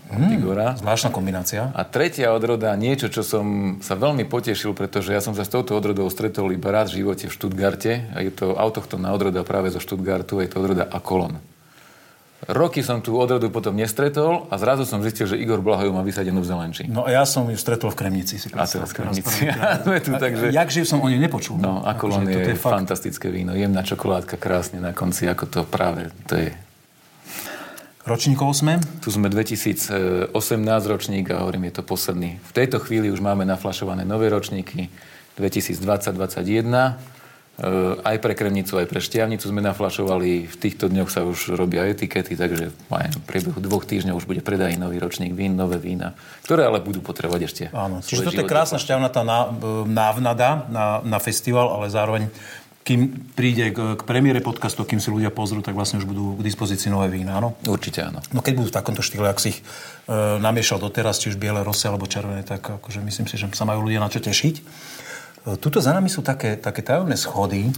Hmm, 0.04 0.36
zvláštna 0.78 1.10
kombinácia. 1.10 1.72
A 1.74 1.82
tretia 1.82 2.30
odroda, 2.36 2.76
niečo, 2.76 3.08
čo 3.08 3.24
som 3.24 3.78
sa 3.80 3.96
veľmi 3.96 4.28
potešil, 4.28 4.76
pretože 4.76 5.10
ja 5.10 5.18
som 5.18 5.32
sa 5.32 5.42
s 5.42 5.50
touto 5.50 5.74
odrodou 5.74 6.06
stretol 6.12 6.52
iba 6.52 6.70
raz 6.70 6.92
v 6.92 7.02
živote 7.02 7.26
v 7.26 7.32
Stuttgarte. 7.34 7.92
A 8.14 8.20
je 8.22 8.30
to 8.30 8.54
autochtónna 8.54 9.10
odroda 9.10 9.42
práve 9.42 9.72
zo 9.72 9.80
Stuttgartu, 9.80 10.38
je 10.44 10.52
to 10.52 10.60
odroda 10.60 10.86
Akolon. 10.86 11.40
Roky 12.44 12.84
som 12.84 13.00
tú 13.00 13.16
odrodu 13.16 13.48
potom 13.48 13.72
nestretol 13.72 14.44
a 14.52 14.60
zrazu 14.60 14.84
som 14.84 15.00
zistil, 15.00 15.24
že 15.24 15.40
Igor 15.40 15.64
Blahojú 15.64 15.96
má 15.96 16.04
vysadenú 16.04 16.44
v 16.44 16.48
Zelenči. 16.52 16.84
No 16.84 17.08
a 17.08 17.12
ja 17.12 17.24
som 17.24 17.48
ju 17.48 17.56
stretol 17.56 17.88
v 17.88 17.96
Kremnici. 17.96 18.36
Si 18.36 18.52
a 18.52 18.68
teraz 18.68 18.92
v 18.92 18.96
Kremnici. 19.00 19.48
tu, 20.04 20.12
takže... 20.12 20.52
Jak 20.52 20.68
živ 20.68 20.84
som 20.84 21.00
o 21.00 21.08
nej 21.08 21.16
nepočul. 21.16 21.56
No, 21.56 21.80
ako 21.80 22.20
len 22.20 22.28
je, 22.28 22.52
je 22.52 22.56
fantastické 22.60 23.32
víno. 23.32 23.56
Jemná 23.56 23.80
čokoládka, 23.80 24.36
krásne 24.36 24.76
na 24.76 24.92
konci, 24.92 25.24
ako 25.24 25.44
to 25.48 25.60
práve, 25.64 26.12
to 26.28 26.36
je 26.36 26.52
Ročníkov 28.04 28.52
sme? 28.52 28.76
Tu 29.00 29.08
sme 29.08 29.32
2018 29.32 30.36
ročník 30.84 31.32
a 31.32 31.40
hovorím, 31.40 31.72
je 31.72 31.80
to 31.80 31.84
posledný. 31.88 32.36
V 32.36 32.52
tejto 32.52 32.76
chvíli 32.76 33.08
už 33.08 33.24
máme 33.24 33.48
naflašované 33.48 34.04
nové 34.04 34.28
ročníky 34.28 34.92
2020-2021 35.40 36.04
Eh, 36.92 37.13
aj 38.02 38.16
pre 38.18 38.34
kremnicu, 38.34 38.82
aj 38.82 38.90
pre 38.90 38.98
šťavnicu 38.98 39.46
sme 39.46 39.62
naflašovali. 39.62 40.50
V 40.50 40.56
týchto 40.58 40.90
dňoch 40.90 41.06
sa 41.06 41.22
už 41.22 41.54
robia 41.54 41.86
etikety, 41.86 42.34
takže 42.34 42.74
v 42.90 43.24
priebehu 43.30 43.62
dvoch 43.62 43.86
týždňov 43.86 44.18
už 44.18 44.26
bude 44.26 44.42
predaj 44.42 44.74
nový 44.74 44.98
ročník 44.98 45.38
vín, 45.38 45.54
nové 45.54 45.78
vína, 45.78 46.18
ktoré 46.42 46.66
ale 46.66 46.82
budú 46.82 46.98
potrebovať 46.98 47.40
ešte. 47.46 47.64
Áno, 47.70 48.02
čiže 48.02 48.26
toto 48.26 48.42
je 48.42 48.50
krásna 48.50 48.82
šťavnatá 48.82 49.22
návnada 49.86 50.66
na, 50.66 50.98
na 51.06 51.18
festival, 51.22 51.70
ale 51.78 51.94
zároveň 51.94 52.26
kým 52.84 53.32
príde 53.32 53.72
k, 53.72 53.96
k 53.96 54.02
premiére 54.04 54.44
podcastu, 54.44 54.84
kým 54.84 55.00
si 55.00 55.08
ľudia 55.08 55.32
pozrú, 55.32 55.64
tak 55.64 55.72
vlastne 55.72 56.04
už 56.04 56.06
budú 56.10 56.36
k 56.36 56.44
dispozícii 56.44 56.92
nové 56.92 57.08
vína, 57.08 57.40
áno? 57.40 57.56
Určite 57.64 58.04
áno. 58.04 58.20
No 58.28 58.44
keď 58.44 58.60
budú 58.60 58.68
v 58.68 58.76
takomto 58.76 59.00
štýle, 59.00 59.32
ak 59.32 59.40
si 59.40 59.56
ich 59.56 59.58
e, 60.04 60.12
namiešal 60.36 60.84
doteraz, 60.84 61.16
či 61.16 61.32
už 61.32 61.40
biele, 61.40 61.64
rose 61.64 61.88
alebo 61.88 62.04
červené, 62.04 62.44
tak 62.44 62.60
akože 62.60 63.00
myslím 63.00 63.24
si, 63.24 63.40
že 63.40 63.48
sa 63.56 63.64
majú 63.64 63.88
ľudia 63.88 64.04
na 64.04 64.12
čo 64.12 64.20
tešiť. 64.20 64.54
Tuto 65.44 65.76
za 65.76 65.92
nami 65.92 66.08
sú 66.08 66.24
také, 66.24 66.56
také 66.56 66.80
tajomné 66.80 67.20
schody, 67.20 67.68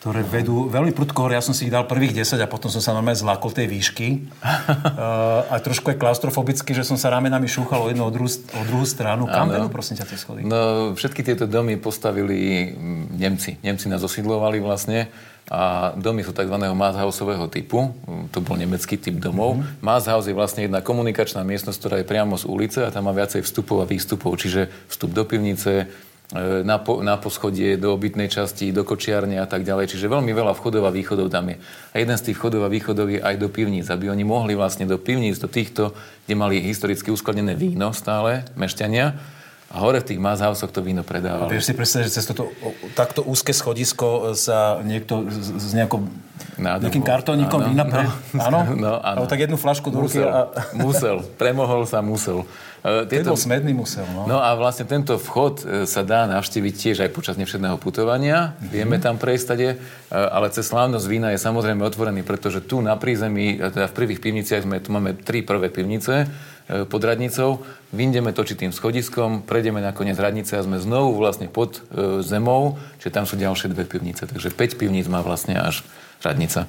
ktoré 0.00 0.22
vedú 0.22 0.70
veľmi 0.70 0.94
prudko 0.94 1.26
hore. 1.26 1.34
Ja 1.34 1.42
som 1.42 1.50
si 1.50 1.66
ich 1.66 1.74
dal 1.74 1.82
prvých 1.82 2.14
10 2.14 2.38
a 2.38 2.46
potom 2.46 2.70
som 2.70 2.78
sa 2.78 2.94
normálne 2.94 3.18
zlákol 3.18 3.50
tej 3.50 3.66
výšky. 3.66 4.30
uh, 4.38 5.42
a 5.52 5.58
trošku 5.58 5.90
je 5.90 5.98
klaustrofobicky, 5.98 6.70
že 6.78 6.86
som 6.86 6.94
sa 6.94 7.10
ramenami 7.10 7.50
šúchal 7.50 7.82
o 7.82 7.90
jednu 7.90 8.06
o 8.06 8.12
druhú, 8.14 8.30
o 8.30 8.62
druhú 8.70 8.86
stranu. 8.86 9.26
Kam 9.26 9.50
vedú, 9.50 9.66
prosím 9.66 9.98
ťa, 9.98 10.06
tie 10.06 10.14
schody? 10.14 10.40
No, 10.46 10.94
všetky 10.94 11.26
tieto 11.26 11.50
domy 11.50 11.74
postavili 11.74 12.70
Nemci. 13.18 13.58
Nemci 13.66 13.90
nás 13.90 13.98
osídlovali 14.06 14.62
vlastne 14.62 15.10
a 15.46 15.94
domy 15.94 16.26
sú 16.26 16.34
tzv. 16.34 16.54
Maßhausového 16.54 17.46
typu. 17.50 17.90
To 18.34 18.38
bol 18.42 18.58
nemecký 18.58 18.98
typ 18.98 19.18
domov. 19.18 19.58
Mm-hmm. 19.58 19.82
Maßhaus 19.82 20.26
je 20.26 20.34
vlastne 20.34 20.66
jedna 20.70 20.82
komunikačná 20.82 21.46
miestnosť, 21.46 21.78
ktorá 21.82 21.96
je 22.02 22.06
priamo 22.06 22.34
z 22.34 22.46
ulice 22.50 22.82
a 22.82 22.90
tam 22.90 23.06
má 23.06 23.14
viacej 23.14 23.46
vstupov 23.46 23.82
a 23.82 23.86
výstupov. 23.86 24.38
Čiže 24.38 24.70
vstup 24.90 25.14
do 25.14 25.22
pivnice, 25.22 25.86
na, 26.34 26.82
po, 26.82 26.98
na 27.06 27.14
poschodie, 27.14 27.78
do 27.78 27.94
obytnej 27.94 28.26
časti, 28.26 28.74
do 28.74 28.82
kočiarne 28.82 29.38
a 29.38 29.46
tak 29.46 29.62
ďalej. 29.62 29.94
Čiže 29.94 30.10
veľmi 30.10 30.34
veľa 30.34 30.58
vchodov 30.58 30.82
a 30.88 30.90
východov 30.90 31.30
tam 31.30 31.54
je. 31.54 31.56
A 31.94 32.02
jeden 32.02 32.18
z 32.18 32.30
tých 32.30 32.38
vchodov 32.42 32.66
a 32.66 32.72
východov 32.72 33.06
je 33.14 33.22
aj 33.22 33.38
do 33.38 33.46
pivníc, 33.46 33.86
aby 33.86 34.10
oni 34.10 34.26
mohli 34.26 34.58
vlastne 34.58 34.90
do 34.90 34.98
pivníc, 34.98 35.38
do 35.38 35.46
týchto, 35.46 35.94
kde 36.26 36.34
mali 36.34 36.58
historicky 36.58 37.14
uskladené 37.14 37.54
víno 37.54 37.94
stále, 37.94 38.42
mešťania, 38.58 39.35
a 39.76 39.84
hore 39.84 40.00
v 40.00 40.16
tých 40.16 40.20
mazhausoch 40.20 40.72
to 40.72 40.80
víno 40.80 41.04
predávali. 41.04 41.44
A 41.44 41.52
vieš 41.52 41.68
si 41.68 41.76
predstaviť, 41.76 42.08
že 42.08 42.12
cez 42.16 42.24
toto 42.24 42.48
takto 42.96 43.20
úzke 43.20 43.52
schodisko 43.52 44.32
sa 44.32 44.80
niekto 44.80 45.28
s, 45.28 45.52
s 45.52 45.70
nejakou, 45.76 46.08
nejakým 46.56 47.04
kartónikom 47.04 47.60
vína 47.68 47.84
pre... 47.84 48.08
Áno? 48.40 48.64
No, 48.72 48.96
áno. 48.96 49.28
tak 49.30 49.44
jednu 49.44 49.60
flašku 49.60 49.92
do 49.92 50.08
ruky 50.08 50.24
a... 50.24 50.48
Musel. 50.80 51.20
Premohol 51.36 51.84
sa, 51.84 52.00
musel. 52.00 52.48
E, 52.80 53.04
tieto... 53.04 53.28
To 53.28 53.36
bol 53.36 53.44
smedný 53.44 53.76
musel, 53.76 54.08
no. 54.16 54.24
No 54.24 54.38
a 54.40 54.56
vlastne 54.56 54.88
tento 54.88 55.20
vchod 55.20 55.54
e, 55.60 55.64
sa 55.84 56.00
dá 56.00 56.24
navštíviť 56.24 56.72
tiež 56.72 56.96
aj 57.04 57.10
počas 57.12 57.36
nevšedného 57.36 57.76
putovania. 57.76 58.56
Mm-hmm. 58.56 58.72
Vieme 58.72 58.96
tam 58.96 59.20
prejsť 59.20 59.44
tade, 59.44 59.68
e, 59.74 59.76
ale 60.08 60.48
cez 60.56 60.64
slávnosť 60.72 61.04
vína 61.04 61.36
je 61.36 61.38
samozrejme 61.44 61.84
otvorený, 61.84 62.24
pretože 62.24 62.64
tu 62.64 62.80
na 62.80 62.96
prízemí, 62.96 63.60
teda 63.60 63.92
v 63.92 63.96
prvých 63.98 64.24
pivniciach 64.24 64.64
sme, 64.64 64.80
tu 64.80 64.88
máme 64.88 65.12
tri 65.20 65.44
prvé 65.44 65.68
pivnice, 65.68 66.24
pod 66.66 67.02
radnicou, 67.06 67.62
vyjdeme 67.94 68.34
točitým 68.34 68.74
schodiskom, 68.74 69.46
prejdeme 69.46 69.78
nakoniec 69.78 70.18
radnice 70.18 70.58
a 70.58 70.66
sme 70.66 70.82
znovu 70.82 71.14
vlastne 71.14 71.46
pod 71.46 71.78
e, 71.78 72.20
zemou, 72.26 72.74
čiže 72.98 73.14
tam 73.14 73.24
sú 73.24 73.38
ďalšie 73.38 73.70
dve 73.70 73.86
pivnice. 73.86 74.26
Takže 74.26 74.50
5 74.50 74.74
pivníc 74.74 75.06
má 75.06 75.22
vlastne 75.22 75.54
až 75.54 75.86
radnica. 76.26 76.66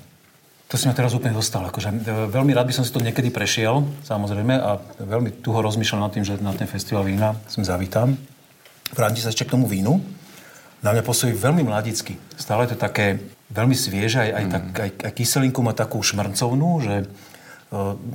To 0.69 0.75
si 0.75 0.85
ma 0.85 0.93
teraz 0.93 1.17
úplne 1.17 1.33
dostal. 1.33 1.65
Akože, 1.65 1.89
e, 1.89 2.29
veľmi 2.29 2.53
rád 2.53 2.69
by 2.69 2.77
som 2.77 2.85
si 2.85 2.93
to 2.93 3.01
niekedy 3.01 3.33
prešiel, 3.33 3.89
samozrejme, 4.05 4.53
a 4.53 4.77
veľmi 5.01 5.41
tuho 5.41 5.65
rozmýšľam 5.65 6.05
nad 6.05 6.13
tým, 6.13 6.25
že 6.29 6.37
na 6.45 6.53
ten 6.53 6.69
festival 6.69 7.01
vína 7.01 7.33
som 7.49 7.65
zavítam. 7.65 8.13
Vrátim 8.93 9.25
sa 9.25 9.33
ešte 9.33 9.49
k 9.49 9.57
tomu 9.57 9.65
vínu. 9.65 9.97
Na 10.85 10.93
mňa 10.93 11.01
pôsobí 11.01 11.33
veľmi 11.33 11.65
mladicky. 11.65 12.21
Stále 12.37 12.69
to 12.69 12.77
také 12.77 13.17
veľmi 13.49 13.73
svieže, 13.73 14.21
aj, 14.21 14.29
aj, 14.29 14.43
mm. 14.45 14.51
tak, 14.53 14.63
aj, 14.77 14.91
aj 15.09 15.11
kyselinku 15.17 15.65
má 15.65 15.73
takú 15.73 15.97
šmrncovnú, 16.05 16.85
že 16.85 17.09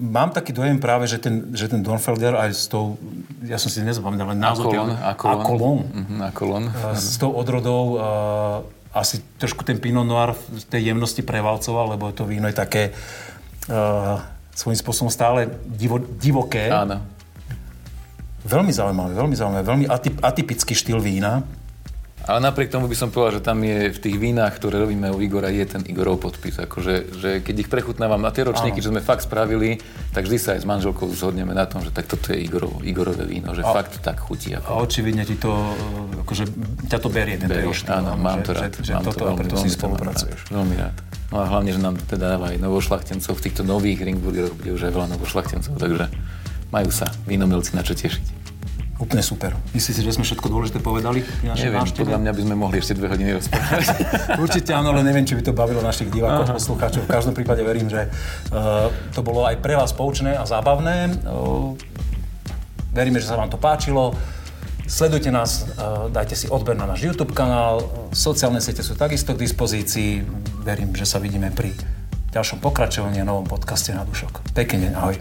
mám 0.01 0.33
taký 0.33 0.57
dojem 0.57 0.81
práve, 0.81 1.05
že 1.05 1.21
ten, 1.21 1.53
že 1.53 1.69
ten 1.69 1.85
Dornfelder 1.85 2.33
aj 2.41 2.51
s 2.57 2.65
tou, 2.73 2.97
ja 3.45 3.61
som 3.61 3.69
si 3.69 3.85
nezapamätal, 3.85 4.33
ale 4.33 4.39
názov... 4.41 4.73
Akolon. 4.73 4.91
Akolon. 4.97 5.41
Akolon. 5.45 5.79
Mm-hmm, 5.93 6.19
Akolon. 6.33 6.65
Uh, 6.73 6.97
s 6.97 7.21
tou 7.21 7.37
odrodou 7.37 8.01
uh, 8.01 8.01
asi 8.97 9.21
trošku 9.37 9.61
ten 9.65 9.77
Pinot 9.77 10.09
Noir 10.09 10.33
v 10.33 10.65
tej 10.73 10.93
jemnosti 10.93 11.21
prevalcoval, 11.21 11.97
lebo 11.97 12.09
to 12.17 12.25
víno 12.25 12.49
je 12.49 12.57
také 12.57 12.97
uh, 13.69 14.25
svojím 14.57 14.79
spôsobom 14.81 15.13
stále 15.13 15.53
divo, 15.69 16.01
divoké. 16.01 16.73
Áno. 16.73 17.05
Veľmi 18.49 18.73
zaujímavé, 18.73 19.13
veľmi 19.13 19.37
zaujímavé, 19.37 19.65
veľmi 19.69 19.87
atyp, 19.87 20.17
atypický 20.25 20.73
štýl 20.73 20.99
vína. 20.99 21.45
Ale 22.23 22.39
napriek 22.39 22.71
tomu 22.71 22.87
by 22.87 22.95
som 22.95 23.11
povedal, 23.11 23.39
že 23.39 23.43
tam 23.43 23.59
je 23.67 23.91
v 23.91 23.99
tých 23.99 24.15
vínach, 24.15 24.55
ktoré 24.55 24.79
robíme 24.79 25.11
u 25.11 25.19
Igora, 25.19 25.51
je 25.51 25.67
ten 25.67 25.83
Igorov 25.83 26.23
podpis. 26.23 26.55
Akože, 26.55 27.19
že 27.19 27.31
keď 27.43 27.67
ich 27.67 27.69
prechutnávam 27.69 28.23
na 28.23 28.31
tie 28.31 28.47
ročníky, 28.47 28.79
čo 28.79 28.95
sme 28.95 29.03
fakt 29.03 29.27
spravili, 29.27 29.83
tak 30.15 30.31
vždy 30.31 30.39
sa 30.39 30.55
aj 30.55 30.63
s 30.63 30.67
manželkou 30.67 31.11
zhodneme 31.11 31.51
na 31.51 31.67
tom, 31.67 31.83
že 31.83 31.91
tak 31.91 32.07
toto 32.07 32.31
je 32.31 32.39
Igorov, 32.39 32.79
Igorové 32.87 33.27
víno, 33.27 33.51
že 33.59 33.67
a, 33.67 33.75
fakt 33.75 33.99
tak 33.99 34.23
chutí. 34.23 34.55
Ako... 34.55 34.71
A 34.71 34.75
očividne 34.87 35.27
ti 35.27 35.35
to, 35.35 35.51
akože 36.23 36.47
ťa 36.87 36.99
to 37.03 37.09
berie, 37.11 37.43
ten 37.43 37.51
berie, 37.51 37.67
Áno, 37.91 38.15
mám 38.15 38.47
to 38.47 38.55
rád. 38.55 38.71
Že, 38.79 38.87
že 38.87 38.93
mám 38.95 39.05
toto, 39.11 39.19
to 39.19 39.25
veľmi, 39.27 39.39
preto 39.43 39.55
si 39.59 39.69
spolupracuješ. 39.75 40.39
Veľmi 40.55 40.75
rád. 40.79 40.95
No 41.35 41.43
a 41.43 41.45
hlavne, 41.49 41.71
že 41.75 41.81
nám 41.83 41.97
teda 42.07 42.39
dáva 42.39 42.55
aj 42.55 42.61
novošlachtencov 42.63 43.35
v 43.35 43.43
týchto 43.43 43.67
nových 43.67 44.05
ringburgeroch, 44.05 44.55
bude 44.55 44.71
už 44.79 44.87
aj 44.87 44.93
veľa 44.95 45.09
novošlachtencov, 45.19 45.75
takže 45.75 46.07
majú 46.71 46.91
sa 46.95 47.11
vínomelci 47.27 47.75
na 47.75 47.83
čo 47.83 47.99
tešiť. 47.99 48.42
Úplne 49.03 49.19
super. 49.19 49.51
Myslíš 49.75 49.95
si, 49.99 50.03
že 50.07 50.15
sme 50.15 50.23
všetko 50.23 50.47
dôležité 50.47 50.79
povedali? 50.79 51.27
Neviem, 51.43 51.75
návšteve? 51.75 52.07
podľa 52.07 52.19
mňa 52.23 52.33
by 52.39 52.43
sme 52.47 52.55
mohli 52.55 52.77
ešte 52.79 52.95
dve 52.95 53.11
hodiny 53.11 53.35
rozprávať. 53.35 53.87
Určite 54.47 54.71
áno, 54.79 54.95
ale 54.95 55.03
neviem, 55.03 55.27
či 55.27 55.35
by 55.35 55.43
to 55.43 55.51
bavilo 55.51 55.83
našich 55.83 56.07
divákov, 56.07 56.55
poslucháčov. 56.55 57.03
V 57.03 57.11
každom 57.11 57.35
prípade 57.35 57.67
verím, 57.67 57.91
že 57.91 58.07
uh, 58.07 58.95
to 59.11 59.27
bolo 59.27 59.43
aj 59.43 59.59
pre 59.59 59.75
vás 59.75 59.91
poučné 59.91 60.39
a 60.39 60.47
zábavné. 60.47 61.19
Uh, 61.27 61.75
veríme, 62.95 63.19
že 63.19 63.27
sa 63.27 63.35
vám 63.35 63.51
to 63.51 63.59
páčilo. 63.59 64.15
Sledujte 64.87 65.31
nás, 65.33 65.73
dajte 66.11 66.37
si 66.37 66.47
odber 66.51 66.77
na 66.77 66.85
náš 66.85 67.07
YouTube 67.07 67.33
kanál, 67.33 67.87
sociálne 68.13 68.61
siete 68.61 68.85
sú 68.85 68.93
takisto 68.93 69.33
k 69.33 69.41
dispozícii. 69.41 70.21
Verím, 70.63 70.93
že 70.93 71.09
sa 71.09 71.17
vidíme 71.17 71.49
pri 71.55 71.73
ďalšom 72.35 72.61
pokračovaní 72.61 73.23
a 73.23 73.25
novom 73.25 73.47
podcaste 73.47 73.95
na 73.95 74.05
dušok. 74.05 74.53
Pekný 74.53 74.91
deň, 74.91 74.93
ahoj. 74.93 75.17